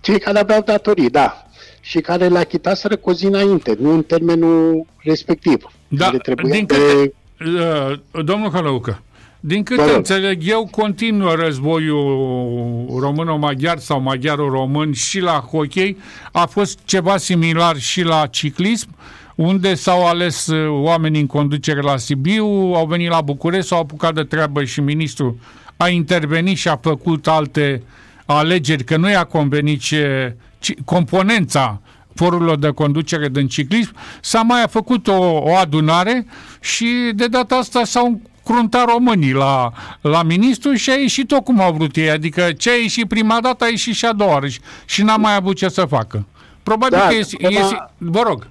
cei 0.00 0.18
care 0.18 0.38
aveau 0.38 0.60
datorii, 0.60 1.10
da, 1.10 1.46
și 1.80 2.00
care 2.00 2.28
le 2.28 2.38
achitaseră 2.38 2.96
cu 2.96 3.12
zi 3.12 3.26
înainte, 3.26 3.76
nu 3.80 3.92
în 3.92 4.02
termenul 4.02 4.86
respectiv. 4.98 5.64
Da, 5.88 6.04
care 6.04 6.18
trebuie 6.18 6.52
din 6.52 6.66
de... 6.66 6.74
câte, 6.74 7.12
uh, 8.14 8.24
domnul 8.24 8.50
Hălăucă, 8.50 9.02
din 9.40 9.62
câte 9.62 9.80
Da, 9.80 9.86
da. 9.86 9.96
înțeleg 9.96 10.40
eu, 10.44 10.68
continuă 10.70 11.34
războiul 11.34 12.98
româno-maghiar 13.00 13.78
sau 13.78 14.00
maghiaro-român 14.00 14.92
și 14.92 15.20
la 15.20 15.46
hockey. 15.50 15.96
A 16.32 16.46
fost 16.46 16.78
ceva 16.84 17.16
similar 17.16 17.76
și 17.76 18.02
la 18.02 18.26
ciclism, 18.26 18.88
unde 19.34 19.74
s-au 19.74 20.06
ales 20.06 20.46
uh, 20.46 20.82
oamenii 20.82 21.20
în 21.20 21.26
conducere 21.26 21.80
la 21.80 21.96
Sibiu, 21.96 22.44
au 22.74 22.86
venit 22.86 23.08
la 23.08 23.20
București, 23.20 23.66
s-au 23.66 23.80
apucat 23.80 24.14
de 24.14 24.22
treabă 24.22 24.64
și 24.64 24.80
ministrul 24.80 25.36
a 25.76 25.88
intervenit 25.88 26.56
și 26.56 26.68
a 26.68 26.76
făcut 26.76 27.26
alte 27.26 27.82
alegeri, 28.36 28.84
că 28.84 28.96
nu 28.96 29.10
i-a 29.10 29.24
convenit 29.24 29.80
ce, 29.80 30.36
ci, 30.58 30.74
componența 30.84 31.80
forurilor 32.14 32.58
de 32.58 32.68
conducere 32.70 33.28
din 33.28 33.48
ciclism, 33.48 33.94
s-a 34.20 34.40
mai 34.42 34.64
făcut 34.70 35.06
o, 35.08 35.18
o 35.32 35.54
adunare 35.54 36.26
și 36.60 37.10
de 37.14 37.26
data 37.26 37.56
asta 37.56 37.84
s-au 37.84 38.20
cruntat 38.44 38.88
românii 38.90 39.32
la, 39.32 39.72
la 40.00 40.22
ministru 40.22 40.72
și 40.74 40.90
a 40.90 40.94
ieșit 40.94 41.26
tot 41.28 41.44
cum 41.44 41.60
au 41.60 41.72
vrut 41.72 41.96
ei. 41.96 42.10
Adică 42.10 42.52
ce 42.52 42.70
a 42.70 42.74
ieșit 42.74 43.08
prima 43.08 43.40
dată, 43.40 43.64
a 43.64 43.68
ieșit 43.68 43.94
și 43.94 44.04
a 44.04 44.12
doua 44.12 44.30
oară 44.30 44.46
și, 44.48 44.60
și 44.84 45.02
n-a 45.02 45.16
mai 45.16 45.34
avut 45.34 45.56
ce 45.56 45.68
să 45.68 45.84
facă. 45.84 46.26
Probabil 46.62 46.98
Da, 46.98 47.06
că 47.06 47.14
este, 47.14 47.36
problema- 47.36 47.60
este... 47.60 47.76
Vă 47.98 48.22
rog. 48.26 48.48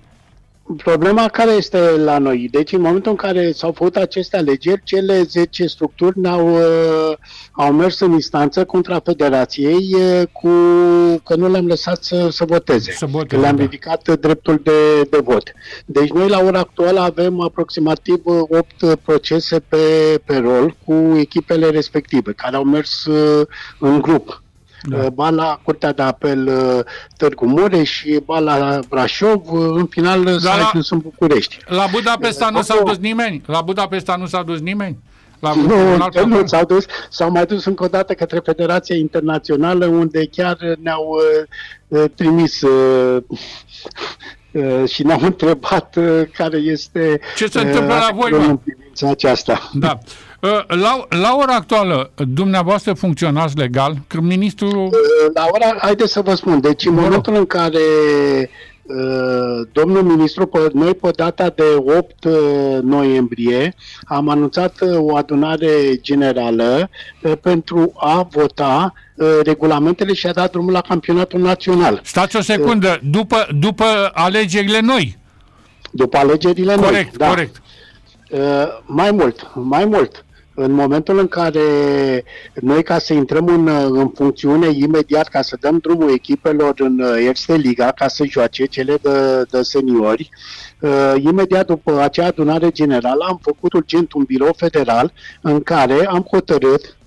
Problema 0.77 1.27
care 1.27 1.51
este 1.51 1.97
la 1.97 2.17
noi? 2.17 2.47
Deci 2.51 2.71
în 2.71 2.81
momentul 2.81 3.11
în 3.11 3.17
care 3.17 3.51
s-au 3.51 3.71
făcut 3.71 3.95
aceste 3.95 4.37
alegeri, 4.37 4.81
cele 4.83 5.21
10 5.21 5.65
structuri 5.67 6.19
ne-au, 6.19 6.53
uh, 6.53 7.17
au 7.51 7.73
mers 7.73 7.99
în 7.99 8.11
instanță 8.11 8.65
contra 8.65 8.99
Federației 8.99 9.93
uh, 9.93 10.21
cu 10.31 10.49
că 11.23 11.35
nu 11.35 11.49
le-am 11.49 11.67
lăsat 11.67 12.03
să, 12.03 12.29
să 12.31 12.45
voteze. 12.45 12.91
Să 12.91 13.05
voteze, 13.05 13.35
că 13.35 13.41
le-am 13.41 13.55
da. 13.55 13.61
ridicat 13.61 14.07
uh, 14.07 14.19
dreptul 14.19 14.61
de, 14.63 15.01
de 15.09 15.17
vot. 15.23 15.53
Deci 15.85 16.09
noi 16.09 16.29
la 16.29 16.39
ora 16.39 16.59
actuală 16.59 16.99
avem 16.99 17.41
aproximativ 17.41 18.21
8 18.25 18.95
procese 19.03 19.59
pe, 19.59 19.77
pe 20.25 20.37
rol 20.37 20.75
cu 20.85 21.15
echipele 21.17 21.69
respective, 21.69 22.31
care 22.31 22.55
au 22.55 22.63
mers 22.63 23.05
uh, 23.05 23.47
în 23.79 24.01
grup. 24.01 24.41
Da. 24.83 24.97
Da. 24.97 25.09
Ba 25.09 25.29
la 25.29 25.59
Curtea 25.63 25.93
de 25.93 26.01
Apel 26.01 26.47
uh, 26.47 26.79
Târgu 27.17 27.45
Mureș, 27.45 28.03
ba 28.25 28.39
la 28.39 28.79
Brașov, 28.89 29.41
uh, 29.51 29.69
în 29.75 29.85
final 29.85 30.23
da, 30.23 30.31
s-a 30.37 30.57
la- 30.57 30.65
ajuns 30.65 30.89
în 30.91 30.97
București. 30.99 31.57
La 31.65 31.85
Budapesta 31.91 32.49
nu 32.49 32.61
s-a 32.61 32.73
Acolo- 32.73 32.83
dus 32.87 32.97
nimeni? 32.97 33.41
La 33.45 33.61
Budapesta 33.61 34.15
nu 34.15 34.25
s-a 34.25 34.43
dus 34.43 34.59
nimeni? 34.59 34.97
La 35.39 35.53
Nu, 35.53 35.93
un 35.93 36.01
alt 36.01 36.25
nu, 36.25 36.37
loc? 36.37 36.47
s-au 36.47 36.65
dus, 36.65 36.85
s-au 37.09 37.31
mai 37.31 37.45
dus 37.45 37.65
încă 37.65 37.83
o 37.83 37.87
dată 37.87 38.13
către 38.13 38.39
Federația 38.43 38.95
Internațională, 38.95 39.85
unde 39.85 40.25
chiar 40.25 40.57
ne-au 40.81 41.17
uh, 41.87 41.99
uh, 42.01 42.09
trimis 42.15 42.61
uh, 42.61 43.21
uh, 44.51 44.83
și 44.89 45.03
ne-au 45.03 45.19
întrebat 45.31 45.95
uh, 45.95 46.21
care 46.33 46.57
este 46.57 47.19
Ce 47.35 47.47
se 47.47 47.59
întâmplă 47.59 47.93
la 47.93 48.09
voi, 48.13 48.21
adevărul 48.25 48.39
mă? 48.39 48.45
în 48.51 48.57
privința 48.57 49.09
aceasta. 49.09 49.69
Da. 49.73 49.97
Uh, 50.41 50.49
La, 50.67 51.05
la 51.09 51.35
ora 51.39 51.53
actuală, 51.55 52.11
dumneavoastră 52.15 52.93
funcționați 52.93 53.57
legal? 53.57 53.97
Că 54.07 54.19
ministrul... 54.21 54.85
Uh, 54.85 54.91
La 55.33 55.45
ora, 55.53 55.77
haideți 55.81 56.11
să 56.11 56.21
vă 56.21 56.33
spun, 56.35 56.61
deci 56.61 56.85
în 56.85 56.93
Vă 56.93 56.99
rog. 56.99 57.07
momentul 57.09 57.35
în 57.35 57.45
care 57.45 57.79
uh, 58.83 59.67
domnul 59.71 60.03
ministru, 60.03 60.45
pe, 60.45 60.69
noi 60.73 60.93
pe 60.93 61.09
data 61.15 61.49
de 61.55 61.63
8 61.97 62.23
uh, 62.23 62.33
noiembrie 62.81 63.75
am 64.05 64.29
anunțat 64.29 64.81
uh, 64.81 64.97
o 64.97 65.15
adunare 65.15 65.95
generală 66.01 66.89
uh, 67.21 67.31
pentru 67.41 67.91
a 67.95 68.27
vota 68.31 68.93
uh, 69.15 69.27
regulamentele 69.43 70.13
și 70.13 70.27
a 70.27 70.31
dat 70.31 70.51
drumul 70.51 70.71
la 70.71 70.81
campionatul 70.81 71.39
național. 71.39 71.99
Stați 72.03 72.35
o 72.35 72.41
secundă, 72.41 72.99
după, 73.11 73.47
după 73.59 73.85
alegerile 74.13 74.79
noi. 74.79 75.17
După 75.91 76.17
alegerile 76.17 76.75
noi. 76.75 76.83
Corect, 76.85 77.17
da. 77.17 77.27
corect. 77.27 77.61
Uh, 78.29 78.39
mai 78.85 79.11
mult, 79.11 79.51
mai 79.53 79.85
mult. 79.85 80.25
În 80.61 80.71
momentul 80.71 81.19
în 81.19 81.27
care 81.27 81.61
noi, 82.53 82.83
ca 82.83 82.97
să 82.99 83.13
intrăm 83.13 83.47
în, 83.47 83.67
uh, 83.67 83.85
în 83.89 84.09
funcțiune 84.09 84.67
imediat, 84.73 85.27
ca 85.27 85.41
să 85.41 85.57
dăm 85.59 85.77
drumul 85.77 86.11
echipelor 86.13 86.73
în 86.77 86.99
uh, 86.99 87.25
Erste 87.27 87.55
Liga, 87.55 87.91
ca 87.91 88.07
să 88.07 88.23
joace 88.29 88.65
cele 88.65 88.97
de, 89.01 89.43
de 89.49 89.61
seniori, 89.61 90.29
uh, 90.79 91.13
imediat 91.19 91.65
după 91.65 91.99
acea 91.99 92.25
adunare 92.25 92.69
generală 92.69 93.25
am 93.27 93.39
făcut 93.41 93.73
urgent 93.73 94.13
un 94.13 94.23
birou 94.23 94.53
federal 94.57 95.13
în 95.41 95.61
care 95.63 96.05
am 96.05 96.25
hotărât 96.31 96.81
în- 96.81 96.98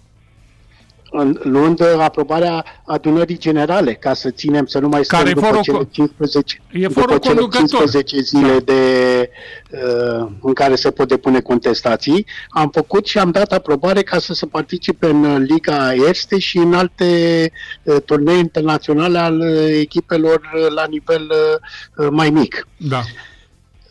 luând 1.42 1.80
uh, 1.80 1.86
aprobarea 1.98 2.64
adunării 2.84 3.38
generale, 3.38 3.94
ca 3.94 4.14
să 4.14 4.30
ținem, 4.30 4.66
să 4.66 4.78
nu 4.78 4.88
mai 4.88 5.04
stăm 5.04 5.18
Care 5.18 5.30
e 5.30 5.34
după 5.34 5.46
forul 5.46 5.62
cele 5.62 5.78
co- 5.78 5.90
15, 5.90 6.62
E 6.72 6.86
după 6.86 7.00
forul 7.00 7.18
cele 7.18 7.34
conducător. 7.34 7.68
15 7.68 8.20
zile 8.20 8.58
de, 8.58 9.30
uh, 9.70 10.28
în 10.42 10.52
care 10.52 10.74
se 10.74 10.90
pot 10.90 11.08
depune 11.08 11.40
contestații, 11.40 12.26
am 12.48 12.70
făcut 12.70 13.06
și 13.06 13.18
am 13.18 13.30
dat 13.30 13.52
aprobare 13.52 14.02
ca 14.02 14.18
să 14.18 14.34
se 14.34 14.46
participe 14.46 15.06
în 15.06 15.24
uh, 15.24 15.36
Liga 15.48 15.94
Erste 15.94 16.38
și 16.38 16.56
în 16.56 16.74
alte 16.74 17.50
uh, 17.82 17.96
turnee 18.04 18.38
internaționale 18.38 19.18
al 19.18 19.40
uh, 19.40 19.78
echipelor 19.80 20.40
uh, 20.54 20.66
la 20.74 20.86
nivel 20.90 21.30
uh, 21.30 22.04
uh, 22.04 22.08
mai 22.10 22.30
mic. 22.30 22.66
Da. 22.76 23.00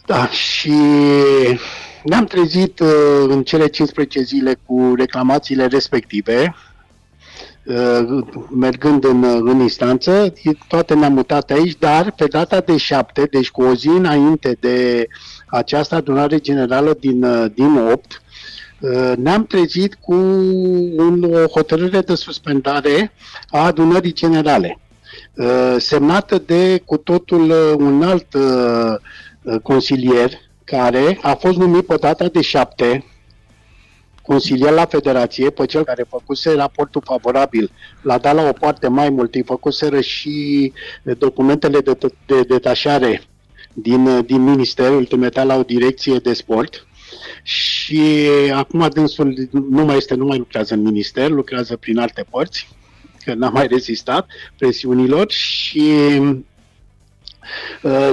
Da, 0.06 0.28
și 0.28 0.74
ne-am 2.04 2.26
trezit 2.26 2.80
uh, 2.80 2.90
în 3.28 3.44
cele 3.44 3.68
15 3.68 4.22
zile 4.22 4.60
cu 4.66 4.94
reclamațiile 4.98 5.66
respective, 5.66 6.42
uh, 6.42 6.70
mergând 8.50 9.04
în, 9.04 9.24
în 9.24 9.60
instanță, 9.60 10.34
toate 10.68 10.94
ne-am 10.94 11.14
mutat 11.14 11.52
aici, 11.52 11.78
dar 11.80 12.12
pe 12.12 12.26
data 12.26 12.60
de 12.60 12.78
7, 12.78 13.28
deci 13.32 13.52
cu 13.52 13.64
o 13.64 13.74
zi 13.74 13.88
înainte 13.88 14.58
de 14.60 15.08
această 15.46 15.96
adunare 15.96 16.40
generală 16.40 16.98
din, 17.00 17.24
uh, 17.24 17.46
din 17.56 17.78
8, 17.92 18.22
uh, 18.80 19.14
ne-am 19.18 19.46
trezit 19.46 19.98
cu 20.00 20.14
un, 20.96 21.24
o 21.24 21.46
hotărâre 21.46 22.02
de 22.02 22.16
suspendare 22.16 23.12
a 23.50 23.66
adunării 23.66 24.14
generale, 24.14 24.80
uh, 25.36 25.76
semnată 25.78 26.42
de 26.46 26.82
cu 26.86 26.98
totul 26.98 27.50
uh, 27.50 27.74
un 27.78 28.04
alt 28.04 28.34
uh, 28.34 28.94
uh, 29.42 29.60
consilier 29.62 30.32
care 30.64 31.20
a 31.22 31.34
fost 31.34 31.58
numit 31.58 31.86
pe 31.86 31.96
data 32.00 32.28
de 32.28 32.42
7 32.42 33.06
consilier 34.22 34.72
la 34.72 34.86
Federație, 34.86 35.50
pe 35.50 35.66
cel 35.66 35.84
care 35.84 36.06
făcuse 36.10 36.54
raportul 36.54 37.02
favorabil, 37.06 37.72
l-a 38.02 38.18
dat 38.18 38.36
la 38.36 38.48
o 38.48 38.52
parte 38.52 38.88
mai 38.88 39.10
mult, 39.10 39.36
îi 39.36 39.44
făcuseră 39.44 40.02
și 40.02 40.74
documentele 41.18 41.80
de, 41.80 41.98
de 42.26 42.42
detașare 42.42 43.22
din, 43.74 44.26
din 44.26 44.44
minister, 44.44 44.92
îl 44.92 45.06
trimitea 45.06 45.44
la 45.44 45.56
o 45.56 45.64
direcție 45.64 46.18
de 46.18 46.34
sport. 46.34 46.86
Și 47.44 48.02
acum 48.54 48.88
dânsul 48.94 49.50
nu 49.52 49.86
mai 49.86 49.98
este, 49.98 50.16
nu 50.16 50.26
mai 50.26 50.38
lucrează 50.38 50.74
în 50.74 50.82
minister, 50.82 51.30
lucrează 51.30 51.78
prin 51.78 51.98
alte 51.98 52.26
părți, 52.30 52.68
că 53.24 53.34
n-a 53.34 53.50
mai 53.50 53.68
rezistat 53.68 54.28
presiunilor 54.58 55.32
și 55.32 55.82
Uh, 56.24 56.38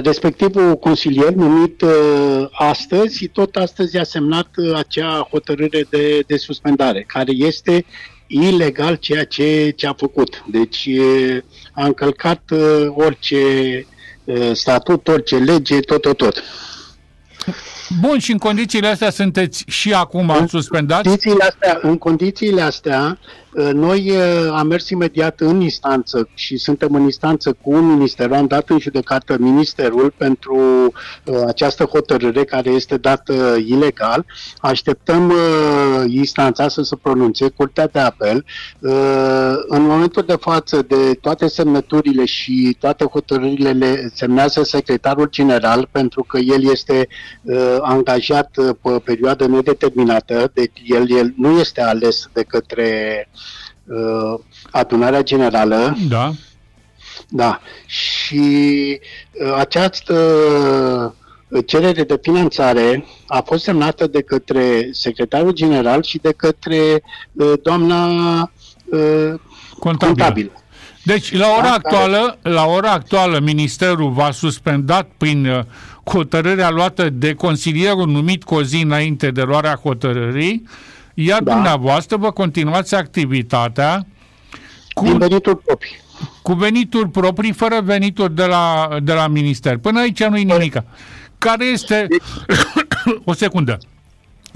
respectivul 0.03 0.75
consilier 0.75 1.33
numit 1.33 1.81
uh, 1.81 2.47
astăzi, 2.51 3.27
tot 3.27 3.55
astăzi 3.55 3.97
a 3.97 4.03
semnat 4.03 4.47
uh, 4.57 4.73
acea 4.75 5.27
hotărâre 5.31 5.85
de, 5.89 6.19
de 6.27 6.37
suspendare, 6.37 7.03
care 7.07 7.31
este 7.31 7.85
ilegal 8.27 8.95
ceea 8.95 9.25
ce, 9.25 9.73
ce 9.75 9.87
a 9.87 9.93
făcut. 9.93 10.43
Deci 10.47 10.85
e, 10.85 11.43
a 11.71 11.85
încălcat 11.85 12.41
uh, 12.51 12.87
orice 12.93 13.37
uh, 14.23 14.51
statut, 14.53 15.07
orice 15.07 15.37
lege, 15.37 15.79
tot, 15.79 16.01
tot, 16.01 16.17
tot. 16.17 16.43
Bun, 18.01 18.19
și 18.19 18.31
în 18.31 18.37
condițiile 18.37 18.87
astea 18.87 19.09
sunteți 19.09 19.63
și 19.67 19.93
acum 19.93 20.29
În 20.29 20.47
suspendați? 20.47 21.03
Condițiile 21.03 21.43
astea, 21.43 21.79
în 21.81 21.97
condițiile 21.97 22.61
astea, 22.61 23.17
uh, 23.53 23.69
noi 23.73 24.09
uh, 24.09 24.51
am 24.51 24.67
mers 24.67 24.89
imediat 24.89 25.39
în 25.39 25.61
instanță 25.61 26.29
și 26.33 26.57
suntem 26.57 26.95
în 26.95 27.01
instanță 27.01 27.51
cu 27.51 27.71
un 27.71 27.85
minister. 27.85 28.31
Am 28.31 28.47
dat 28.47 28.69
în 28.69 28.79
judecată 28.79 29.35
ministerul 29.39 30.13
pentru 30.17 30.57
uh, 31.23 31.41
această 31.47 31.83
hotărâre 31.83 32.43
care 32.43 32.69
este 32.69 32.97
dată 32.97 33.57
ilegal. 33.65 34.25
Așteptăm 34.57 35.29
uh, 35.29 36.03
instanța 36.07 36.67
să 36.67 36.81
se 36.81 36.95
pronunțe, 36.95 37.49
Curtea 37.49 37.87
de 37.87 37.99
Apel. 37.99 38.45
Uh, 38.79 38.91
în 39.67 39.81
momentul 39.81 40.23
de 40.27 40.37
față, 40.39 40.81
de 40.87 41.13
toate 41.21 41.47
semnăturile 41.47 42.25
și 42.25 42.77
toate 42.79 43.05
hotărârile 43.05 43.71
le 43.71 44.11
semnează 44.13 44.63
secretarul 44.63 45.27
general 45.29 45.87
pentru 45.91 46.23
că 46.23 46.37
el 46.37 46.69
este 46.69 47.07
uh, 47.09 47.28
angajat 47.81 48.57
uh, 48.57 48.69
pe 48.81 48.89
perioadă 49.03 49.47
nedeterminată, 49.47 50.51
deci 50.53 50.81
el, 50.85 51.11
el 51.11 51.33
nu 51.37 51.59
este 51.59 51.81
ales 51.81 52.29
de 52.33 52.43
către 52.43 53.29
uh, 53.85 54.39
adunarea 54.71 55.23
generală, 55.23 55.97
Da. 56.07 56.31
da, 57.29 57.61
și 57.85 58.99
uh, 59.45 59.53
această 59.57 60.13
uh, 61.47 61.63
cerere 61.65 62.03
de 62.03 62.19
finanțare 62.21 63.05
a 63.27 63.41
fost 63.45 63.63
semnată 63.63 64.07
de 64.07 64.21
către 64.21 64.89
secretarul 64.91 65.51
general 65.51 66.03
și 66.03 66.17
de 66.17 66.31
către 66.37 67.01
uh, 67.33 67.53
doamna 67.63 68.07
uh, 68.85 69.33
Contabil. 69.79 70.07
contabil. 70.15 70.51
Deci, 71.03 71.31
la 71.37 71.47
ora 71.57 71.61
Da, 71.67 71.73
actuală, 71.73 72.37
la 72.41 72.65
ora 72.65 72.91
actuală, 72.91 73.39
Ministerul 73.39 74.11
v-a 74.11 74.31
suspendat 74.31 75.09
prin 75.17 75.45
uh, 75.45 75.59
hotărârea 76.11 76.69
luată 76.69 77.09
de 77.09 77.33
consilierul 77.33 78.07
numit 78.07 78.43
cu 78.43 78.55
o 78.55 78.63
zi 78.63 78.81
înainte 78.81 79.31
de 79.31 79.41
luarea 79.41 79.79
hotărârii, 79.83 80.67
iar 81.13 81.41
da. 81.41 81.53
dumneavoastră 81.53 82.17
vă 82.17 82.31
continuați 82.31 82.95
activitatea 82.95 84.05
cu, 84.93 85.03
din 85.03 85.17
venituri 85.17 85.57
proprii. 85.57 85.97
Cu 86.41 86.53
venituri 86.53 87.09
proprii, 87.09 87.51
fără 87.51 87.81
venituri 87.83 88.35
de 88.35 88.45
la, 88.45 88.89
de 89.03 89.13
la 89.13 89.27
minister. 89.27 89.77
Până 89.77 89.99
aici 89.99 90.23
nu-i 90.23 90.43
nimic. 90.43 90.83
Care 91.37 91.65
este... 91.65 92.07
Deci... 92.09 92.21
o 93.25 93.33
secundă. 93.33 93.77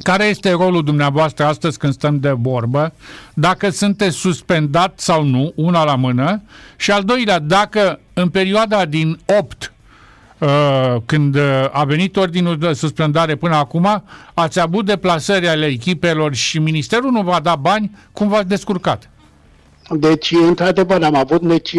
Care 0.03 0.23
este 0.23 0.51
rolul 0.51 0.83
dumneavoastră 0.83 1.45
astăzi 1.45 1.77
când 1.77 1.93
stăm 1.93 2.19
de 2.19 2.31
vorbă? 2.31 2.93
Dacă 3.33 3.69
sunteți 3.69 4.17
suspendat 4.17 4.99
sau 4.99 5.23
nu, 5.23 5.51
una 5.55 5.83
la 5.83 5.95
mână. 5.95 6.41
Și 6.75 6.91
al 6.91 7.03
doilea, 7.03 7.39
dacă 7.39 7.99
în 8.13 8.29
perioada 8.29 8.85
din 8.85 9.19
8 9.25 9.63
uh, 9.63 9.82
când 11.05 11.37
a 11.71 11.83
venit 11.83 12.15
ordinul 12.15 12.57
de 12.57 12.73
suspendare 12.73 13.35
până 13.35 13.55
acum, 13.55 14.03
ați 14.33 14.59
avut 14.59 14.85
deplasări 14.85 15.47
ale 15.47 15.65
echipelor 15.65 16.33
și 16.33 16.59
ministerul 16.59 17.11
nu 17.11 17.21
va 17.21 17.39
da 17.39 17.55
bani, 17.55 17.97
cum 18.11 18.27
v-ați 18.27 18.47
descurcat? 18.47 19.09
Deci, 19.91 20.31
într-adevăr, 20.31 21.03
am 21.03 21.15
avut, 21.15 21.41
deci 21.41 21.75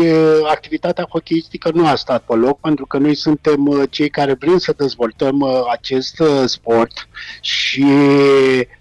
activitatea 0.51 1.07
hocheistică 1.11 1.71
nu 1.75 1.87
a 1.87 1.95
stat 1.95 2.25
pe 2.27 2.35
loc, 2.35 2.61
pentru 2.61 2.87
că 2.87 2.99
noi 2.99 3.15
suntem 3.15 3.87
cei 3.91 4.09
care 4.09 4.37
vrem 4.41 4.59
să 4.59 4.75
dezvoltăm 4.77 5.45
acest 5.73 6.23
sport 6.45 7.09
și 7.41 7.85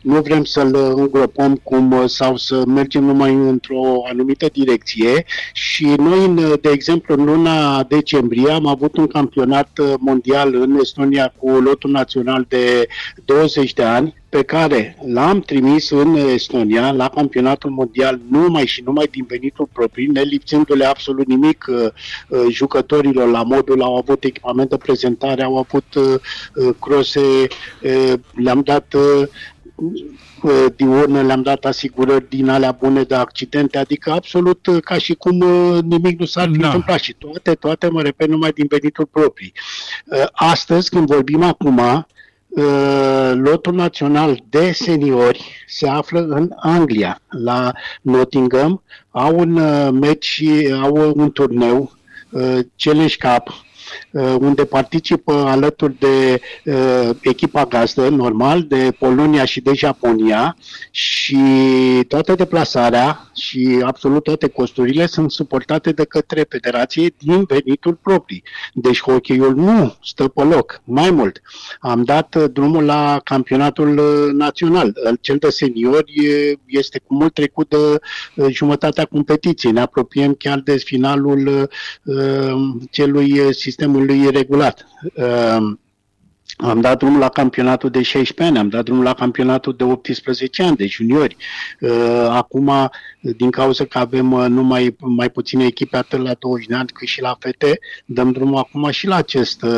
nu 0.01 0.21
vrem 0.21 0.43
să-l 0.43 0.76
îngropăm 0.95 1.55
cum 1.55 2.07
sau 2.07 2.38
să 2.38 2.63
mergem 2.65 3.03
numai 3.03 3.34
într-o 3.34 4.03
anumită 4.09 4.47
direcție. 4.53 5.26
Și 5.53 5.86
noi, 5.86 6.34
de 6.61 6.69
exemplu, 6.69 7.15
în 7.17 7.24
luna 7.24 7.84
decembrie 7.84 8.51
am 8.51 8.67
avut 8.67 8.97
un 8.97 9.07
campionat 9.07 9.80
mondial 9.99 10.55
în 10.55 10.78
Estonia 10.82 11.34
cu 11.38 11.49
lotul 11.49 11.91
național 11.91 12.45
de 12.47 12.88
20 13.26 13.74
de 13.74 13.84
ani, 13.84 14.21
pe 14.34 14.43
care 14.43 14.97
l-am 15.05 15.39
trimis 15.39 15.89
în 15.89 16.15
Estonia 16.15 16.91
la 16.91 17.09
campionatul 17.09 17.69
mondial 17.69 18.19
numai 18.29 18.65
și 18.65 18.81
numai 18.86 19.07
din 19.11 19.25
venitul 19.27 19.69
proprii, 19.73 20.07
ne 20.07 20.21
lipsindu-le 20.21 20.86
absolut 20.86 21.27
nimic 21.27 21.65
uh, 21.69 21.75
uh, 22.27 22.45
jucătorilor 22.49 23.29
la 23.29 23.43
modul, 23.43 23.81
au 23.81 23.97
avut 23.97 24.23
echipament 24.23 24.69
de 24.69 24.77
prezentare, 24.77 25.43
au 25.43 25.57
avut 25.57 25.93
uh, 25.95 26.75
crose, 26.79 27.47
le-am 28.31 28.61
dat 28.61 28.95
diurnă, 30.75 31.21
le-am 31.21 31.41
dat 31.41 31.65
asigurări 31.65 32.29
din 32.29 32.49
alea 32.49 32.71
bune 32.71 33.03
de 33.03 33.15
accidente, 33.15 33.77
adică 33.77 34.11
absolut 34.11 34.67
ca 34.84 34.97
și 34.97 35.13
cum 35.13 35.38
nimic 35.81 36.19
nu 36.19 36.25
s-ar 36.25 36.49
fi 36.51 36.57
da. 36.57 36.65
întâmplat 36.65 36.99
și 36.99 37.15
toate, 37.17 37.53
toate, 37.53 37.88
mă 37.88 38.01
repet, 38.01 38.29
numai 38.29 38.51
din 38.51 38.65
venituri 38.69 39.07
proprii. 39.07 39.53
Astăzi, 40.31 40.89
când 40.89 41.07
vorbim 41.07 41.43
acum, 41.43 41.77
Uh, 41.77 42.03
lotul 43.33 43.73
național 43.73 44.43
de 44.49 44.71
seniori 44.71 45.65
se 45.67 45.87
află 45.87 46.19
în 46.19 46.51
Anglia, 46.55 47.21
la 47.29 47.71
Nottingham. 48.01 48.83
Au 49.11 49.39
un 49.39 49.55
uh, 49.55 49.89
meci, 49.91 50.43
au 50.81 51.13
un 51.15 51.31
turneu, 51.31 51.91
uh, 52.31 52.59
Challenge 52.75 53.15
Cup, 53.17 53.47
Uh, 53.47 53.62
unde 54.39 54.65
participă 54.65 55.34
alături 55.34 55.95
de 55.99 56.41
uh, 56.65 57.09
echipa 57.21 57.65
gazdă, 57.65 58.09
normal, 58.09 58.63
de 58.63 58.95
Polonia 58.99 59.45
și 59.45 59.61
de 59.61 59.73
Japonia 59.73 60.57
și 60.91 61.38
toată 62.07 62.36
deplasarea 62.36 63.31
și 63.36 63.81
absolut 63.84 64.23
toate 64.23 64.47
costurile 64.47 65.05
sunt 65.05 65.31
suportate 65.31 65.91
de 65.91 66.05
către 66.05 66.45
federație 66.49 67.13
din 67.17 67.43
venituri 67.43 67.97
proprii. 67.97 68.43
Deci 68.73 69.01
hocheiul 69.01 69.55
nu 69.55 69.95
stă 70.03 70.27
pe 70.27 70.43
loc. 70.43 70.81
Mai 70.84 71.11
mult, 71.11 71.41
am 71.79 72.03
dat 72.03 72.36
uh, 72.36 72.43
drumul 72.53 72.84
la 72.84 73.21
campionatul 73.23 74.01
național. 74.34 74.93
Cel 75.21 75.38
de 75.38 75.49
seniori 75.49 76.13
este 76.65 77.01
cu 77.07 77.13
mult 77.13 77.34
trecut 77.34 77.69
de 77.69 77.99
jumătatea 78.49 79.05
competiției. 79.05 79.71
Ne 79.71 79.81
apropiem 79.81 80.34
chiar 80.34 80.59
de 80.59 80.77
finalul 80.77 81.69
celui 82.91 83.53
sistemului 83.74 84.03
sistemului 84.03 84.39
regulat. 84.39 84.88
Ehm, 85.13 85.80
am 86.57 86.82
dat 86.82 86.97
drumul 86.97 87.19
la 87.19 87.30
campionatul 87.30 87.89
de 87.89 88.01
16 88.01 88.43
ani, 88.43 88.57
am 88.57 88.69
dat 88.69 88.84
drumul 88.84 89.03
la 89.03 89.13
campionatul 89.13 89.76
de 89.76 89.84
18 89.84 90.63
ani, 90.63 90.76
de 90.76 90.86
juniori. 90.88 91.36
Ehm, 91.80 92.30
acum, 92.30 92.91
din 93.21 93.49
cauza 93.49 93.86
că 93.86 93.97
avem 93.97 94.32
uh, 94.32 94.45
numai 94.47 94.95
mai 94.99 95.30
puține 95.30 95.65
echipe 95.65 95.97
atât 95.97 96.19
la 96.19 96.34
20 96.39 96.65
de 96.65 96.76
ani 96.76 96.88
cât 96.88 97.07
și 97.07 97.21
la 97.21 97.36
fete, 97.39 97.80
dăm 98.05 98.32
drumul 98.32 98.57
acum 98.57 98.89
și 98.89 99.07
la, 99.07 99.15
acest, 99.15 99.61
uh, 99.61 99.71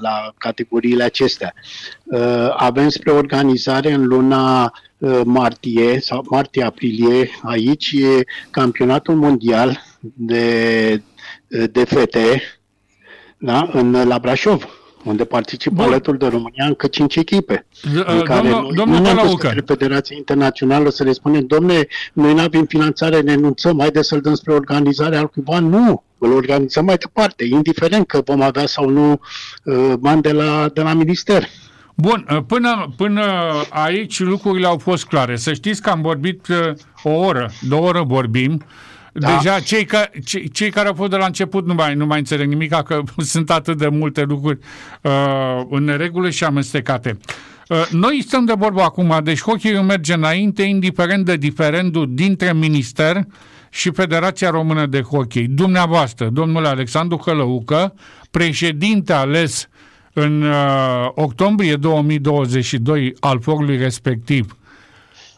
la 0.00 0.32
categoriile 0.38 1.02
acestea. 1.02 1.54
Ehm, 2.10 2.54
avem 2.56 2.88
spre 2.88 3.10
organizare 3.10 3.92
în 3.92 4.06
luna 4.06 4.72
uh, 4.98 5.20
martie 5.24 6.00
sau 6.00 6.24
martie-aprilie 6.30 7.30
aici 7.42 7.92
e 7.92 8.24
campionatul 8.50 9.14
mondial 9.14 9.82
de, 10.00 11.02
de 11.48 11.84
fete 11.84 12.42
da? 13.42 13.68
în, 13.72 14.06
la 14.06 14.18
Brașov, 14.18 14.64
unde 15.04 15.24
participă 15.24 15.74
Bun. 15.74 15.84
alături 15.84 16.18
de 16.18 16.26
România 16.26 16.64
încă 16.66 16.86
cinci 16.86 17.16
echipe. 17.16 17.66
Uh, 17.96 18.04
în 18.06 18.20
care 18.20 18.48
domnul, 18.48 18.72
domnul 18.74 19.00
nu 19.00 19.08
am 19.08 19.34
către 19.34 19.62
Federația 19.66 20.16
Internațională 20.16 20.90
să 20.90 21.04
le 21.04 21.12
spunem, 21.12 21.46
domne, 21.46 21.86
noi 22.12 22.34
nu 22.34 22.40
avem 22.40 22.64
finanțare, 22.64 23.20
ne 23.20 23.32
enunțăm, 23.32 23.78
haide 23.78 24.02
să-l 24.02 24.20
dăm 24.20 24.34
spre 24.34 24.52
organizarea 24.52 25.18
al 25.18 25.26
cuiva. 25.26 25.58
Nu, 25.58 26.02
îl 26.18 26.32
organizăm 26.32 26.84
mai 26.84 26.96
departe, 26.96 27.44
indiferent 27.44 28.06
că 28.06 28.20
vom 28.24 28.40
avea 28.40 28.66
sau 28.66 28.88
nu 28.88 29.20
uh, 29.64 29.92
bani 29.98 30.22
de 30.22 30.32
la, 30.32 30.70
de 30.74 30.82
la 30.82 30.92
minister. 30.92 31.48
Bun, 31.94 32.26
uh, 32.30 32.38
până, 32.46 32.92
până 32.96 33.22
aici 33.70 34.20
lucrurile 34.20 34.66
au 34.66 34.78
fost 34.78 35.04
clare. 35.04 35.36
Să 35.36 35.52
știți 35.52 35.82
că 35.82 35.90
am 35.90 36.00
vorbit 36.02 36.46
uh, 36.48 36.72
o 37.02 37.10
oră, 37.10 37.50
două 37.68 37.86
oră 37.86 38.02
vorbim. 38.06 38.64
Da. 39.12 39.36
Deja 39.36 39.60
cei, 39.60 39.84
ca, 39.84 40.10
cei, 40.24 40.48
cei 40.48 40.70
care 40.70 40.88
au 40.88 40.94
fost 40.94 41.10
de 41.10 41.16
la 41.16 41.26
început 41.26 41.66
nu 41.66 41.74
mai, 41.74 41.94
nu 41.94 42.06
mai 42.06 42.18
înțeleg 42.18 42.48
nimic, 42.48 42.70
că 42.70 43.02
sunt 43.16 43.50
atât 43.50 43.78
de 43.78 43.88
multe 43.88 44.22
lucruri 44.22 44.58
uh, 45.02 45.12
în 45.70 45.84
neregulă 45.84 46.30
și 46.30 46.44
amestecate. 46.44 47.18
Uh, 47.68 47.86
noi 47.90 48.22
stăm 48.26 48.44
de 48.44 48.52
vorbă 48.56 48.82
acum, 48.82 49.20
deci 49.24 49.40
hockey 49.40 49.82
merge 49.82 50.14
înainte, 50.14 50.62
indiferent 50.62 51.24
de 51.24 51.36
diferendul 51.36 52.08
dintre 52.10 52.52
minister 52.52 53.26
și 53.70 53.90
Federația 53.90 54.50
Română 54.50 54.86
de 54.86 55.00
Hockey. 55.00 55.46
Dumneavoastră, 55.46 56.28
domnule 56.28 56.68
Alexandru 56.68 57.16
Călăucă, 57.16 57.94
președinte 58.30 59.12
ales 59.12 59.68
în 60.12 60.42
uh, 60.42 61.08
octombrie 61.14 61.76
2022 61.76 63.14
al 63.20 63.40
forului 63.40 63.76
respectiv, 63.76 64.56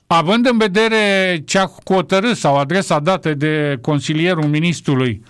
Având 0.07 0.47
în 0.47 0.59
vedere 0.59 1.43
ce 1.47 1.59
a 1.59 1.71
hotărât 1.85 2.37
sau 2.37 2.57
adresa 2.57 2.99
dată 2.99 3.35
de 3.35 3.79
consilierul 3.81 4.45
ministrului, 4.45 5.23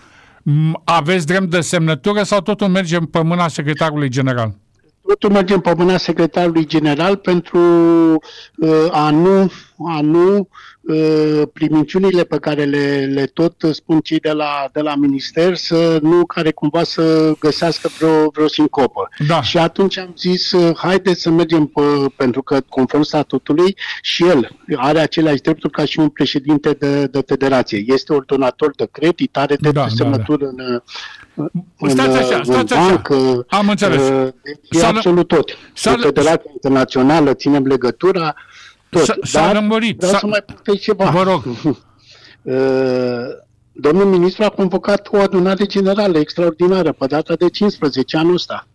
aveți 0.85 1.27
drept 1.27 1.51
de 1.51 1.61
semnătură 1.61 2.23
sau 2.23 2.41
totul 2.41 2.69
merge 2.69 2.99
pe 2.99 3.23
mâna 3.23 3.49
secretarului 3.49 4.09
general? 4.09 4.55
Totul 5.07 5.31
merge 5.31 5.59
pe 5.59 5.75
mâna 5.77 5.97
secretarului 5.97 6.67
general 6.67 7.17
pentru 7.17 7.59
uh, 8.57 8.89
a 8.91 9.11
nu, 9.11 9.53
a 9.87 10.01
nu 10.01 10.49
Uh, 10.87 11.43
priminciunile 11.53 12.25
pe 12.25 12.39
care 12.39 12.65
le, 12.65 13.11
le 13.13 13.27
tot 13.27 13.55
spun 13.73 14.01
cei 14.01 14.19
de 14.19 14.31
la, 14.31 14.69
de 14.73 14.81
la 14.81 14.95
minister, 14.95 15.57
să 15.57 15.99
nu 16.03 16.27
care 16.27 16.51
cumva 16.51 16.83
să 16.83 17.33
găsească 17.39 17.89
vreo, 17.99 18.29
vreo 18.31 18.49
sincopă. 18.49 19.09
Da. 19.27 19.43
Și 19.43 19.59
atunci 19.59 19.99
am 19.99 20.15
zis, 20.19 20.53
uh, 20.53 20.77
haideți 20.77 21.21
să 21.21 21.31
mergem 21.31 21.67
pe, 21.67 21.81
pentru 22.17 22.43
că 22.43 22.61
conform 22.69 23.03
statutului 23.03 23.77
și 24.03 24.25
el 24.25 24.57
are 24.77 24.99
aceleași 24.99 25.41
drepturi 25.41 25.73
ca 25.73 25.85
și 25.85 25.99
un 25.99 26.09
președinte 26.09 26.71
de, 26.71 27.07
de 27.07 27.23
federație. 27.27 27.85
Este 27.87 28.13
ordonator 28.13 28.71
de 28.77 28.89
credit, 28.93 29.37
are 29.37 29.57
de 29.61 29.71
da, 29.71 29.89
semnătură 29.89 30.51
da, 30.57 30.65
da. 30.65 30.81
în 31.79 31.91
Stați 31.91 32.17
așa, 32.17 32.43
stați 32.43 32.73
așa. 32.73 32.87
Bancă, 32.87 33.47
Am 33.49 33.69
înțeles. 33.69 34.09
Uh, 34.09 34.29
e 34.71 34.85
absolut 34.85 35.29
tot. 35.29 35.59
Federația 35.75 36.51
Internațională 36.53 37.35
ținem 37.35 37.67
legătura, 37.67 38.35
tot. 38.99 39.19
S-a 39.23 39.53
lămurit. 39.53 39.97
Vreau 39.97 40.13
s-a... 40.13 40.19
să 40.19 40.27
mai 40.27 40.43
puteți 40.47 40.83
ceva. 40.83 41.11
Vă 41.11 41.23
rog. 41.23 41.45
Uh, 42.45 43.27
domnul 43.73 44.05
ministru 44.05 44.45
a 44.45 44.49
convocat 44.49 45.09
o 45.11 45.17
adunare 45.17 45.65
generală 45.65 46.19
extraordinară 46.19 46.93
pe 46.93 47.07
data 47.07 47.35
de 47.35 47.49
15 47.49 48.17
anul 48.17 48.35
ăsta 48.35 48.67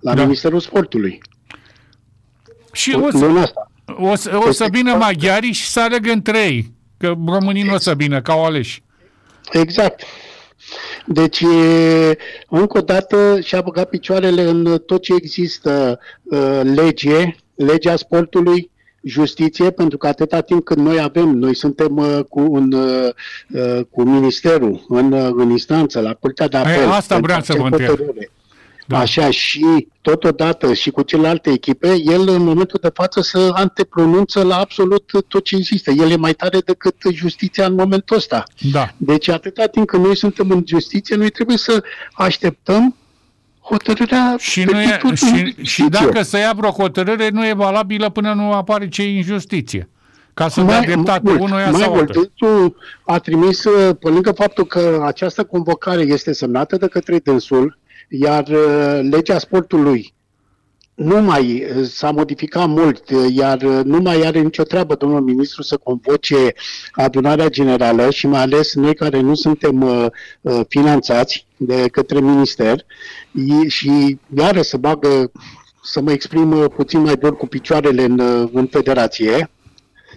la 0.00 0.14
da. 0.14 0.22
Ministerul 0.22 0.60
Sportului. 0.60 1.22
Și 2.72 2.98
o, 3.02 3.10
să, 3.10 3.24
asta. 3.24 3.70
o, 3.86 4.14
să, 4.14 4.40
o 4.46 4.50
să 4.50 4.66
vină 4.70 4.94
maghiarii 4.94 5.52
și 5.52 5.66
să 5.66 5.80
alegă 5.80 6.10
între 6.10 6.38
ei, 6.38 6.72
că 6.96 7.14
românii 7.26 7.62
nu 7.62 7.74
o 7.74 7.78
să 7.78 7.94
vină, 7.94 8.22
ca 8.22 8.34
o 8.34 8.44
aleși. 8.44 8.82
Exact. 9.52 10.02
Deci, 11.06 11.44
încă 12.48 12.78
o 12.78 12.80
dată 12.80 13.40
și-a 13.40 13.60
băgat 13.60 13.88
picioarele 13.88 14.42
în 14.42 14.78
tot 14.86 15.02
ce 15.02 15.14
există 15.14 15.98
uh, 16.22 16.60
lege, 16.62 17.36
legea 17.54 17.96
sportului, 17.96 18.70
justiție, 19.04 19.70
pentru 19.70 19.98
că 19.98 20.06
atâta 20.06 20.40
timp 20.40 20.64
când 20.64 20.86
noi 20.86 21.00
avem, 21.00 21.28
noi 21.28 21.54
suntem 21.54 21.96
uh, 21.96 22.18
cu, 22.28 22.40
un, 22.40 22.72
uh, 22.72 23.08
uh, 23.48 23.80
cu 23.90 24.02
ministerul 24.02 24.84
în, 24.88 25.12
uh, 25.12 25.30
în 25.36 25.50
instanță, 25.50 26.00
la 26.00 26.14
Curtea 26.14 26.48
de 26.48 26.56
Apel. 26.56 26.88
Asta 26.88 27.18
vreau 27.18 27.40
să 27.40 27.54
vă 27.58 27.64
întreb. 27.64 27.98
da. 28.86 28.98
așa 28.98 29.30
și 29.30 29.88
totodată 30.00 30.72
și 30.72 30.90
cu 30.90 31.02
celelalte 31.02 31.50
echipe, 31.50 31.96
el 32.04 32.28
în 32.28 32.42
momentul 32.42 32.78
de 32.82 32.90
față 32.94 33.20
să 33.20 33.50
antepronunță 33.52 34.42
la 34.42 34.56
absolut 34.56 35.04
tot 35.28 35.44
ce 35.44 35.56
există. 35.56 35.90
El 35.90 36.10
e 36.10 36.16
mai 36.16 36.32
tare 36.32 36.58
decât 36.58 36.94
justiția 37.12 37.66
în 37.66 37.74
momentul 37.74 38.16
ăsta. 38.16 38.42
Da. 38.72 38.94
Deci 38.96 39.28
atâta 39.28 39.66
timp 39.66 39.86
când 39.86 40.04
noi 40.04 40.16
suntem 40.16 40.50
în 40.50 40.62
justiție, 40.66 41.16
noi 41.16 41.30
trebuie 41.30 41.56
să 41.56 41.82
așteptăm 42.12 42.96
hotărârea 43.64 44.36
și, 44.38 44.62
nu 44.62 44.80
e, 44.80 45.00
și, 45.14 45.54
și 45.62 45.82
dacă 45.82 46.22
să 46.22 46.38
ia 46.38 46.52
vreo 46.56 46.70
hotărâre, 46.70 47.28
nu 47.28 47.46
e 47.46 47.52
valabilă 47.52 48.08
până 48.08 48.32
nu 48.32 48.52
apare 48.52 48.88
ce 48.88 49.08
injustiție. 49.08 49.88
Ca 50.34 50.48
să 50.48 50.62
dea 50.62 50.80
dreptate 50.80 51.30
unuia 51.30 51.70
mai 51.70 51.80
sau 51.80 51.94
mult, 51.94 52.12
dânsul 52.12 52.76
a 53.04 53.18
trimis, 53.18 53.62
pe 54.00 54.08
lângă 54.08 54.32
faptul 54.32 54.64
că 54.64 55.02
această 55.04 55.44
convocare 55.44 56.00
este 56.00 56.32
semnată 56.32 56.76
de 56.76 56.86
către 56.86 57.18
dânsul, 57.18 57.78
iar 58.08 58.48
uh, 58.48 59.08
legea 59.10 59.38
sportului 59.38 60.14
nu 60.94 61.22
mai 61.22 61.66
uh, 61.76 61.84
s-a 61.84 62.10
modificat 62.10 62.68
mult, 62.68 63.10
uh, 63.10 63.26
iar 63.34 63.62
nu 63.62 63.98
mai 63.98 64.20
are 64.20 64.40
nicio 64.40 64.62
treabă 64.62 64.94
domnul 64.94 65.20
ministru 65.20 65.62
să 65.62 65.76
convoce 65.76 66.52
adunarea 66.92 67.48
generală 67.48 68.10
și 68.10 68.26
mai 68.26 68.40
ales 68.40 68.74
noi 68.74 68.94
care 68.94 69.20
nu 69.20 69.34
suntem 69.34 69.82
uh, 69.82 70.60
finanțați 70.68 71.46
de 71.56 71.88
către 71.88 72.20
minister 72.20 72.84
și 73.66 74.18
iară 74.36 74.62
să 74.62 74.76
bagă, 74.76 75.32
să 75.82 76.00
mă 76.00 76.12
exprim 76.12 76.68
puțin 76.76 77.00
mai 77.00 77.16
dur 77.16 77.36
cu 77.36 77.46
picioarele 77.46 78.04
în, 78.04 78.20
în 78.52 78.66
federație, 78.66 79.50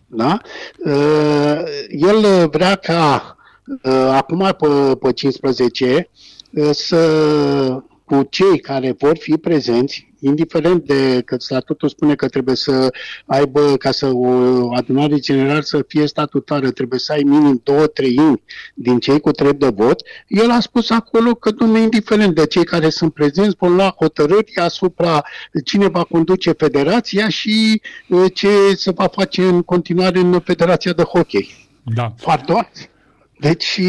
da? 0.08 0.40
Uh, 0.78 1.62
el 1.90 2.50
vrea 2.50 2.76
ca 2.76 3.36
uh, 3.84 4.10
acum 4.12 4.56
pe, 4.58 4.96
pe 4.96 5.12
15 5.12 6.10
uh, 6.52 6.70
să 6.72 7.84
cu 8.08 8.28
cei 8.30 8.60
care 8.60 8.96
vor 8.98 9.18
fi 9.18 9.38
prezenți, 9.38 10.14
indiferent 10.20 10.84
de 10.86 11.22
că 11.26 11.36
statutul 11.40 11.90
spune 11.90 12.16
că 12.16 12.28
trebuie 12.28 12.56
să 12.56 12.94
aibă, 13.26 13.78
ca 13.78 13.92
să 13.92 14.10
o 14.14 14.30
adunare 14.76 15.20
generală 15.20 15.62
să 15.62 15.86
fie 15.88 16.06
statutară, 16.06 16.72
trebuie 16.72 17.00
să 17.00 17.12
ai 17.12 17.22
minim 17.24 17.62
două 17.64 17.88
treimi 17.88 18.42
din 18.74 19.00
cei 19.00 19.20
cu 19.20 19.32
drept 19.32 19.60
de 19.60 19.68
vot, 19.68 20.02
el 20.28 20.52
a 20.52 20.60
spus 20.60 20.90
acolo 20.90 21.34
că 21.34 21.52
nu 21.58 21.78
indiferent 21.78 22.36
de 22.36 22.46
cei 22.46 22.66
care 22.66 22.90
sunt 22.90 23.14
prezenți, 23.14 23.56
vor 23.60 23.70
lua 23.70 23.96
hotărâri 24.00 24.56
asupra 24.56 25.24
cine 25.64 25.88
va 25.88 26.04
conduce 26.04 26.52
federația 26.52 27.30
și 27.30 27.82
uh, 28.08 28.26
ce 28.34 28.50
se 28.76 28.92
va 28.92 29.08
face 29.08 29.44
în 29.44 29.62
continuare 29.62 30.20
în 30.20 30.40
Federația 30.40 30.94
de 30.94 31.04
Hockey. 31.04 31.70
Da. 31.84 32.14
Pardon? 32.24 32.70
Deci 33.40 33.80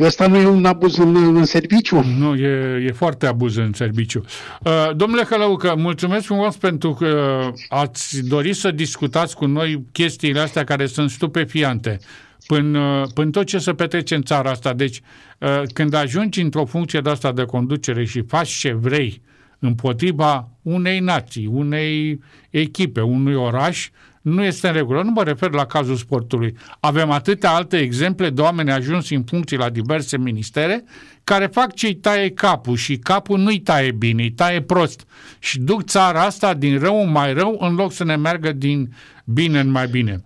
Ăsta 0.00 0.26
nu 0.26 0.36
e 0.36 0.46
un 0.46 0.64
abuz 0.64 0.96
în, 0.96 1.36
în 1.36 1.44
serviciu? 1.44 2.04
Nu, 2.18 2.34
e, 2.34 2.84
e 2.86 2.92
foarte 2.92 3.26
abuz 3.26 3.56
în 3.56 3.72
serviciu. 3.72 4.24
Uh, 4.62 4.96
domnule 4.96 5.22
Hălăucă, 5.22 5.74
mulțumesc 5.76 6.24
frumos 6.24 6.56
pentru 6.56 6.92
că 6.92 7.40
ați 7.68 8.20
dorit 8.28 8.56
să 8.56 8.70
discutați 8.70 9.36
cu 9.36 9.46
noi 9.46 9.84
chestiile 9.92 10.40
astea 10.40 10.64
care 10.64 10.86
sunt 10.86 11.10
stupefiante 11.10 11.98
până, 12.46 13.06
până 13.14 13.30
tot 13.30 13.46
ce 13.46 13.58
se 13.58 13.72
petrece 13.72 14.14
în 14.14 14.22
țara 14.22 14.50
asta. 14.50 14.72
Deci, 14.72 15.00
uh, 15.38 15.62
când 15.72 15.94
ajungi 15.94 16.40
într-o 16.40 16.64
funcție 16.64 17.00
de 17.00 17.10
asta 17.10 17.32
de 17.32 17.44
conducere 17.44 18.04
și 18.04 18.22
faci 18.22 18.48
ce 18.48 18.72
vrei 18.72 19.22
împotriva 19.58 20.48
unei 20.62 21.00
nații, 21.00 21.46
unei 21.46 22.20
echipe, 22.50 23.00
unui 23.00 23.34
oraș, 23.34 23.88
nu 24.24 24.42
este 24.44 24.66
în 24.66 24.72
regulă. 24.72 25.02
Nu 25.02 25.10
mă 25.10 25.22
refer 25.22 25.50
la 25.50 25.66
cazul 25.66 25.96
sportului. 25.96 26.56
Avem 26.80 27.10
atâtea 27.10 27.50
alte 27.50 27.78
exemple 27.78 28.30
de 28.30 28.40
oameni 28.40 28.70
ajunși 28.70 29.14
în 29.14 29.22
funcții 29.22 29.56
la 29.56 29.70
diverse 29.70 30.18
ministere 30.18 30.84
care 31.24 31.46
fac 31.46 31.74
ce-i 31.74 31.94
taie 31.94 32.30
capul 32.30 32.76
și 32.76 32.96
capul 32.96 33.38
nu-i 33.38 33.60
taie 33.60 33.92
bine, 33.92 34.22
îi 34.22 34.30
taie 34.30 34.62
prost. 34.62 35.06
Și 35.38 35.60
duc 35.60 35.82
țara 35.82 36.22
asta 36.22 36.54
din 36.54 36.78
rău 36.78 37.02
în 37.02 37.10
mai 37.10 37.32
rău 37.32 37.56
în 37.60 37.74
loc 37.74 37.92
să 37.92 38.04
ne 38.04 38.16
meargă 38.16 38.52
din 38.52 38.94
bine 39.24 39.60
în 39.60 39.70
mai 39.70 39.86
bine. 39.86 40.24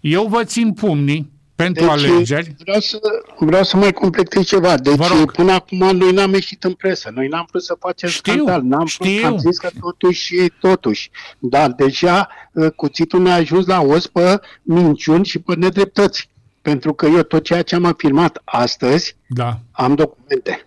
Eu 0.00 0.26
vă 0.26 0.44
țin 0.44 0.72
pumnii 0.72 1.30
pentru 1.62 1.84
deci, 1.84 1.92
alegeri. 1.92 2.54
Vreau 2.58 2.80
să, 2.80 2.98
vreau 3.38 3.62
să 3.62 3.76
mai 3.76 3.92
completez 3.92 4.44
ceva. 4.44 4.76
Deci 4.76 4.96
până 5.32 5.52
acum 5.52 5.78
noi 5.96 6.12
n-am 6.12 6.32
ieșit 6.32 6.64
în 6.64 6.72
presă. 6.72 7.10
Noi 7.14 7.28
n-am 7.28 7.46
vrut 7.50 7.62
să 7.62 7.76
facem 7.78 8.08
știu, 8.08 8.32
scandal. 8.32 8.62
N-am 8.62 8.86
știu. 8.86 9.26
am 9.26 9.38
zis 9.38 9.58
că 9.58 9.68
totuși, 9.80 10.34
totuși. 10.60 11.10
Dar 11.38 11.70
deja 11.70 12.28
uh, 12.52 12.70
cuțitul 12.70 13.22
ne-a 13.22 13.34
ajuns 13.34 13.66
la 13.66 13.80
os 13.80 14.06
pe 14.06 14.40
minciuni 14.62 15.24
și 15.24 15.38
pe 15.38 15.54
nedreptăți. 15.54 16.28
Pentru 16.62 16.92
că 16.92 17.06
eu 17.06 17.22
tot 17.22 17.44
ceea 17.44 17.62
ce 17.62 17.74
am 17.74 17.84
afirmat 17.84 18.42
astăzi, 18.44 19.16
da. 19.26 19.58
am 19.70 19.94
documente. 19.94 20.66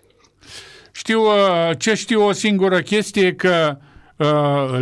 Știu, 0.91 1.21
uh, 1.21 1.69
ce 1.77 1.93
știu 1.93 2.25
o 2.25 2.31
singură 2.31 2.81
chestie, 2.81 3.33
că 3.33 3.77
uh, 4.15 4.27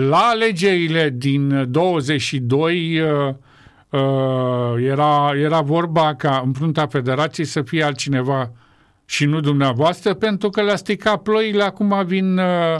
la 0.09 0.17
alegerile 0.17 1.13
din 1.17 1.71
22 1.71 2.99
uh, 2.99 3.35
era, 4.79 5.31
era 5.35 5.61
vorba 5.61 6.15
ca 6.15 6.41
în 6.45 6.53
fruntea 6.53 6.87
federației 6.87 7.45
să 7.45 7.61
fie 7.61 7.83
altcineva 7.83 8.51
și 9.05 9.25
nu 9.25 9.39
dumneavoastră, 9.39 10.13
pentru 10.13 10.49
că 10.49 10.61
le-a 10.61 10.75
stricat 10.75 11.21
ploile, 11.21 11.63
acum 11.63 12.05
vin, 12.05 12.37
uh, 12.37 12.75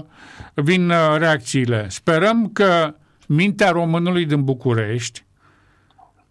vin 0.54 0.90
uh, 0.90 1.16
reacțiile. 1.18 1.86
Sperăm 1.90 2.50
că 2.54 2.96
mintea 3.28 3.70
românului 3.70 4.26
din 4.26 4.44
București 4.44 5.24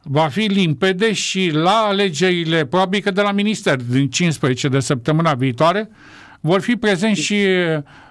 va 0.03 0.29
fi 0.29 0.41
limpede 0.41 1.13
și 1.13 1.51
la 1.53 1.85
alegerile, 1.89 2.65
probabil 2.65 3.01
că 3.01 3.11
de 3.11 3.21
la 3.21 3.33
minister 3.33 3.77
din 3.77 4.09
15 4.09 4.69
de 4.69 4.81
săptămâna 4.81 5.35
viitoare, 5.35 5.91
vor 6.41 6.61
fi 6.61 6.77
prezenți 6.77 7.21
și 7.21 7.47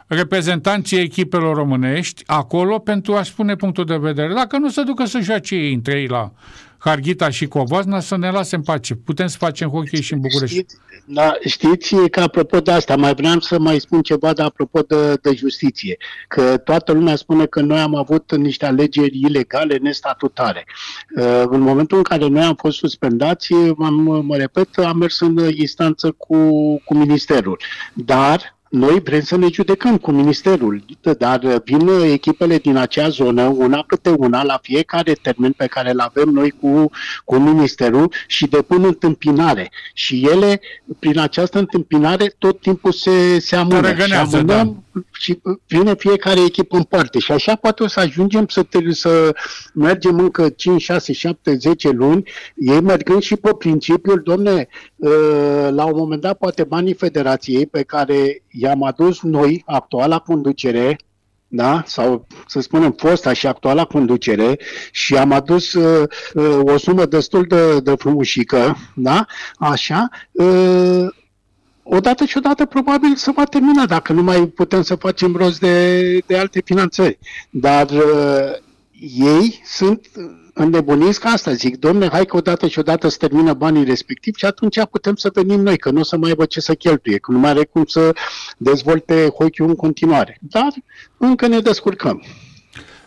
reprezentanții 0.10 1.00
echipelor 1.00 1.56
românești 1.56 2.24
acolo 2.26 2.80
pentru 2.80 3.16
a 3.16 3.24
spune 3.24 3.56
punctul 3.56 3.86
de 3.86 3.98
vedere. 3.98 4.34
Dacă 4.34 4.58
nu 4.58 4.70
se 4.70 4.84
ducă 4.84 5.06
să 5.06 5.20
joace 5.20 5.56
ei 5.56 5.74
între 5.74 6.00
ei 6.00 6.08
la 6.08 6.32
Harghita 6.78 7.30
și 7.30 7.48
Covazna, 7.48 8.00
să 8.00 8.18
ne 8.18 8.32
lase 8.32 8.56
în 8.56 8.62
pace. 8.62 8.96
Putem 8.96 9.28
să 9.28 9.38
facem 9.38 9.70
hockey 9.70 10.02
și 10.02 10.14
în 10.14 10.20
București. 10.20 10.56
Știți, 10.56 10.76
da, 11.06 11.34
știți 11.46 11.96
că 11.96 12.20
apropo 12.20 12.60
de 12.60 12.72
asta, 12.72 12.96
mai 12.96 13.14
vreau 13.14 13.40
să 13.40 13.60
mai 13.60 13.80
spun 13.80 14.02
ceva 14.02 14.34
de 14.34 14.42
apropo 14.42 14.80
de, 14.82 15.14
de 15.22 15.34
justiție. 15.36 15.98
Că 16.28 16.58
toată 16.58 16.92
lumea 16.92 17.16
spune 17.16 17.46
că 17.46 17.62
noi 17.62 17.80
am 17.80 17.96
avut 17.96 18.36
niște 18.36 18.66
alegeri 18.66 19.20
ilegale, 19.20 19.78
nestatutare. 19.78 20.66
Uh, 21.16 21.44
în 21.50 21.60
momentul 21.60 21.98
în 21.98 22.04
care 22.04 22.28
noi 22.28 22.44
am 22.44 22.56
fost 22.56 22.78
suspendați, 22.78 23.54
am, 23.80 24.24
mă 24.26 24.36
repet, 24.36 24.78
am 24.78 24.98
mers 24.98 25.20
în 25.20 25.38
instanță 25.54 26.12
cu, 26.12 26.38
cu 26.86 26.96
ministerul. 26.96 27.60
Dar 27.94 28.59
noi 28.70 29.00
vrem 29.04 29.22
să 29.22 29.38
ne 29.38 29.48
judecăm 29.52 29.98
cu 29.98 30.12
ministerul, 30.12 30.84
dar 31.18 31.62
vin 31.64 31.88
echipele 31.88 32.58
din 32.58 32.76
acea 32.76 33.10
zonă, 33.10 33.44
una 33.44 33.84
câte 33.88 34.10
una, 34.10 34.44
la 34.44 34.60
fiecare 34.62 35.14
termen 35.14 35.52
pe 35.52 35.66
care 35.66 35.92
îl 35.92 36.00
avem 36.00 36.30
noi 36.30 36.54
cu, 36.62 36.92
cu 37.26 37.36
ministerul 37.36 38.12
și 38.28 38.48
depun 38.48 38.84
întâmpinare. 38.84 39.72
Și 39.94 40.28
ele, 40.32 40.62
prin 41.00 41.20
această 41.20 41.60
întâmpinare, 41.60 42.36
tot 42.38 42.62
timpul 42.62 42.92
se, 42.92 43.40
se 43.40 43.56
amână. 43.56 43.96
Și 43.96 44.14
amânăm, 44.14 44.46
da 44.46 44.76
și 45.12 45.42
vine 45.68 45.96
fiecare 45.96 46.40
echipă 46.40 46.78
în 46.78 46.84
parte 46.84 47.20
și 47.20 47.32
așa 47.32 47.56
poate 47.56 47.84
o 47.84 47.88
să 47.88 48.00
ajungem 48.00 48.48
să, 48.48 48.66
să 48.92 49.36
mergem 49.74 50.20
încă 50.20 50.50
5, 50.50 50.82
6, 50.82 51.14
7, 51.14 51.56
10 51.56 51.90
luni, 51.90 52.30
ei 52.56 52.82
mergând 52.82 53.22
și 53.22 53.36
pe 53.36 53.54
principiul, 53.54 54.22
domne, 54.24 54.68
ă, 55.04 55.70
la 55.70 55.86
un 55.86 55.98
moment 55.98 56.22
dat 56.22 56.38
poate 56.38 56.64
banii 56.64 56.94
federației 56.94 57.66
pe 57.66 57.84
care 57.84 58.44
i-am 58.52 58.84
adus 58.84 59.22
noi, 59.22 59.64
actuala 59.66 60.20
conducere, 60.20 60.98
da? 61.50 61.84
sau 61.86 62.28
să 62.48 62.60
spunem 62.60 62.92
fosta 62.92 63.34
și 63.34 63.48
actuala 63.48 63.86
conducere 63.86 64.60
și 64.92 65.16
am 65.16 65.32
adus 65.32 65.74
uh, 65.74 66.08
uh, 66.34 66.60
o 66.62 66.78
sumă 66.78 67.06
destul 67.06 67.46
de, 67.48 67.80
de 67.80 67.96
frumușică, 67.96 68.78
da? 68.96 69.26
așa, 69.58 70.08
uh, 70.32 71.08
odată 71.90 72.26
și 72.26 72.38
odată 72.38 72.66
probabil 72.66 73.16
se 73.16 73.32
va 73.32 73.44
termina 73.44 73.86
dacă 73.86 74.14
nu 74.14 74.24
mai 74.24 74.48
putem 74.48 74.82
să 74.82 74.96
facem 74.96 75.36
rost 75.36 75.60
de, 75.60 76.18
de 76.26 76.38
alte 76.38 76.62
finanțări. 76.66 77.20
Dar 77.50 77.90
uh, 77.90 78.54
ei 79.16 79.62
sunt 79.66 80.10
înnebuniți 80.54 81.20
ca 81.20 81.30
asta. 81.30 81.54
Zic, 81.54 81.78
domne, 81.78 82.08
hai 82.12 82.26
că 82.26 82.38
odată 82.38 82.68
și 82.68 82.80
odată 82.80 83.08
să 83.08 83.18
termină 83.20 83.54
banii 83.54 83.84
respectiv 83.84 84.36
și 84.36 84.46
atunci 84.46 84.86
putem 84.92 85.16
să 85.16 85.30
venim 85.34 85.62
noi, 85.62 85.78
că 85.78 85.92
nu 85.92 86.00
o 86.00 86.04
să 86.04 86.18
mai 86.18 86.30
aibă 86.30 86.46
ce 86.46 86.60
să 86.60 86.74
cheltuie, 86.74 87.18
că 87.18 87.32
nu 87.32 87.40
mai 87.40 87.50
are 87.50 87.66
cum 87.66 87.86
să 87.86 88.16
dezvolte 88.58 89.28
hockey 89.38 89.68
în 89.68 89.76
continuare. 89.76 90.38
Dar 90.42 90.74
încă 91.18 91.48
ne 91.48 91.60
descurcăm. 91.60 92.24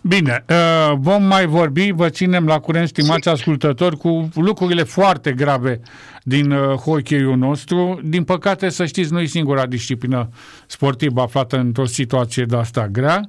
Bine, 0.05 0.45
uh, 0.49 0.93
vom 0.99 1.23
mai 1.25 1.47
vorbi, 1.47 1.91
vă 1.91 2.09
ținem 2.09 2.47
la 2.47 2.61
curent, 2.61 2.89
stimați 2.89 3.29
ascultători, 3.29 3.97
cu 3.97 4.29
lucrurile 4.35 4.83
foarte 4.83 5.33
grave 5.33 5.81
din 6.23 6.51
uh, 6.51 6.75
hockey-ul 6.75 7.37
nostru. 7.37 8.01
Din 8.05 8.25
păcate, 8.25 8.69
să 8.69 8.87
știți, 8.87 9.13
nu 9.13 9.21
e 9.21 9.25
singura 9.25 9.67
disciplină 9.67 10.29
sportivă 10.67 11.21
aflată 11.21 11.59
într-o 11.59 11.85
situație 11.85 12.45
de 12.45 12.57
asta 12.57 12.89
grea. 12.89 13.21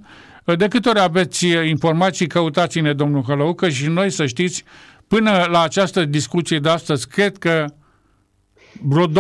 Uh, 0.46 0.58
de 0.58 0.68
câte 0.68 0.90
ori 0.90 1.00
aveți 1.00 1.48
informații, 1.48 2.28
căutați-ne, 2.28 2.94
domnul 2.94 3.24
Hălăucă, 3.24 3.70
și 3.70 3.88
noi, 3.88 4.10
să 4.10 4.26
știți, 4.26 4.64
până 5.08 5.48
la 5.52 5.62
această 5.62 6.06
discuție 6.06 6.60
de 6.60 6.70
astăzi, 6.70 7.08
cred 7.08 7.38
că 7.38 7.66
vreo 8.82 9.08
20-30 9.08 9.12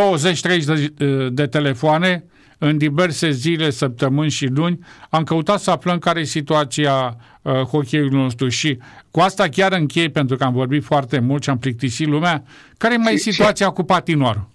de, 0.96 1.30
de 1.30 1.48
telefoane 1.48 2.24
în 2.66 2.78
diverse 2.78 3.32
zile, 3.32 3.70
săptămâni 3.70 4.30
și 4.30 4.46
luni. 4.46 4.80
Am 5.10 5.24
căutat 5.24 5.60
să 5.60 5.72
aflăm 5.72 5.98
care 5.98 6.20
e 6.20 6.24
situația 6.24 7.18
uh, 7.42 7.54
hockeyului 7.54 8.18
nostru 8.18 8.48
și 8.50 8.78
cu 9.12 9.20
asta 9.20 9.48
chiar 9.48 9.74
închei, 9.74 10.10
pentru 10.10 10.36
că 10.36 10.44
am 10.44 10.54
vorbit 10.54 10.84
foarte 10.84 11.20
mult 11.20 11.44
și 11.44 11.50
am 11.50 11.58
plictisit 11.58 12.08
lumea. 12.08 12.44
Care 12.78 12.94
e 12.94 12.98
mai 12.98 13.18
situația 13.18 13.70
cu 13.70 13.84
patinoarul? 13.84 14.53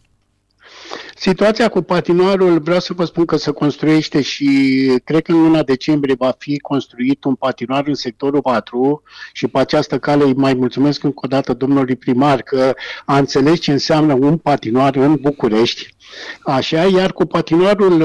Situația 1.20 1.68
cu 1.68 1.82
patinoarul, 1.82 2.58
vreau 2.58 2.80
să 2.80 2.92
vă 2.92 3.04
spun 3.04 3.24
că 3.24 3.36
se 3.36 3.50
construiește 3.50 4.22
și 4.22 4.48
cred 5.04 5.22
că 5.22 5.32
în 5.32 5.42
luna 5.42 5.62
decembrie 5.62 6.14
va 6.18 6.34
fi 6.38 6.58
construit 6.58 7.24
un 7.24 7.34
patinoar 7.34 7.86
în 7.86 7.94
sectorul 7.94 8.40
4 8.40 9.02
și 9.32 9.48
pe 9.48 9.58
această 9.58 9.98
cale 9.98 10.24
îi 10.24 10.34
mai 10.34 10.54
mulțumesc 10.54 11.02
încă 11.02 11.20
o 11.22 11.28
dată 11.28 11.52
domnului 11.52 11.96
primar 11.96 12.42
că 12.42 12.74
a 13.04 13.18
înțeles 13.18 13.58
ce 13.58 13.72
înseamnă 13.72 14.14
un 14.14 14.36
patinoar 14.36 14.96
în 14.96 15.16
București. 15.20 15.94
Așa, 16.42 16.84
iar 16.84 17.12
cu 17.12 17.24
patinoarul 17.24 18.04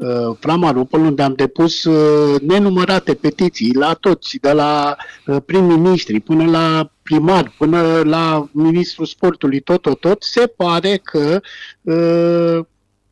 uh, 0.00 0.28
uh, 0.28 0.36
Flama 0.40 0.70
Rupăl, 0.70 1.00
unde 1.00 1.22
am 1.22 1.34
depus 1.34 1.84
uh, 1.84 2.40
nenumărate 2.40 3.14
petiții 3.14 3.74
la 3.74 3.94
toți, 3.94 4.36
de 4.40 4.52
la 4.52 4.96
uh, 5.26 5.36
prim-ministri 5.46 6.20
până 6.20 6.50
la 6.50 6.90
primar 7.02 7.54
până 7.58 8.00
la 8.04 8.48
ministrul 8.52 9.06
sportului, 9.06 9.60
tot, 9.60 9.82
tot, 9.82 10.00
tot, 10.00 10.22
se 10.22 10.46
pare 10.46 11.00
că 11.02 11.40
uh, 11.82 12.64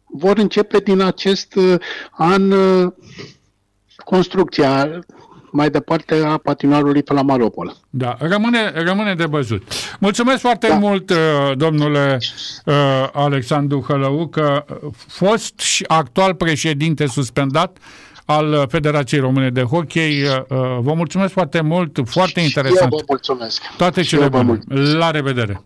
vor 0.05 0.39
începe 0.39 0.79
din 0.79 1.01
acest 1.01 1.55
uh, 1.55 1.75
an 2.11 2.51
uh, 2.51 2.93
construcția 4.05 4.99
mai 5.53 5.71
departe 5.71 6.15
a 6.25 6.37
patinoarului 6.37 7.03
pe 7.03 7.13
la 7.13 7.23
Maropol. 7.23 7.77
Da, 7.91 8.17
rămâne, 8.19 8.73
rămâne 8.75 9.15
de 9.15 9.25
văzut. 9.25 9.63
Mulțumesc 10.01 10.41
foarte 10.41 10.67
da. 10.69 10.75
mult, 10.75 11.11
uh, 11.11 11.17
domnule 11.57 12.19
uh, 12.65 12.75
Alexandru 13.13 13.85
Hălăucă, 13.89 14.65
fost 15.07 15.59
și 15.59 15.85
actual 15.89 16.35
președinte 16.35 17.07
suspendat 17.07 17.79
al 18.25 18.67
Federației 18.69 19.21
Române 19.21 19.51
de 19.51 19.63
Hockey. 19.63 20.23
Uh, 20.23 20.41
vă 20.81 20.93
mulțumesc 20.95 21.33
foarte 21.33 21.61
mult, 21.61 21.99
foarte 22.05 22.41
interesant. 22.41 22.79
Și 22.79 22.83
eu 22.83 22.99
vă 22.99 23.05
mulțumesc. 23.09 23.63
Toate 23.77 24.03
cele 24.03 24.29
bune. 24.29 24.59
La 24.99 25.11
revedere! 25.11 25.63